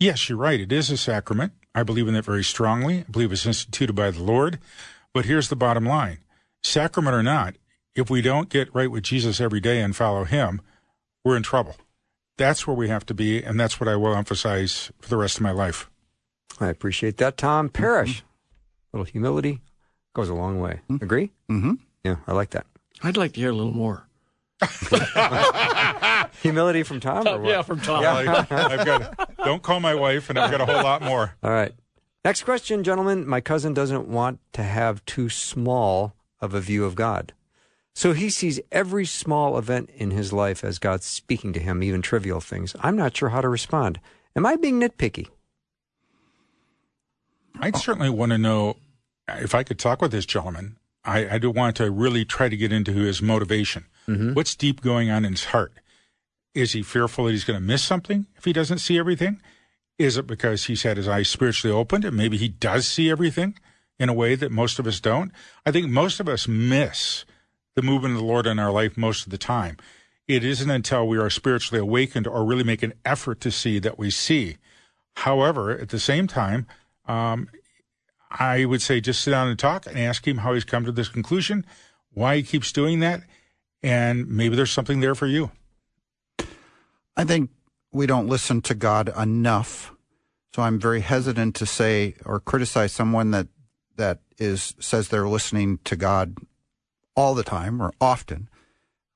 Yes, 0.00 0.28
you're 0.28 0.36
right. 0.36 0.60
It 0.60 0.72
is 0.72 0.90
a 0.90 0.96
sacrament. 0.96 1.52
I 1.74 1.82
believe 1.82 2.08
in 2.08 2.16
it 2.16 2.24
very 2.24 2.44
strongly. 2.44 3.00
I 3.00 3.10
believe 3.10 3.32
it's 3.32 3.46
instituted 3.46 3.94
by 3.94 4.10
the 4.10 4.22
Lord. 4.22 4.58
But 5.14 5.24
here's 5.24 5.48
the 5.48 5.56
bottom 5.56 5.86
line 5.86 6.18
sacrament 6.62 7.14
or 7.14 7.22
not, 7.22 7.54
if 7.94 8.10
we 8.10 8.20
don't 8.20 8.48
get 8.48 8.74
right 8.74 8.90
with 8.90 9.04
Jesus 9.04 9.40
every 9.40 9.60
day 9.60 9.80
and 9.80 9.94
follow 9.94 10.24
him, 10.24 10.60
we're 11.24 11.36
in 11.36 11.42
trouble. 11.42 11.76
That's 12.38 12.66
where 12.66 12.76
we 12.76 12.88
have 12.88 13.06
to 13.06 13.14
be, 13.14 13.42
and 13.42 13.58
that's 13.58 13.80
what 13.80 13.88
I 13.88 13.96
will 13.96 14.14
emphasize 14.14 14.90
for 15.00 15.08
the 15.08 15.16
rest 15.16 15.36
of 15.36 15.42
my 15.42 15.52
life. 15.52 15.90
I 16.60 16.68
appreciate 16.68 17.16
that, 17.18 17.36
Tom 17.36 17.68
Parrish. 17.68 18.22
A 18.92 18.96
little 18.96 19.04
humility 19.10 19.60
goes 20.14 20.28
a 20.28 20.34
long 20.34 20.60
way. 20.60 20.80
Agree? 21.00 21.30
Mm-hmm. 21.50 21.74
Yeah, 22.04 22.16
I 22.26 22.32
like 22.32 22.50
that. 22.50 22.66
I'd 23.02 23.16
like 23.16 23.32
to 23.34 23.40
hear 23.40 23.50
a 23.50 23.54
little 23.54 23.72
more. 23.72 24.06
Humility 26.42 26.82
from 26.82 27.00
Tom? 27.00 27.26
Or 27.26 27.38
what? 27.40 27.48
Yeah, 27.50 27.62
from 27.62 27.80
Tom. 27.80 28.02
I, 28.04 28.46
I've 28.50 28.86
got. 28.86 29.36
Don't 29.38 29.62
call 29.62 29.80
my 29.80 29.94
wife, 29.94 30.30
and 30.30 30.38
I've 30.38 30.50
got 30.50 30.60
a 30.60 30.66
whole 30.66 30.82
lot 30.82 31.02
more. 31.02 31.34
All 31.42 31.50
right. 31.50 31.72
Next 32.24 32.44
question, 32.44 32.82
gentlemen. 32.82 33.26
My 33.26 33.40
cousin 33.40 33.74
doesn't 33.74 34.08
want 34.08 34.40
to 34.54 34.62
have 34.62 35.04
too 35.04 35.28
small 35.28 36.14
of 36.40 36.54
a 36.54 36.60
view 36.60 36.84
of 36.84 36.94
God. 36.94 37.32
So 37.96 38.12
he 38.12 38.28
sees 38.28 38.60
every 38.70 39.06
small 39.06 39.56
event 39.56 39.88
in 39.96 40.10
his 40.10 40.30
life 40.30 40.62
as 40.62 40.78
God 40.78 41.02
speaking 41.02 41.54
to 41.54 41.60
him, 41.60 41.82
even 41.82 42.02
trivial 42.02 42.42
things. 42.42 42.76
I'm 42.80 42.94
not 42.94 43.16
sure 43.16 43.30
how 43.30 43.40
to 43.40 43.48
respond. 43.48 44.00
Am 44.36 44.44
I 44.44 44.56
being 44.56 44.78
nitpicky? 44.78 45.28
I'd 47.58 47.78
certainly 47.78 48.10
want 48.10 48.32
to 48.32 48.38
know 48.38 48.76
if 49.28 49.54
I 49.54 49.62
could 49.62 49.78
talk 49.78 50.02
with 50.02 50.12
this 50.12 50.26
gentleman. 50.26 50.76
I, 51.06 51.36
I 51.36 51.38
do 51.38 51.50
want 51.50 51.76
to 51.76 51.90
really 51.90 52.26
try 52.26 52.50
to 52.50 52.56
get 52.56 52.70
into 52.70 52.92
his 52.92 53.22
motivation. 53.22 53.86
Mm-hmm. 54.06 54.34
What's 54.34 54.54
deep 54.54 54.82
going 54.82 55.08
on 55.08 55.24
in 55.24 55.32
his 55.32 55.46
heart? 55.46 55.72
Is 56.52 56.72
he 56.72 56.82
fearful 56.82 57.24
that 57.24 57.30
he's 57.30 57.44
going 57.44 57.58
to 57.58 57.66
miss 57.66 57.82
something 57.82 58.26
if 58.36 58.44
he 58.44 58.52
doesn't 58.52 58.80
see 58.80 58.98
everything? 58.98 59.40
Is 59.98 60.18
it 60.18 60.26
because 60.26 60.66
he's 60.66 60.82
had 60.82 60.98
his 60.98 61.08
eyes 61.08 61.30
spiritually 61.30 61.74
opened 61.74 62.04
and 62.04 62.14
maybe 62.14 62.36
he 62.36 62.48
does 62.48 62.86
see 62.86 63.10
everything 63.10 63.58
in 63.98 64.10
a 64.10 64.14
way 64.14 64.34
that 64.34 64.52
most 64.52 64.78
of 64.78 64.86
us 64.86 65.00
don't? 65.00 65.32
I 65.64 65.70
think 65.70 65.88
most 65.88 66.20
of 66.20 66.28
us 66.28 66.46
miss 66.46 67.24
the 67.76 67.82
movement 67.82 68.14
of 68.14 68.20
the 68.20 68.26
Lord 68.26 68.46
in 68.46 68.58
our 68.58 68.72
life 68.72 68.96
most 68.96 69.26
of 69.26 69.30
the 69.30 69.38
time. 69.38 69.76
It 70.26 70.42
isn't 70.42 70.70
until 70.70 71.06
we 71.06 71.18
are 71.18 71.30
spiritually 71.30 71.80
awakened 71.80 72.26
or 72.26 72.44
really 72.44 72.64
make 72.64 72.82
an 72.82 72.94
effort 73.04 73.40
to 73.42 73.50
see 73.50 73.78
that 73.78 73.98
we 73.98 74.10
see. 74.10 74.56
However, 75.16 75.70
at 75.70 75.90
the 75.90 76.00
same 76.00 76.26
time, 76.26 76.66
um, 77.06 77.48
I 78.30 78.64
would 78.64 78.82
say 78.82 79.00
just 79.00 79.20
sit 79.20 79.30
down 79.30 79.48
and 79.48 79.58
talk 79.58 79.86
and 79.86 79.98
ask 79.98 80.26
him 80.26 80.38
how 80.38 80.54
he's 80.54 80.64
come 80.64 80.84
to 80.86 80.92
this 80.92 81.08
conclusion, 81.08 81.64
why 82.12 82.36
he 82.36 82.42
keeps 82.42 82.72
doing 82.72 83.00
that, 83.00 83.22
and 83.82 84.26
maybe 84.26 84.56
there's 84.56 84.72
something 84.72 85.00
there 85.00 85.14
for 85.14 85.26
you. 85.26 85.50
I 87.16 87.24
think 87.24 87.50
we 87.92 88.06
don't 88.06 88.26
listen 88.26 88.62
to 88.62 88.74
God 88.74 89.12
enough. 89.16 89.92
So 90.54 90.62
I'm 90.62 90.80
very 90.80 91.02
hesitant 91.02 91.54
to 91.56 91.66
say 91.66 92.14
or 92.24 92.40
criticize 92.40 92.92
someone 92.92 93.30
that 93.32 93.48
that 93.96 94.20
is 94.38 94.74
says 94.80 95.08
they're 95.08 95.28
listening 95.28 95.78
to 95.84 95.96
God 95.96 96.36
all 97.16 97.34
the 97.34 97.42
time 97.42 97.82
or 97.82 97.92
often. 98.00 98.48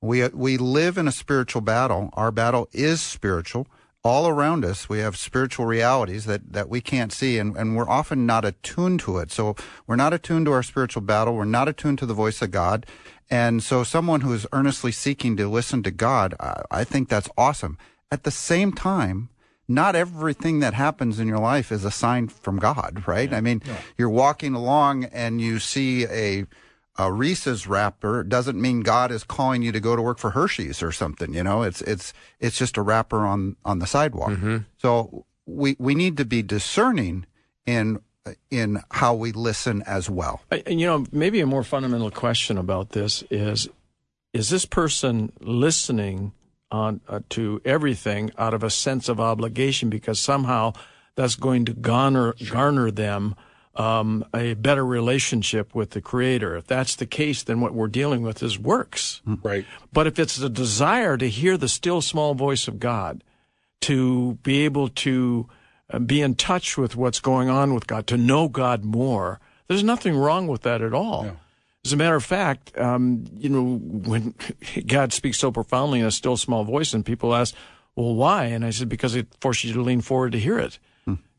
We 0.01 0.27
we 0.29 0.57
live 0.57 0.97
in 0.97 1.07
a 1.07 1.13
spiritual 1.13 1.61
battle. 1.61 2.11
Our 2.15 2.31
battle 2.31 2.69
is 2.73 3.01
spiritual. 3.03 3.67
All 4.03 4.27
around 4.29 4.65
us, 4.65 4.89
we 4.89 5.01
have 5.01 5.19
spiritual 5.19 5.67
realities 5.67 6.25
that, 6.25 6.55
that 6.55 6.71
we 6.71 6.81
can't 6.81 7.13
see, 7.13 7.37
and, 7.37 7.55
and 7.55 7.77
we're 7.77 7.87
often 7.87 8.25
not 8.25 8.47
attuned 8.47 9.01
to 9.01 9.19
it. 9.19 9.31
So 9.31 9.57
we're 9.87 9.97
not 9.97 10.15
attuned 10.15 10.47
to 10.47 10.53
our 10.53 10.63
spiritual 10.63 11.03
battle. 11.03 11.35
We're 11.35 11.45
not 11.45 11.69
attuned 11.69 11.99
to 11.99 12.07
the 12.07 12.15
voice 12.15 12.41
of 12.41 12.51
God. 12.51 12.87
And 13.29 13.63
so 13.63 13.85
someone 13.85 14.23
who 14.23 14.33
is 14.33 14.47
earnestly 14.53 14.91
seeking 14.91 15.37
to 15.37 15.51
listen 15.51 15.83
to 15.83 15.91
God, 15.91 16.35
I, 16.41 16.63
I 16.71 16.85
think 16.85 17.11
that's 17.11 17.29
awesome. 17.37 17.77
At 18.11 18.25
the 18.25 18.31
same 18.31 18.73
time, 18.73 19.29
not 19.69 19.95
everything 19.95 20.61
that 20.61 20.73
happens 20.73 21.21
in 21.21 21.29
your 21.29 21.39
life 21.39 21.71
is 21.71 21.85
a 21.85 21.91
sign 21.91 22.29
from 22.29 22.59
God, 22.59 23.05
right? 23.07 23.33
I 23.33 23.43
mean, 23.43 23.61
you're 23.99 24.09
walking 24.09 24.55
along 24.55 25.05
and 25.05 25.43
you 25.43 25.59
see 25.59 26.07
a, 26.07 26.47
a 27.01 27.11
Reese's 27.11 27.67
wrapper 27.67 28.23
doesn't 28.23 28.61
mean 28.61 28.81
God 28.81 29.11
is 29.11 29.25
calling 29.25 29.63
you 29.63 29.73
to 29.73 29.81
go 29.81 29.97
to 29.97 30.03
work 30.03 30.19
for 30.19 30.31
Hershey's 30.31 30.83
or 30.83 30.93
something. 30.93 31.33
You 31.33 31.43
know, 31.43 31.63
it's 31.63 31.81
it's 31.83 32.13
it's 32.41 32.59
just 32.59 32.77
a 32.77 32.83
wrapper 32.83 33.21
on 33.27 33.57
on 33.65 33.79
the 33.79 33.87
sidewalk. 33.87 34.33
So 34.77 35.25
we 35.47 35.77
we 35.79 35.95
need 35.95 36.19
to 36.19 36.27
be 36.27 36.43
discerning 36.43 37.25
in 37.65 38.01
in 38.51 38.83
how 38.91 39.15
we 39.15 39.33
listen 39.33 39.83
as 39.87 40.11
well. 40.11 40.43
And 40.51 40.79
you 40.79 40.87
know, 40.87 41.07
maybe 41.11 41.41
a 41.41 41.47
more 41.47 41.65
fundamental 41.65 42.11
question 42.11 42.59
about 42.59 42.91
this 42.91 43.25
is: 43.31 43.67
Is 44.35 44.51
this 44.51 44.67
person 44.67 45.33
listening 45.41 46.33
on 46.71 47.01
uh, 47.09 47.21
to 47.31 47.63
everything 47.65 48.31
out 48.37 48.53
of 48.53 48.63
a 48.63 48.71
sense 48.71 49.09
of 49.09 49.19
obligation 49.19 49.89
because 49.89 50.21
somehow 50.21 50.73
that's 51.15 51.35
going 51.35 51.65
to 51.65 51.73
garner 51.73 52.35
garner 52.51 52.91
them 52.91 53.35
um, 53.81 54.25
a 54.35 54.55
better 54.55 54.85
relationship 54.85 55.75
with 55.75 55.91
the 55.91 56.01
Creator? 56.01 56.57
If 56.57 56.67
that's 56.67 56.97
the 56.97 57.07
case, 57.07 57.43
then 57.43 57.61
what 57.61 57.73
we're 57.73 57.89
dealing 57.89 58.23
with 58.23 58.43
is 58.43 58.59
works. 58.59 59.23
Right. 59.25 59.65
But 59.93 60.07
if 60.07 60.19
it's 60.19 60.37
the 60.37 60.51
desire 60.51 61.17
to 61.17 61.29
hear 61.29 61.57
the 61.57 61.69
still 61.69 62.01
small 62.03 62.35
voice 62.35 62.69
of 62.69 62.79
God, 62.79 63.25
to 63.83 64.35
be 64.43 64.65
able 64.67 64.89
to 64.89 65.49
uh, 65.89 65.99
be 65.99 66.21
in 66.21 66.35
touch 66.35 66.77
with 66.77 66.95
what's 66.95 67.21
going 67.21 67.49
on 67.49 67.75
with 67.75 67.87
God, 67.87 68.07
to 68.09 68.19
know 68.19 68.49
God 68.49 68.85
more, 68.85 69.41
there's 69.69 69.83
nothing 69.83 70.17
wrong 70.17 70.47
with 70.47 70.63
that 70.63 70.83
at 70.83 70.93
all. 70.93 71.37
As 71.83 71.95
a 71.95 71.97
matter 71.97 72.17
of 72.17 72.25
fact, 72.25 72.77
um, 72.77 73.25
you 73.39 73.49
know, 73.49 73.77
when 73.79 74.35
God 74.87 75.15
speaks 75.15 75.39
so 75.39 75.51
profoundly 75.51 76.01
in 76.01 76.07
a 76.07 76.11
still 76.11 76.37
small 76.37 76.65
voice, 76.65 76.93
and 76.93 77.07
people 77.07 77.35
ask, 77.35 77.55
well, 77.97 78.15
why? 78.15 78.45
And 78.47 78.65
I 78.65 78.71
said, 78.71 78.91
because 78.91 79.15
it 79.15 79.29
forces 79.41 79.71
you 79.71 79.75
to 79.75 79.83
lean 79.83 80.03
forward 80.03 80.33
to 80.33 80.39
hear 80.39 80.59
it. 80.59 80.79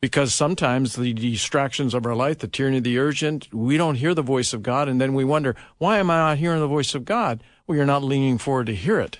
Because 0.00 0.34
sometimes 0.34 0.96
the 0.96 1.12
distractions 1.12 1.94
of 1.94 2.04
our 2.06 2.14
life, 2.14 2.38
the 2.38 2.48
tyranny 2.48 2.78
of 2.78 2.84
the 2.84 2.98
urgent, 2.98 3.48
we 3.52 3.76
don't 3.76 3.94
hear 3.94 4.14
the 4.14 4.22
voice 4.22 4.52
of 4.52 4.62
God, 4.62 4.88
and 4.88 5.00
then 5.00 5.14
we 5.14 5.24
wonder, 5.24 5.54
why 5.78 5.98
am 5.98 6.10
I 6.10 6.16
not 6.16 6.38
hearing 6.38 6.60
the 6.60 6.66
voice 6.66 6.94
of 6.94 7.04
God? 7.04 7.42
Well, 7.66 7.76
you're 7.76 7.86
not 7.86 8.02
leaning 8.02 8.38
forward 8.38 8.66
to 8.66 8.74
hear 8.74 8.98
it. 8.98 9.18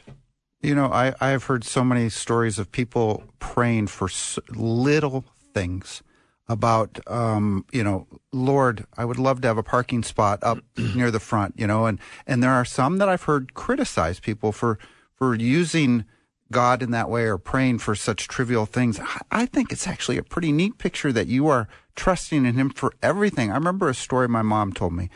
You 0.60 0.74
know, 0.74 0.86
I, 0.86 1.14
I 1.20 1.30
have 1.30 1.44
heard 1.44 1.64
so 1.64 1.84
many 1.84 2.08
stories 2.08 2.58
of 2.58 2.70
people 2.72 3.24
praying 3.38 3.88
for 3.88 4.08
little 4.50 5.24
things 5.54 6.02
about, 6.48 6.98
um, 7.06 7.64
you 7.72 7.82
know, 7.82 8.06
Lord, 8.32 8.84
I 8.96 9.04
would 9.04 9.18
love 9.18 9.40
to 9.42 9.48
have 9.48 9.58
a 9.58 9.62
parking 9.62 10.02
spot 10.02 10.40
up 10.42 10.58
near 10.94 11.10
the 11.10 11.20
front, 11.20 11.54
you 11.56 11.66
know, 11.66 11.86
and, 11.86 11.98
and 12.26 12.42
there 12.42 12.52
are 12.52 12.64
some 12.64 12.98
that 12.98 13.08
I've 13.08 13.22
heard 13.22 13.54
criticize 13.54 14.20
people 14.20 14.52
for, 14.52 14.78
for 15.14 15.34
using 15.34 16.04
God 16.52 16.82
in 16.82 16.92
that 16.92 17.10
way 17.10 17.24
or 17.24 17.38
praying 17.38 17.78
for 17.78 17.96
such 17.96 18.28
trivial 18.28 18.66
things. 18.66 19.00
I- 19.30 19.46
think 19.46 19.72
it's 19.72 19.88
actually 19.88 20.16
a 20.16 20.22
pretty 20.22 20.52
neat 20.52 20.78
picture 20.78 21.12
that 21.12 21.26
you 21.26 21.48
are 21.48 21.68
trusting 21.96 22.46
in 22.46 22.54
Him 22.54 22.70
for 22.70 22.92
everything. 23.02 23.50
I 23.50 23.54
remember 23.54 23.88
a 23.88 23.94
story 23.94 24.28
my 24.28 24.42
mom 24.42 24.72
told 24.72 24.94
me. 24.94 25.10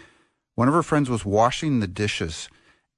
One 0.57 0.69
of 0.69 0.75
her 0.75 0.83
friends 0.83 1.09
was 1.09 1.25
washing 1.25 1.81
the 1.81 1.87
dishes 1.87 2.49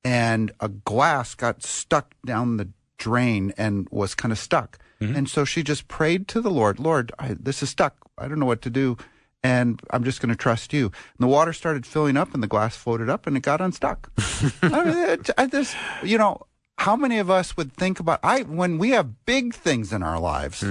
and 0.05 0.53
a 0.61 0.69
glass 0.69 1.35
got 1.35 1.63
stuck 1.63 2.15
down 2.25 2.57
the 2.57 2.71
drain 2.99 3.53
and 3.57 3.87
was 3.91 4.15
kind 4.15 4.33
of 4.33 4.39
stuck. 4.39 4.79
Mm-hmm. 5.01 5.17
And 5.17 5.29
so 5.29 5.45
she 5.45 5.63
just 5.63 5.89
prayed 5.89 6.29
to 6.29 6.41
the 6.41 6.51
Lord, 6.51 6.81
Lord, 6.81 7.13
I, 7.19 7.37
this 7.39 7.63
is 7.63 7.71
stuck. 7.71 7.97
I 8.17 8.27
don't 8.27 8.41
know 8.41 8.47
what 8.47 8.63
to 8.63 8.71
do. 8.71 8.97
And 9.45 9.81
I'm 9.91 10.03
just 10.03 10.21
going 10.21 10.31
to 10.31 10.37
trust 10.37 10.73
you. 10.73 10.87
And 10.87 11.21
the 11.21 11.29
water 11.29 11.53
started 11.53 11.87
filling 11.87 12.17
up 12.17 12.35
and 12.35 12.43
the 12.43 12.49
glass 12.49 12.77
floated 12.77 13.09
up 13.09 13.27
and 13.27 13.37
it 13.37 13.41
got 13.41 13.61
unstuck. 13.61 14.11
I 14.63 14.85
mean, 14.85 14.99
it, 14.99 15.31
I 15.39 15.47
just, 15.47 15.77
you 16.03 16.19
know, 16.19 16.41
how 16.79 16.97
many 16.97 17.19
of 17.19 17.29
us 17.31 17.57
would 17.57 17.73
think 17.73 18.01
about, 18.01 18.21
I, 18.23 18.43
when 18.43 18.79
we 18.79 18.91
have 18.91 19.25
big 19.27 19.55
things 19.55 19.93
in 19.93 20.03
our 20.03 20.19
lives, 20.19 20.63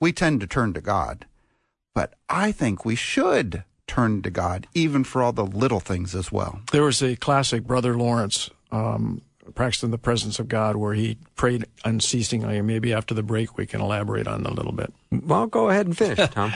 we 0.00 0.12
tend 0.12 0.40
to 0.40 0.46
turn 0.46 0.72
to 0.74 0.80
God. 0.80 1.26
But 1.94 2.14
I 2.28 2.52
think 2.52 2.84
we 2.84 2.96
should 2.96 3.64
turn 3.86 4.22
to 4.22 4.30
God, 4.30 4.66
even 4.74 5.04
for 5.04 5.22
all 5.22 5.32
the 5.32 5.44
little 5.46 5.80
things 5.80 6.14
as 6.14 6.32
well. 6.32 6.60
There 6.72 6.82
was 6.82 7.02
a 7.02 7.16
classic 7.16 7.64
Brother 7.64 7.96
Lawrence 7.96 8.50
um, 8.72 9.22
practicing 9.54 9.90
the 9.90 9.98
presence 9.98 10.38
of 10.38 10.48
God 10.48 10.76
where 10.76 10.94
he 10.94 11.18
prayed 11.36 11.66
unceasingly. 11.84 12.58
And 12.58 12.66
maybe 12.66 12.92
after 12.92 13.14
the 13.14 13.22
break, 13.22 13.56
we 13.56 13.66
can 13.66 13.80
elaborate 13.80 14.26
on 14.26 14.40
it 14.40 14.46
a 14.46 14.52
little 14.52 14.72
bit. 14.72 14.92
Well, 15.10 15.46
go 15.46 15.68
ahead 15.68 15.86
and 15.86 15.96
finish, 15.96 16.28
Tom 16.30 16.52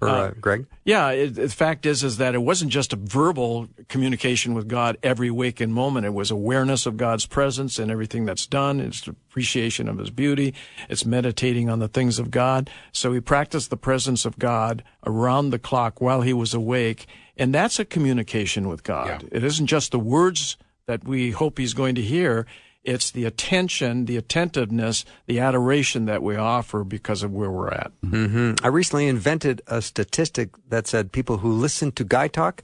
or 0.00 0.08
uh, 0.08 0.30
Greg. 0.40 0.66
Yeah, 0.84 1.10
it, 1.10 1.34
the 1.34 1.48
fact 1.48 1.86
is, 1.86 2.02
is 2.02 2.16
that 2.16 2.34
it 2.34 2.42
wasn't 2.42 2.72
just 2.72 2.92
a 2.92 2.96
verbal 2.96 3.68
communication 3.88 4.54
with 4.54 4.68
God 4.68 4.96
every 5.02 5.30
waking 5.30 5.72
moment. 5.72 6.06
It 6.06 6.14
was 6.14 6.30
awareness 6.30 6.86
of 6.86 6.96
God's 6.96 7.26
presence 7.26 7.78
and 7.78 7.90
everything 7.90 8.24
that's 8.24 8.46
done. 8.46 8.80
It's 8.80 9.06
appreciation 9.06 9.88
of 9.88 9.98
His 9.98 10.10
beauty. 10.10 10.54
It's 10.88 11.04
meditating 11.04 11.68
on 11.68 11.78
the 11.78 11.88
things 11.88 12.18
of 12.18 12.30
God. 12.30 12.70
So 12.92 13.12
he 13.12 13.20
practiced 13.20 13.70
the 13.70 13.76
presence 13.76 14.24
of 14.24 14.38
God 14.38 14.82
around 15.06 15.50
the 15.50 15.58
clock 15.58 16.00
while 16.00 16.22
he 16.22 16.32
was 16.32 16.54
awake, 16.54 17.06
and 17.36 17.54
that's 17.54 17.78
a 17.78 17.84
communication 17.84 18.68
with 18.68 18.82
God. 18.82 19.28
It 19.30 19.44
isn't 19.44 19.66
just 19.66 19.92
the 19.92 19.98
words 19.98 20.56
that 20.90 21.04
we 21.04 21.30
hope 21.30 21.58
He's 21.58 21.72
going 21.74 21.94
to 21.94 22.02
hear. 22.02 22.46
It's 22.82 23.10
the 23.12 23.24
attention, 23.26 24.06
the 24.06 24.16
attentiveness, 24.16 25.04
the 25.26 25.38
adoration 25.38 26.06
that 26.06 26.20
we 26.22 26.34
offer 26.36 26.82
because 26.82 27.22
of 27.22 27.30
where 27.30 27.50
we're 27.50 27.70
at. 27.70 27.92
hmm 28.02 28.54
I 28.64 28.68
recently 28.68 29.06
invented 29.06 29.62
a 29.66 29.80
statistic 29.82 30.48
that 30.68 30.86
said 30.88 31.12
people 31.12 31.38
who 31.38 31.52
listen 31.52 31.92
to 31.92 32.04
Guy 32.04 32.26
Talk 32.28 32.62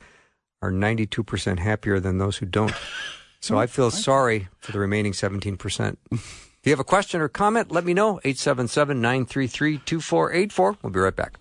are 0.62 0.72
92% 0.72 1.58
happier 1.60 2.00
than 2.00 2.18
those 2.18 2.38
who 2.38 2.46
don't. 2.46 2.74
So 3.40 3.58
I 3.58 3.66
feel 3.66 3.90
sorry 4.08 4.48
for 4.58 4.72
the 4.72 4.80
remaining 4.80 5.12
17%. 5.12 5.96
If 6.10 6.60
you 6.64 6.72
have 6.72 6.80
a 6.80 6.84
question 6.84 7.20
or 7.20 7.28
comment, 7.28 7.70
let 7.70 7.84
me 7.84 7.94
know. 7.94 8.18
877 8.24 9.00
933 9.00 9.78
2484. 9.84 10.78
We'll 10.82 10.90
be 10.92 10.98
right 10.98 11.14
back. 11.14 11.38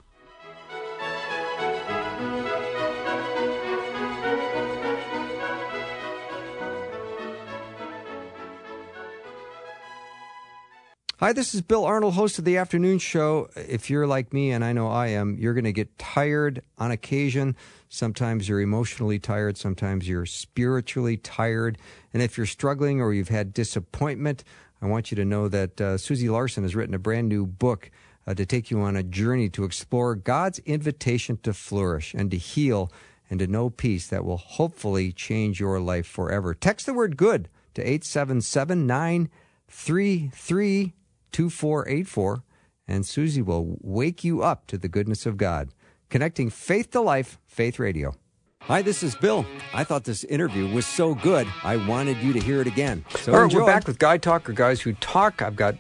Hi, 11.25 11.33
this 11.33 11.55
is 11.55 11.61
Bill 11.61 11.85
Arnold, 11.85 12.13
host 12.13 12.37
of 12.37 12.45
the 12.45 12.57
afternoon 12.57 12.99
show. 12.99 13.49
If 13.55 13.89
you're 13.89 14.05
like 14.05 14.31
me, 14.31 14.51
and 14.51 14.63
I 14.63 14.73
know 14.73 14.89
I 14.89 15.07
am, 15.07 15.39
you're 15.39 15.55
going 15.55 15.63
to 15.63 15.71
get 15.71 15.97
tired 15.97 16.61
on 16.77 16.91
occasion. 16.91 17.55
Sometimes 17.89 18.47
you're 18.47 18.61
emotionally 18.61 19.17
tired, 19.17 19.57
sometimes 19.57 20.07
you're 20.07 20.27
spiritually 20.27 21.17
tired. 21.17 21.79
And 22.13 22.21
if 22.21 22.37
you're 22.37 22.45
struggling 22.45 23.01
or 23.01 23.11
you've 23.11 23.29
had 23.29 23.55
disappointment, 23.55 24.43
I 24.83 24.85
want 24.85 25.09
you 25.09 25.15
to 25.15 25.25
know 25.25 25.47
that 25.47 25.81
uh, 25.81 25.97
Susie 25.97 26.29
Larson 26.29 26.61
has 26.61 26.75
written 26.75 26.93
a 26.93 26.99
brand 26.99 27.27
new 27.27 27.47
book 27.47 27.89
uh, 28.27 28.35
to 28.35 28.45
take 28.45 28.69
you 28.69 28.81
on 28.81 28.95
a 28.95 29.01
journey 29.01 29.49
to 29.49 29.63
explore 29.63 30.13
God's 30.13 30.59
invitation 30.59 31.39
to 31.41 31.53
flourish 31.53 32.13
and 32.13 32.29
to 32.29 32.37
heal 32.37 32.91
and 33.31 33.39
to 33.39 33.47
know 33.47 33.71
peace 33.71 34.05
that 34.09 34.25
will 34.25 34.37
hopefully 34.37 35.11
change 35.11 35.59
your 35.59 35.79
life 35.79 36.05
forever. 36.05 36.53
Text 36.53 36.85
the 36.85 36.93
word 36.93 37.17
good 37.17 37.49
to 37.73 37.81
877 37.81 38.85
933 38.85 40.93
2484, 41.35 42.43
and 42.87 43.05
Susie 43.05 43.41
will 43.41 43.77
wake 43.81 44.23
you 44.23 44.41
up 44.41 44.67
to 44.67 44.77
the 44.77 44.87
goodness 44.87 45.25
of 45.25 45.35
God. 45.35 45.67
Connecting 46.09 46.49
faith 46.49 46.91
to 46.91 47.01
life, 47.01 47.39
Faith 47.45 47.77
Radio. 47.77 48.15
Hi, 48.61 48.81
this 48.81 49.03
is 49.03 49.15
Bill. 49.15 49.45
I 49.73 49.83
thought 49.83 50.05
this 50.05 50.23
interview 50.23 50.65
was 50.73 50.85
so 50.85 51.13
good, 51.13 51.45
I 51.61 51.75
wanted 51.75 52.19
you 52.19 52.31
to 52.31 52.39
hear 52.39 52.61
it 52.61 52.67
again. 52.67 53.03
So 53.17 53.33
All 53.33 53.39
right, 53.39 53.43
enjoy. 53.43 53.59
we're 53.59 53.65
back 53.65 53.85
with 53.85 53.99
Guy 53.99 54.17
Talk, 54.17 54.49
or 54.49 54.53
Guys 54.53 54.79
Who 54.79 54.93
Talk. 54.93 55.41
I've 55.41 55.57
got 55.57 55.75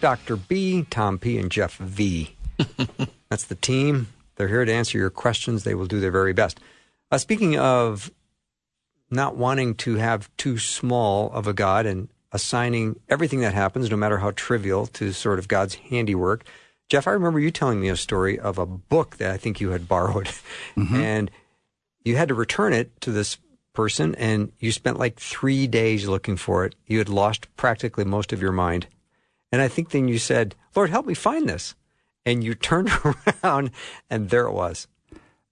Dr. 0.00 0.34
B, 0.34 0.84
Tom 0.90 1.18
P, 1.20 1.38
and 1.38 1.52
Jeff 1.52 1.76
V. 1.76 2.34
That's 3.28 3.44
the 3.44 3.54
team. 3.54 4.08
They're 4.34 4.48
here 4.48 4.64
to 4.64 4.72
answer 4.72 4.98
your 4.98 5.10
questions. 5.10 5.62
They 5.62 5.76
will 5.76 5.86
do 5.86 6.00
their 6.00 6.10
very 6.10 6.32
best. 6.32 6.58
Uh, 7.12 7.18
speaking 7.18 7.56
of 7.56 8.10
not 9.08 9.36
wanting 9.36 9.76
to 9.76 9.94
have 9.94 10.28
too 10.36 10.58
small 10.58 11.30
of 11.30 11.46
a 11.46 11.52
God 11.52 11.86
and 11.86 12.08
assigning 12.32 13.00
everything 13.08 13.40
that 13.40 13.54
happens, 13.54 13.90
no 13.90 13.96
matter 13.96 14.18
how 14.18 14.32
trivial, 14.32 14.86
to 14.88 15.12
sort 15.12 15.38
of 15.38 15.48
God's 15.48 15.76
handiwork. 15.76 16.44
Jeff, 16.88 17.06
I 17.06 17.12
remember 17.12 17.40
you 17.40 17.50
telling 17.50 17.80
me 17.80 17.88
a 17.88 17.96
story 17.96 18.38
of 18.38 18.58
a 18.58 18.66
book 18.66 19.16
that 19.16 19.30
I 19.30 19.36
think 19.36 19.60
you 19.60 19.70
had 19.70 19.88
borrowed, 19.88 20.28
mm-hmm. 20.76 20.96
and 20.96 21.30
you 22.04 22.16
had 22.16 22.28
to 22.28 22.34
return 22.34 22.72
it 22.72 23.00
to 23.02 23.10
this 23.10 23.38
person, 23.72 24.14
and 24.16 24.52
you 24.58 24.72
spent 24.72 24.98
like 24.98 25.18
three 25.18 25.66
days 25.66 26.08
looking 26.08 26.36
for 26.36 26.64
it. 26.64 26.74
You 26.86 26.98
had 26.98 27.08
lost 27.08 27.54
practically 27.56 28.04
most 28.04 28.32
of 28.32 28.40
your 28.40 28.52
mind. 28.52 28.86
And 29.52 29.62
I 29.62 29.68
think 29.68 29.90
then 29.90 30.08
you 30.08 30.18
said, 30.18 30.54
Lord, 30.74 30.90
help 30.90 31.06
me 31.06 31.14
find 31.14 31.48
this. 31.48 31.74
And 32.24 32.42
you 32.42 32.54
turned 32.56 32.90
around, 33.44 33.70
and 34.10 34.30
there 34.30 34.46
it 34.46 34.52
was. 34.52 34.88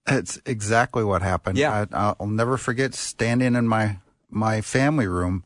It's 0.07 0.39
exactly 0.45 1.03
what 1.03 1.21
happened. 1.21 1.57
Yeah. 1.57 1.85
I, 1.91 2.13
I'll 2.19 2.27
never 2.27 2.57
forget 2.57 2.93
standing 2.93 3.55
in 3.55 3.67
my 3.67 3.97
my 4.29 4.61
family 4.61 5.07
room, 5.07 5.43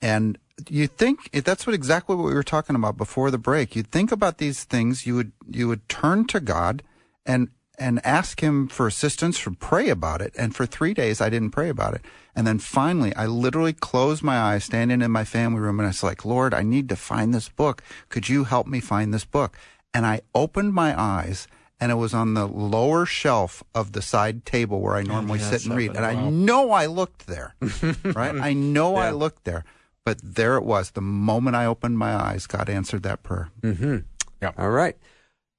and 0.00 0.38
you 0.70 0.86
think 0.86 1.30
that's 1.44 1.66
what 1.66 1.74
exactly 1.74 2.16
what 2.16 2.26
we 2.26 2.34
were 2.34 2.42
talking 2.42 2.76
about 2.76 2.96
before 2.96 3.30
the 3.30 3.38
break. 3.38 3.76
You'd 3.76 3.90
think 3.90 4.12
about 4.12 4.38
these 4.38 4.64
things. 4.64 5.06
You 5.06 5.16
would 5.16 5.32
you 5.48 5.68
would 5.68 5.88
turn 5.88 6.26
to 6.28 6.40
God, 6.40 6.82
and 7.26 7.48
and 7.78 8.04
ask 8.04 8.40
Him 8.40 8.68
for 8.68 8.86
assistance, 8.86 9.38
for 9.38 9.50
pray 9.52 9.88
about 9.88 10.20
it. 10.20 10.32
And 10.36 10.54
for 10.54 10.66
three 10.66 10.94
days, 10.94 11.20
I 11.20 11.30
didn't 11.30 11.50
pray 11.50 11.68
about 11.68 11.94
it. 11.94 12.02
And 12.34 12.46
then 12.46 12.58
finally, 12.58 13.14
I 13.14 13.26
literally 13.26 13.72
closed 13.72 14.22
my 14.22 14.38
eyes, 14.38 14.64
standing 14.64 15.02
in 15.02 15.10
my 15.10 15.24
family 15.24 15.60
room, 15.60 15.80
and 15.80 15.86
I 15.86 15.90
was 15.90 16.02
like, 16.02 16.24
Lord, 16.24 16.54
I 16.54 16.62
need 16.62 16.88
to 16.90 16.96
find 16.96 17.34
this 17.34 17.48
book. 17.48 17.82
Could 18.08 18.28
you 18.28 18.44
help 18.44 18.66
me 18.66 18.80
find 18.80 19.12
this 19.12 19.24
book? 19.24 19.58
And 19.92 20.06
I 20.06 20.22
opened 20.34 20.72
my 20.72 20.98
eyes 20.98 21.46
and 21.82 21.90
it 21.90 21.96
was 21.96 22.14
on 22.14 22.34
the 22.34 22.46
lower 22.46 23.04
shelf 23.04 23.64
of 23.74 23.90
the 23.90 24.00
side 24.00 24.46
table 24.46 24.80
where 24.80 24.94
I 24.94 25.02
normally 25.02 25.40
yeah, 25.40 25.50
sit 25.50 25.66
and 25.66 25.76
read. 25.76 25.96
And 25.96 26.06
I 26.06 26.30
know 26.30 26.70
I 26.70 26.86
looked 26.86 27.26
there, 27.26 27.56
right? 28.04 28.36
I 28.36 28.52
know 28.52 28.94
I 28.94 29.10
looked 29.10 29.42
there, 29.42 29.64
but 30.04 30.18
there 30.22 30.56
it 30.56 30.64
was. 30.64 30.90
The 30.92 31.00
moment 31.00 31.56
I 31.56 31.66
opened 31.66 31.98
my 31.98 32.14
eyes, 32.14 32.46
God 32.46 32.68
answered 32.68 33.02
that 33.04 33.22
prayer. 33.22 33.50
Yeah. 33.62 34.52
All 34.58 34.70
right. 34.70 34.96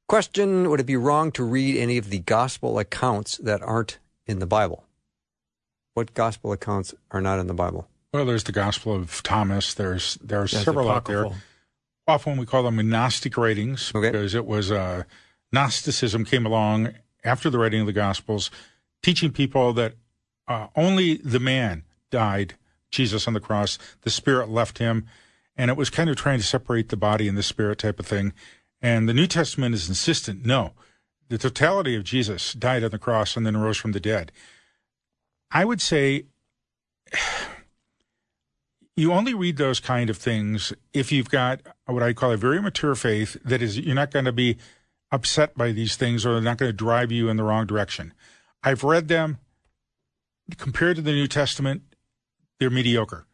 Question 0.08 0.70
Would 0.70 0.80
it 0.82 0.86
be 0.86 0.98
wrong 0.98 1.32
to 1.34 1.44
read 1.44 1.78
any 1.78 1.98
of 1.98 2.10
the 2.10 2.20
gospel 2.20 2.78
accounts 2.80 3.38
that 3.38 3.62
aren't 3.62 4.00
in 4.26 4.40
the 4.40 4.46
Bible? 4.46 4.84
What 5.94 6.14
gospel 6.14 6.52
accounts 6.52 6.94
are 7.12 7.22
not 7.22 7.40
in 7.40 7.48
the 7.48 7.54
Bible? 7.54 7.88
Well, 8.14 8.26
there's 8.26 8.44
the 8.44 8.52
Gospel 8.52 8.94
of 8.96 9.24
Thomas. 9.24 9.74
There's 9.74 10.16
there 10.22 10.40
are 10.40 10.42
Yeah, 10.46 10.58
it's 10.58 10.66
several 10.66 10.90
out 10.90 11.06
there. 11.06 11.22
apocryphal. 11.22 11.42
Often 12.08 12.38
we 12.38 12.46
call 12.46 12.64
them 12.64 12.76
Gnostic 12.90 13.38
writings 13.38 13.92
Okay. 13.96 14.12
because 14.12 14.36
it 14.36 14.46
was 14.46 14.72
uh, 14.72 15.04
Gnosticism 15.52 16.26
came 16.26 16.46
along 16.46 16.94
after 17.24 17.50
the 17.50 17.58
writing 17.58 17.80
of 17.82 17.88
the 17.88 17.94
Gospels, 17.94 18.52
teaching 19.02 19.32
people 19.32 19.74
that 19.74 19.94
uh, 20.48 20.68
only 20.76 21.18
the 21.18 21.40
man 21.40 21.84
died, 22.12 22.56
Jesus 22.94 23.28
on 23.28 23.34
the 23.34 23.40
cross. 23.40 23.78
The 24.02 24.10
spirit 24.10 24.50
left 24.50 24.78
him, 24.78 25.06
and 25.58 25.70
it 25.70 25.78
was 25.78 25.90
kind 25.90 26.10
of 26.10 26.16
trying 26.16 26.40
to 26.40 26.46
separate 26.46 26.90
the 26.90 26.98
body 26.98 27.28
and 27.28 27.38
the 27.38 27.44
spirit 27.44 27.80
type 27.80 28.00
of 28.00 28.08
thing. 28.08 28.34
And 28.82 29.10
the 29.10 29.14
New 29.14 29.28
Testament 29.28 29.76
is 29.76 29.90
insistent. 29.90 30.46
No, 30.46 30.74
the 31.30 31.38
totality 31.38 31.96
of 31.96 32.04
Jesus 32.04 32.54
died 32.54 32.84
on 32.84 32.92
the 32.92 33.00
cross 33.00 33.36
and 33.36 33.46
then 33.46 33.58
rose 33.58 33.78
from 33.78 33.92
the 33.92 34.00
dead. 34.00 34.32
I 35.52 35.66
would 35.66 35.82
say 35.82 36.26
you 38.96 39.12
only 39.12 39.34
read 39.34 39.58
those 39.58 39.80
kind 39.80 40.10
of 40.10 40.18
things 40.18 40.74
if 40.94 41.12
you've 41.12 41.30
got 41.30 41.62
what 41.86 42.04
I 42.04 42.14
call 42.14 42.32
a 42.32 42.38
very 42.38 42.62
mature 42.62 42.96
faith 42.96 43.38
that 43.44 43.62
is 43.62 43.80
you're 43.80 43.96
not 43.96 44.12
going 44.12 44.26
to 44.26 44.32
be 44.32 44.58
upset 45.12 45.56
by 45.56 45.72
these 45.72 45.96
things 45.96 46.26
or 46.26 46.34
they're 46.34 46.42
not 46.42 46.58
going 46.58 46.70
to 46.70 46.74
drive 46.74 47.12
you 47.12 47.30
in 47.30 47.38
the 47.38 47.44
wrong 47.44 47.66
direction. 47.66 48.14
I've 48.64 48.84
read 48.84 49.08
them 49.08 49.38
compared 50.58 50.96
to 50.98 51.02
the 51.02 51.12
New 51.12 51.28
Testament, 51.28 51.84
they're 52.60 52.70
mediocre. 52.70 53.26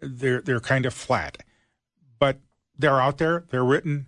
They're 0.00 0.40
they're 0.40 0.60
kind 0.60 0.86
of 0.86 0.94
flat. 0.94 1.38
But 2.18 2.38
they're 2.78 3.00
out 3.00 3.18
there, 3.18 3.44
they're 3.50 3.64
written, 3.64 4.06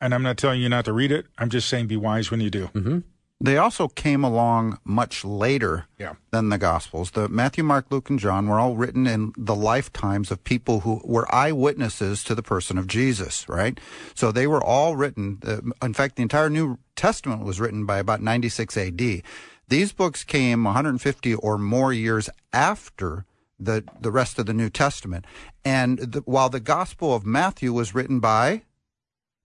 and 0.00 0.14
I'm 0.14 0.22
not 0.22 0.36
telling 0.36 0.60
you 0.60 0.68
not 0.68 0.84
to 0.86 0.92
read 0.92 1.12
it. 1.12 1.26
I'm 1.38 1.50
just 1.50 1.68
saying 1.68 1.86
be 1.86 1.96
wise 1.96 2.30
when 2.30 2.40
you 2.40 2.50
do. 2.50 3.02
They 3.40 3.56
also 3.56 3.86
came 3.86 4.24
along 4.24 4.80
much 4.84 5.24
later 5.24 5.86
Yeah. 5.96 6.14
than 6.32 6.48
the 6.48 6.58
Gospels. 6.58 7.12
The 7.12 7.28
Matthew, 7.28 7.62
Mark, 7.62 7.86
Luke, 7.90 8.10
and 8.10 8.18
John 8.18 8.48
were 8.48 8.58
all 8.58 8.74
written 8.74 9.06
in 9.06 9.32
the 9.36 9.54
lifetimes 9.54 10.32
of 10.32 10.42
people 10.42 10.80
who 10.80 11.00
were 11.04 11.32
eyewitnesses 11.32 12.24
to 12.24 12.34
the 12.34 12.42
person 12.42 12.78
of 12.78 12.88
Jesus, 12.88 13.48
right? 13.48 13.78
So 14.16 14.32
they 14.32 14.48
were 14.48 14.62
all 14.62 14.96
written. 14.96 15.38
Uh, 15.46 15.58
in 15.86 15.94
fact, 15.94 16.16
the 16.16 16.22
entire 16.22 16.50
New 16.50 16.78
Testament 16.96 17.44
was 17.44 17.60
written 17.60 17.86
by 17.86 17.98
about 17.98 18.20
96 18.20 18.76
AD. 18.76 19.22
These 19.68 19.92
books 19.92 20.24
came 20.24 20.64
150 20.64 21.34
or 21.34 21.58
more 21.58 21.92
years 21.92 22.28
after 22.52 23.24
the 23.58 23.84
the 24.00 24.10
rest 24.10 24.38
of 24.38 24.46
the 24.46 24.54
New 24.54 24.70
Testament. 24.70 25.24
And 25.64 25.98
the, 25.98 26.20
while 26.20 26.48
the 26.48 26.60
Gospel 26.60 27.14
of 27.14 27.26
Matthew 27.26 27.72
was 27.72 27.94
written 27.94 28.20
by 28.20 28.62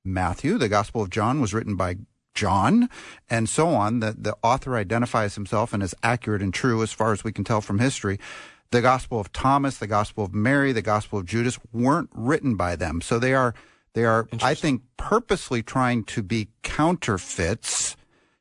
Matthew. 0.04 0.58
The 0.58 0.70
Gospel 0.70 1.02
of 1.02 1.10
John 1.10 1.40
was 1.40 1.54
written 1.54 1.76
by 1.76 1.98
John, 2.34 2.90
and 3.30 3.48
so 3.48 3.70
on. 3.70 4.00
The, 4.00 4.16
the 4.18 4.36
author 4.44 4.76
identifies 4.76 5.36
himself 5.36 5.74
and 5.74 5.82
is 5.82 5.96
accurate 6.04 6.42
and 6.42 6.54
true 6.54 6.82
as 6.82 6.92
far 6.92 7.14
as 7.14 7.24
we 7.24 7.32
can 7.32 7.44
tell 7.44 7.62
from 7.62 7.80
history. 7.80 8.20
The 8.72 8.82
Gospel 8.82 9.20
of 9.20 9.32
Thomas, 9.32 9.78
the 9.78 9.88
Gospel 9.88 10.26
of 10.26 10.34
Mary, 10.34 10.72
the 10.72 10.82
Gospel 10.82 11.20
of 11.20 11.26
Judas 11.26 11.60
weren't 11.72 12.10
written 12.14 12.56
by 12.56 12.76
them. 12.76 13.02
So 13.02 13.20
they 13.20 13.34
are, 13.34 13.54
they 13.94 14.04
are, 14.04 14.28
I 14.42 14.56
think, 14.56 14.82
purposely 14.98 15.62
trying 15.62 16.04
to 16.06 16.24
be 16.24 16.50
counterfeits 16.64 17.96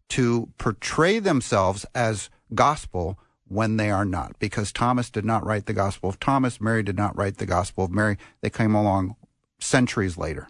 to 0.09 0.49
portray 0.59 1.19
themselves 1.19 1.87
as 1.95 2.31
gospel 2.55 3.19
when 3.53 3.77
they 3.77 3.91
are 3.91 4.05
not. 4.05 4.39
Because 4.39 4.73
Thomas 4.73 5.11
did 5.11 5.25
not 5.25 5.45
write 5.45 5.67
the 5.67 5.73
Gospel 5.73 6.09
of 6.09 6.19
Thomas, 6.19 6.61
Mary 6.61 6.83
did 6.83 6.97
not 6.97 7.17
write 7.17 7.39
the 7.39 7.47
Gospel 7.47 7.85
of 7.85 7.91
Mary. 7.91 8.17
They 8.41 8.51
came 8.51 8.75
along 8.75 9.17
centuries 9.61 10.17
later. 10.17 10.49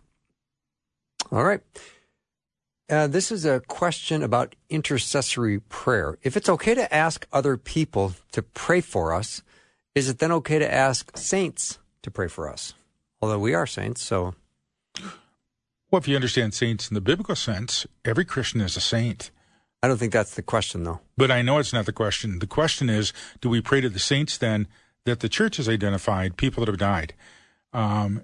All 1.31 1.45
right. 1.45 1.61
Uh, 2.89 3.07
this 3.07 3.33
is 3.33 3.45
a 3.45 3.61
question 3.61 4.23
about 4.23 4.55
intercessory 4.69 5.61
prayer. 5.61 6.19
If 6.23 6.37
it's 6.37 6.49
okay 6.49 6.75
to 6.75 6.93
ask 6.95 7.27
other 7.33 7.57
people 7.57 8.13
to 8.33 8.43
pray 8.43 8.81
for 8.81 9.15
us, 9.15 9.43
is 9.95 10.09
it 10.09 10.19
then 10.19 10.33
okay 10.33 10.59
to 10.59 10.73
ask 10.73 11.17
saints 11.17 11.79
to 12.03 12.11
pray 12.11 12.29
for 12.29 12.49
us? 12.51 12.75
Although 13.21 13.39
we 13.39 13.55
are 13.55 13.67
saints, 13.67 14.03
so 14.03 14.35
Well, 15.91 16.01
if 16.01 16.09
you 16.09 16.17
understand 16.17 16.55
saints 16.55 16.91
in 16.91 16.95
the 16.95 17.01
biblical 17.01 17.37
sense, 17.37 17.87
every 18.05 18.25
Christian 18.25 18.61
is 18.61 18.77
a 18.77 18.81
saint. 18.81 19.31
I 19.83 19.89
don't 19.89 19.99
think 19.99 20.13
that's 20.13 20.35
the 20.35 20.43
question, 20.43 20.85
though. 20.85 21.01
But 21.17 21.31
I 21.31 21.43
know 21.43 21.59
it's 21.59 21.73
not 21.73 21.87
the 21.87 21.93
question. 21.93 22.39
The 22.39 22.47
question 22.47 22.89
is, 22.89 23.13
do 23.41 23.49
we 23.49 23.61
pray 23.61 23.81
to 23.81 23.89
the 23.89 23.99
saints 23.99 24.39
then 24.39 24.69
that 25.05 25.21
the 25.21 25.29
church 25.29 25.57
has 25.57 25.69
identified, 25.69 26.37
people 26.37 26.65
that 26.65 26.71
have 26.71 26.79
died? 26.79 27.15
Um, 27.73 28.23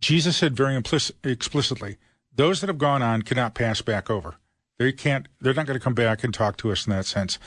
Jesus 0.00 0.36
said 0.36 0.54
very 0.54 0.80
implic- 0.80 1.12
explicitly, 1.24 1.96
those 2.34 2.60
that 2.60 2.68
have 2.68 2.78
gone 2.78 3.02
on 3.02 3.22
cannot 3.22 3.54
pass 3.54 3.80
back 3.80 4.10
over. 4.10 4.34
They 4.78 4.92
can't, 4.92 5.26
they're 5.40 5.54
not 5.54 5.66
going 5.66 5.78
to 5.78 5.82
come 5.82 5.94
back 5.94 6.22
and 6.22 6.32
talk 6.32 6.56
to 6.58 6.70
us 6.70 6.86
in 6.86 6.92
that 6.92 7.06
sense. 7.06 7.38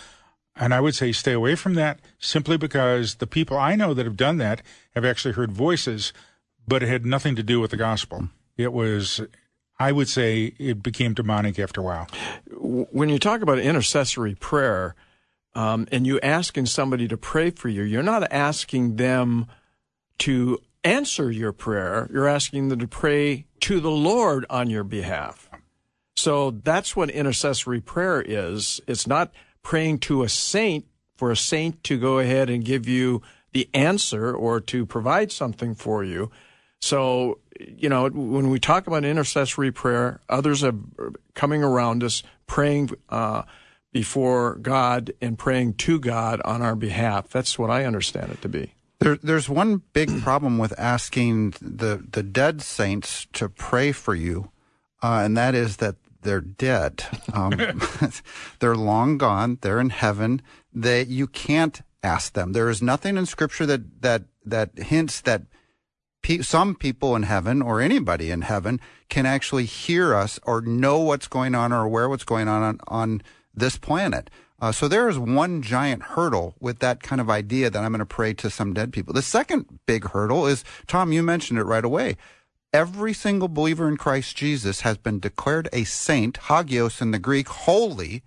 And 0.55 0.73
I 0.73 0.81
would 0.81 0.95
say 0.95 1.11
stay 1.11 1.31
away 1.31 1.55
from 1.55 1.75
that 1.75 1.99
simply 2.19 2.57
because 2.57 3.15
the 3.15 3.27
people 3.27 3.57
I 3.57 3.75
know 3.75 3.93
that 3.93 4.05
have 4.05 4.17
done 4.17 4.37
that 4.37 4.61
have 4.95 5.05
actually 5.05 5.33
heard 5.35 5.51
voices, 5.51 6.11
but 6.67 6.83
it 6.83 6.89
had 6.89 7.05
nothing 7.05 7.35
to 7.37 7.43
do 7.43 7.61
with 7.61 7.71
the 7.71 7.77
gospel. 7.77 8.29
It 8.57 8.73
was, 8.73 9.21
I 9.81 9.91
would 9.91 10.07
say, 10.07 10.53
it 10.59 10.83
became 10.83 11.15
demonic 11.15 11.57
after 11.57 11.81
a 11.81 11.83
while. 11.83 12.07
when 12.51 13.09
you 13.09 13.17
talk 13.17 13.41
about 13.41 13.57
intercessory 13.57 14.35
prayer 14.35 14.95
um, 15.55 15.87
and 15.91 16.05
you 16.05 16.19
asking 16.21 16.67
somebody 16.67 17.07
to 17.07 17.17
pray 17.17 17.49
for 17.49 17.67
you, 17.67 17.81
you're 17.81 18.03
not 18.03 18.31
asking 18.31 18.97
them 18.97 19.47
to 20.19 20.59
answer 20.83 21.31
your 21.31 21.51
prayer. 21.51 22.07
You're 22.13 22.27
asking 22.27 22.69
them 22.69 22.79
to 22.79 22.87
pray 22.87 23.45
to 23.61 23.79
the 23.79 23.89
Lord 23.89 24.45
on 24.51 24.69
your 24.69 24.83
behalf. 24.83 25.49
So 26.15 26.51
that's 26.51 26.95
what 26.95 27.09
intercessory 27.09 27.81
prayer 27.81 28.21
is. 28.21 28.81
It's 28.87 29.07
not 29.07 29.31
praying 29.63 29.99
to 29.99 30.21
a 30.21 30.29
saint 30.29 30.85
for 31.15 31.31
a 31.31 31.35
saint 31.35 31.83
to 31.85 31.99
go 31.99 32.19
ahead 32.19 32.51
and 32.51 32.63
give 32.63 32.87
you 32.87 33.23
the 33.51 33.67
answer 33.73 34.31
or 34.33 34.59
to 34.59 34.85
provide 34.85 35.31
something 35.31 35.73
for 35.73 36.03
you. 36.03 36.29
So, 36.79 37.39
you 37.67 37.89
know, 37.89 38.09
when 38.09 38.49
we 38.49 38.59
talk 38.59 38.87
about 38.87 39.05
intercessory 39.05 39.71
prayer, 39.71 40.19
others 40.29 40.63
are 40.63 40.75
coming 41.33 41.63
around 41.63 42.03
us 42.03 42.23
praying 42.47 42.91
uh, 43.09 43.43
before 43.91 44.55
God 44.55 45.11
and 45.21 45.37
praying 45.37 45.75
to 45.75 45.99
God 45.99 46.41
on 46.45 46.61
our 46.61 46.75
behalf. 46.75 47.29
That's 47.29 47.57
what 47.59 47.69
I 47.69 47.85
understand 47.85 48.31
it 48.31 48.41
to 48.41 48.49
be. 48.49 48.73
There, 48.99 49.17
there's 49.21 49.49
one 49.49 49.81
big 49.93 50.21
problem 50.23 50.57
with 50.57 50.77
asking 50.79 51.51
the, 51.61 52.05
the 52.09 52.23
dead 52.23 52.61
saints 52.61 53.27
to 53.33 53.49
pray 53.49 53.91
for 53.91 54.15
you, 54.15 54.51
uh, 55.01 55.21
and 55.23 55.35
that 55.37 55.55
is 55.55 55.77
that 55.77 55.95
they're 56.21 56.41
dead. 56.41 57.03
Um, 57.33 57.51
they're 58.59 58.75
long 58.75 59.17
gone. 59.17 59.57
They're 59.61 59.79
in 59.79 59.89
heaven. 59.89 60.41
They 60.73 61.03
you 61.03 61.27
can't 61.27 61.81
ask 62.03 62.33
them. 62.33 62.53
There 62.53 62.69
is 62.69 62.81
nothing 62.81 63.17
in 63.17 63.25
Scripture 63.25 63.65
that 63.65 64.01
that 64.01 64.23
that 64.45 64.77
hints 64.77 65.21
that 65.21 65.43
pe- 66.21 66.41
some 66.41 66.75
people 66.75 67.15
in 67.15 67.23
heaven 67.23 67.61
or 67.61 67.81
anybody 67.81 68.31
in 68.31 68.41
heaven 68.41 68.79
can 69.09 69.25
actually 69.25 69.65
hear 69.65 70.13
us 70.13 70.39
or 70.43 70.61
know 70.61 70.99
what's 70.99 71.27
going 71.27 71.55
on 71.55 71.71
or 71.71 71.83
aware 71.83 72.09
what's 72.09 72.23
going 72.23 72.47
on 72.47 72.63
on, 72.63 72.79
on 72.87 73.21
this 73.53 73.77
planet. 73.77 74.29
Uh, 74.59 74.71
so 74.71 74.87
there 74.87 75.09
is 75.09 75.17
one 75.17 75.61
giant 75.61 76.03
hurdle 76.03 76.55
with 76.59 76.79
that 76.79 77.01
kind 77.01 77.19
of 77.19 77.29
idea 77.29 77.69
that 77.69 77.83
I'm 77.83 77.91
going 77.91 77.99
to 77.99 78.05
pray 78.05 78.33
to 78.35 78.49
some 78.49 78.73
dead 78.73 78.93
people. 78.93 79.13
The 79.13 79.23
second 79.23 79.79
big 79.87 80.09
hurdle 80.09 80.45
is, 80.45 80.63
Tom, 80.85 81.11
you 81.11 81.23
mentioned 81.23 81.57
it 81.57 81.63
right 81.63 81.83
away. 81.83 82.15
Every 82.71 83.11
single 83.11 83.47
believer 83.47 83.87
in 83.87 83.97
Christ 83.97 84.37
Jesus 84.37 84.81
has 84.81 84.97
been 84.97 85.19
declared 85.19 85.67
a 85.73 85.83
saint, 85.83 86.37
hagios 86.37 87.01
in 87.01 87.11
the 87.11 87.19
Greek, 87.19 87.49
holy 87.49 88.23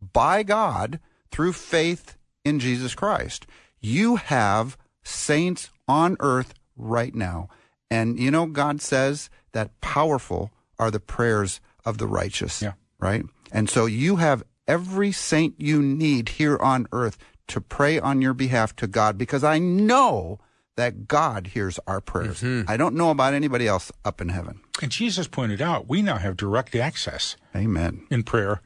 by 0.00 0.44
God 0.44 1.00
through 1.30 1.52
faith 1.52 2.16
in 2.44 2.60
Jesus 2.60 2.94
Christ. 2.94 3.46
You 3.80 4.16
have 4.16 4.78
saints 5.02 5.70
on 5.88 6.16
earth 6.20 6.54
right 6.82 7.14
now. 7.14 7.48
And 7.90 8.18
you 8.18 8.30
know, 8.30 8.46
God 8.46 8.80
says 8.80 9.30
that 9.52 9.80
powerful 9.80 10.50
are 10.78 10.90
the 10.90 11.00
prayers 11.00 11.60
of 11.84 11.98
the 11.98 12.06
righteous. 12.06 12.62
Yeah. 12.62 12.72
Right? 12.98 13.24
And 13.50 13.68
so 13.68 13.86
you 13.86 14.16
have 14.16 14.42
every 14.66 15.12
saint 15.12 15.54
you 15.58 15.82
need 15.82 16.30
here 16.30 16.56
on 16.58 16.86
earth 16.92 17.18
to 17.48 17.60
pray 17.60 17.98
on 17.98 18.22
your 18.22 18.34
behalf 18.34 18.74
to 18.76 18.86
God 18.86 19.18
because 19.18 19.44
I 19.44 19.58
know 19.58 20.38
that 20.76 21.06
God 21.06 21.48
hears 21.48 21.78
our 21.86 22.00
prayers. 22.00 22.40
Mm-hmm. 22.40 22.70
I 22.70 22.76
don't 22.76 22.94
know 22.94 23.10
about 23.10 23.34
anybody 23.34 23.68
else 23.68 23.92
up 24.04 24.20
in 24.20 24.30
heaven. 24.30 24.60
And 24.80 24.90
Jesus 24.90 25.28
pointed 25.28 25.60
out, 25.60 25.88
we 25.88 26.00
now 26.00 26.16
have 26.16 26.36
direct 26.36 26.74
access 26.74 27.36
Amen. 27.54 28.06
in 28.10 28.22
prayer, 28.22 28.62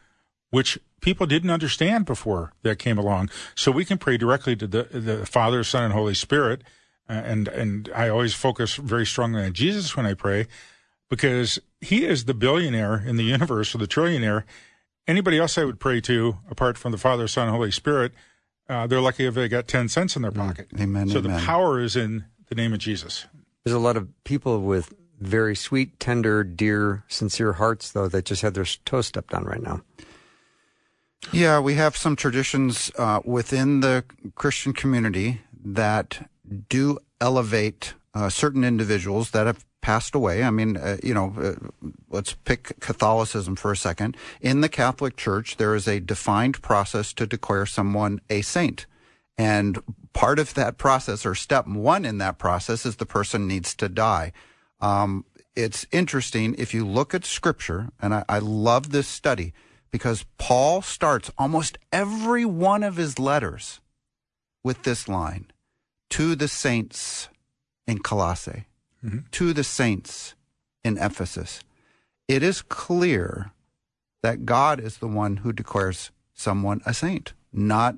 which 0.50 0.78
people 1.00 1.26
didn't 1.26 1.50
understand 1.50 2.06
before 2.06 2.52
that 2.62 2.78
came 2.78 2.98
along. 2.98 3.30
So 3.54 3.72
we 3.72 3.84
can 3.84 3.98
pray 3.98 4.16
directly 4.16 4.54
to 4.56 4.66
the, 4.66 4.84
the 4.84 5.26
Father, 5.26 5.64
Son, 5.64 5.82
and 5.82 5.92
Holy 5.92 6.14
Spirit. 6.14 6.62
Uh, 7.08 7.12
and, 7.12 7.48
and 7.48 7.90
I 7.94 8.08
always 8.08 8.34
focus 8.34 8.76
very 8.76 9.06
strongly 9.06 9.42
on 9.42 9.52
Jesus 9.52 9.96
when 9.96 10.06
I 10.06 10.14
pray 10.14 10.46
because 11.08 11.58
he 11.80 12.04
is 12.04 12.24
the 12.24 12.34
billionaire 12.34 13.02
in 13.06 13.16
the 13.16 13.24
universe 13.24 13.74
or 13.74 13.78
the 13.78 13.86
trillionaire. 13.86 14.44
Anybody 15.06 15.38
else 15.38 15.56
I 15.56 15.64
would 15.64 15.78
pray 15.78 16.00
to, 16.02 16.38
apart 16.50 16.76
from 16.76 16.92
the 16.92 16.98
Father, 16.98 17.28
Son, 17.28 17.46
and 17.46 17.56
Holy 17.56 17.70
Spirit, 17.70 18.12
uh, 18.68 18.86
they're 18.86 19.00
lucky 19.00 19.26
if 19.26 19.34
they 19.34 19.48
got 19.48 19.68
10 19.68 19.88
cents 19.88 20.16
in 20.16 20.22
their 20.22 20.32
pocket. 20.32 20.68
Amen, 20.80 21.08
So 21.08 21.20
the 21.20 21.28
power 21.28 21.80
is 21.80 21.94
in 21.94 22.24
the 22.48 22.56
name 22.56 22.72
of 22.72 22.80
Jesus. 22.80 23.26
There's 23.64 23.74
a 23.74 23.78
lot 23.78 23.96
of 23.96 24.08
people 24.24 24.62
with 24.62 24.92
very 25.20 25.54
sweet, 25.54 25.98
tender, 26.00 26.42
dear, 26.42 27.04
sincere 27.08 27.54
hearts, 27.54 27.92
though, 27.92 28.08
that 28.08 28.24
just 28.24 28.42
had 28.42 28.54
their 28.54 28.66
toes 28.84 29.06
stepped 29.06 29.32
on 29.32 29.44
right 29.44 29.62
now. 29.62 29.82
Yeah, 31.32 31.60
we 31.60 31.74
have 31.74 31.96
some 31.96 32.16
traditions 32.16 32.90
uh, 32.98 33.20
within 33.24 33.80
the 33.80 34.04
Christian 34.34 34.72
community 34.72 35.40
that 35.64 36.28
do 36.68 36.98
elevate 37.20 37.94
uh, 38.14 38.28
certain 38.28 38.64
individuals 38.64 39.30
that 39.30 39.46
have 39.46 39.64
passed 39.80 40.14
away. 40.14 40.42
I 40.42 40.50
mean, 40.50 40.76
uh, 40.76 40.96
you 41.02 41.14
know, 41.14 41.34
uh, 41.40 41.54
let's 42.10 42.34
pick 42.34 42.80
Catholicism 42.80 43.54
for 43.56 43.70
a 43.70 43.76
second. 43.76 44.16
In 44.40 44.60
the 44.60 44.68
Catholic 44.68 45.16
Church, 45.16 45.58
there 45.58 45.74
is 45.74 45.86
a 45.86 46.00
defined 46.00 46.60
process 46.60 47.12
to 47.12 47.26
declare 47.26 47.66
someone 47.66 48.20
a 48.28 48.42
saint. 48.42 48.86
And 49.38 49.78
part 50.12 50.38
of 50.38 50.54
that 50.54 50.78
process, 50.78 51.24
or 51.24 51.34
step 51.34 51.68
one 51.68 52.04
in 52.04 52.18
that 52.18 52.38
process, 52.38 52.86
is 52.86 52.96
the 52.96 53.06
person 53.06 53.46
needs 53.46 53.74
to 53.76 53.88
die. 53.88 54.32
Um, 54.80 55.24
it's 55.54 55.86
interesting 55.92 56.54
if 56.58 56.74
you 56.74 56.84
look 56.84 57.14
at 57.14 57.24
scripture, 57.24 57.90
and 58.00 58.12
I, 58.14 58.24
I 58.28 58.38
love 58.40 58.90
this 58.90 59.06
study 59.06 59.52
because 59.90 60.24
Paul 60.36 60.82
starts 60.82 61.30
almost 61.38 61.78
every 61.92 62.44
one 62.44 62.82
of 62.82 62.96
his 62.96 63.18
letters 63.18 63.80
with 64.64 64.82
this 64.82 65.06
line 65.06 65.46
to 66.16 66.34
the 66.34 66.48
saints 66.48 67.28
in 67.86 67.98
Colossae, 67.98 68.64
to 69.32 69.52
the 69.52 69.62
saints 69.62 70.34
in 70.82 70.96
Ephesus. 70.96 71.62
It 72.26 72.42
is 72.42 72.62
clear 72.62 73.52
that 74.22 74.46
God 74.46 74.80
is 74.80 74.96
the 74.96 75.08
one 75.08 75.36
who 75.38 75.52
declares 75.52 76.10
someone 76.32 76.80
a 76.86 76.94
saint, 76.94 77.34
not 77.52 77.96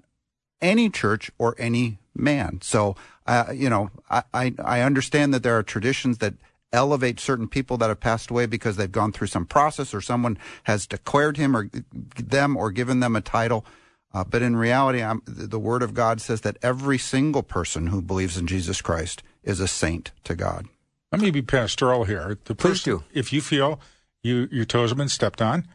any 0.61 0.91
church 0.91 1.31
or 1.39 1.55
any 1.59 1.99
man. 2.13 2.59
So, 2.61 2.97
uh, 3.25 3.53
you 3.55 3.71
know, 3.71 3.93
I, 4.11 4.25
I, 4.35 4.55
I 4.65 4.81
understand 4.81 5.33
that 5.33 5.45
there 5.45 5.57
are 5.57 5.63
traditions 5.63 6.19
that 6.19 6.35
elevate 6.73 7.21
certain 7.21 7.47
people 7.47 7.77
that 7.77 7.89
have 7.89 8.01
passed 8.01 8.31
away 8.31 8.47
because 8.47 8.77
they've 8.77 8.91
gone 8.91 9.13
through 9.13 9.29
some 9.29 9.47
process 9.47 9.95
or 9.95 10.01
someone 10.01 10.39
has 10.65 10.89
declared 10.89 11.37
him 11.37 11.57
or 11.57 11.71
them 12.17 12.57
or 12.57 12.73
given 12.73 12.99
them 12.99 13.15
a 13.15 13.21
title. 13.21 13.65
Uh, 14.13 14.25
but 14.25 14.43
in 14.43 14.57
reality, 14.57 15.03
I'm, 15.03 15.23
the 15.27 15.59
Word 15.59 15.83
of 15.83 15.95
God 15.95 16.21
says 16.21 16.41
that 16.41 16.57
every 16.63 16.99
single 16.99 17.43
person 17.43 17.89
who 17.89 18.01
believes 18.01 18.39
in 18.39 18.47
Jesus 18.47 18.81
Christ 18.81 19.23
is 19.43 19.61
a 19.61 19.69
saint 19.69 20.13
to 20.25 20.35
God. 20.35 20.67
Let 21.13 21.21
me 21.21 21.31
be 21.31 21.43
pastoral 21.43 22.05
here. 22.05 22.39
The 22.45 22.55
Please 22.55 22.83
person, 22.83 22.99
do. 22.99 23.05
If 23.13 23.33
you 23.33 23.41
feel 23.41 23.81
you 24.23 24.49
your 24.51 24.65
toes 24.65 24.91
have 24.91 24.99
been 24.99 25.09
stepped 25.09 25.41
on, 25.41 25.67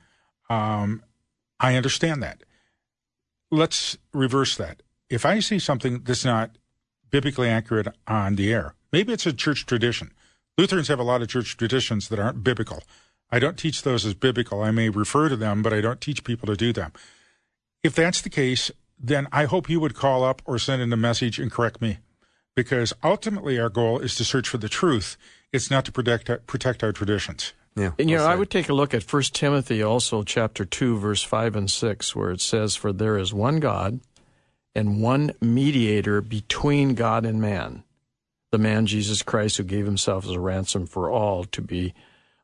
um, 0.49 1.03
I 1.59 1.75
understand 1.75 2.21
that. 2.23 2.43
Let's 3.51 3.97
reverse 4.13 4.55
that. 4.57 4.81
If 5.09 5.25
I 5.25 5.39
see 5.39 5.59
something 5.59 6.01
that's 6.03 6.25
not 6.25 6.57
biblically 7.09 7.49
accurate 7.49 7.87
on 8.07 8.35
the 8.35 8.51
air, 8.51 8.75
maybe 8.91 9.13
it's 9.13 9.25
a 9.25 9.33
church 9.33 9.65
tradition. 9.65 10.11
Lutherans 10.57 10.87
have 10.87 10.99
a 10.99 11.03
lot 11.03 11.21
of 11.21 11.27
church 11.27 11.57
traditions 11.57 12.09
that 12.09 12.19
aren't 12.19 12.43
biblical. 12.43 12.83
I 13.31 13.39
don't 13.39 13.57
teach 13.57 13.81
those 13.81 14.05
as 14.05 14.13
biblical. 14.13 14.61
I 14.61 14.71
may 14.71 14.89
refer 14.89 15.29
to 15.29 15.35
them, 15.35 15.63
but 15.63 15.73
I 15.73 15.81
don't 15.81 16.01
teach 16.01 16.23
people 16.23 16.47
to 16.47 16.55
do 16.55 16.73
them. 16.73 16.93
If 17.83 17.95
that's 17.95 18.21
the 18.21 18.29
case, 18.29 18.71
then 18.97 19.27
I 19.31 19.45
hope 19.45 19.69
you 19.69 19.79
would 19.79 19.95
call 19.95 20.23
up 20.23 20.41
or 20.45 20.57
send 20.57 20.81
in 20.81 20.91
a 20.93 20.97
message 20.97 21.39
and 21.39 21.51
correct 21.51 21.81
me. 21.81 21.99
Because 22.55 22.93
ultimately, 23.03 23.59
our 23.59 23.69
goal 23.69 23.99
is 23.99 24.15
to 24.15 24.23
search 24.23 24.47
for 24.47 24.57
the 24.57 24.69
truth. 24.69 25.17
It's 25.51 25.71
not 25.71 25.85
to 25.85 25.91
protect, 25.91 26.47
protect 26.47 26.83
our 26.83 26.91
traditions. 26.91 27.53
Yeah. 27.75 27.91
And 27.97 28.09
you 28.09 28.17
know, 28.17 28.23
well 28.23 28.31
I 28.31 28.35
would 28.35 28.51
take 28.51 28.69
a 28.69 28.73
look 28.73 28.93
at 28.93 29.01
First 29.01 29.33
Timothy 29.33 29.81
also 29.81 30.21
chapter 30.21 30.63
2 30.63 30.99
verse 30.99 31.23
5 31.23 31.55
and 31.55 31.71
6 31.71 32.15
where 32.15 32.29
it 32.29 32.39
says 32.39 32.75
for 32.75 32.93
there 32.93 33.17
is 33.17 33.33
one 33.33 33.59
God 33.59 33.99
and 34.75 35.01
one 35.01 35.33
mediator 35.41 36.21
between 36.21 36.93
God 36.93 37.25
and 37.25 37.41
man 37.41 37.83
the 38.53 38.59
man 38.59 38.85
Jesus 38.85 39.23
Christ 39.23 39.57
who 39.57 39.63
gave 39.63 39.87
himself 39.87 40.25
as 40.25 40.31
a 40.31 40.39
ransom 40.39 40.85
for 40.85 41.09
all 41.09 41.43
to 41.45 41.59
be 41.59 41.95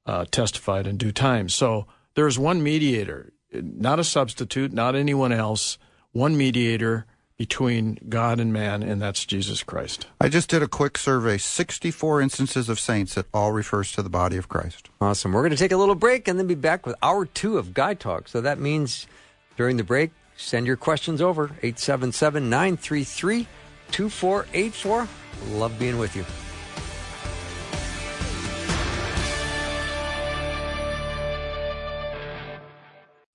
uh, 0.08 0.26
testified 0.32 0.88
in 0.88 0.98
due 0.98 1.12
time. 1.12 1.48
So 1.50 1.86
there 2.16 2.26
is 2.26 2.40
one 2.40 2.64
mediator, 2.64 3.32
not 3.52 4.00
a 4.00 4.04
substitute, 4.04 4.74
not 4.74 4.96
anyone 4.96 5.32
else, 5.32 5.78
one 6.12 6.38
mediator 6.38 7.06
between 7.40 7.98
God 8.10 8.38
and 8.40 8.52
man 8.52 8.84
and 8.84 9.02
that's 9.02 9.26
Jesus 9.26 9.64
Christ. 9.64 10.08
I 10.20 10.28
just 10.28 10.50
did 10.50 10.62
a 10.62 10.68
quick 10.68 10.98
survey 10.98 11.38
64 11.38 12.22
instances 12.22 12.68
of 12.68 12.80
saints 12.80 13.16
that 13.16 13.28
all 13.34 13.54
refers 13.54 13.94
to 13.94 14.02
the 14.02 14.10
body 14.10 14.36
of 14.36 14.50
Christ. 14.50 14.90
Awesome. 15.00 15.32
We're 15.32 15.44
going 15.44 15.52
to 15.52 15.58
take 15.58 15.72
a 15.72 15.78
little 15.78 15.96
break 15.96 16.28
and 16.28 16.38
then 16.38 16.48
be 16.48 16.56
back 16.56 16.86
with 16.86 16.96
hour 17.02 17.26
two 17.26 17.58
of 17.58 17.74
Guy 17.74 17.94
Talk. 17.94 18.28
So 18.28 18.42
that 18.42 18.60
means 18.60 19.08
during 19.56 19.78
the 19.78 19.86
break, 19.86 20.12
send 20.36 20.68
your 20.68 20.76
questions 20.76 21.22
over 21.22 21.46
877 21.64 22.50
933 22.50 23.48
2484. 23.92 25.08
Love 25.52 25.80
being 25.80 25.98
with 25.98 26.18
you. 26.18 26.26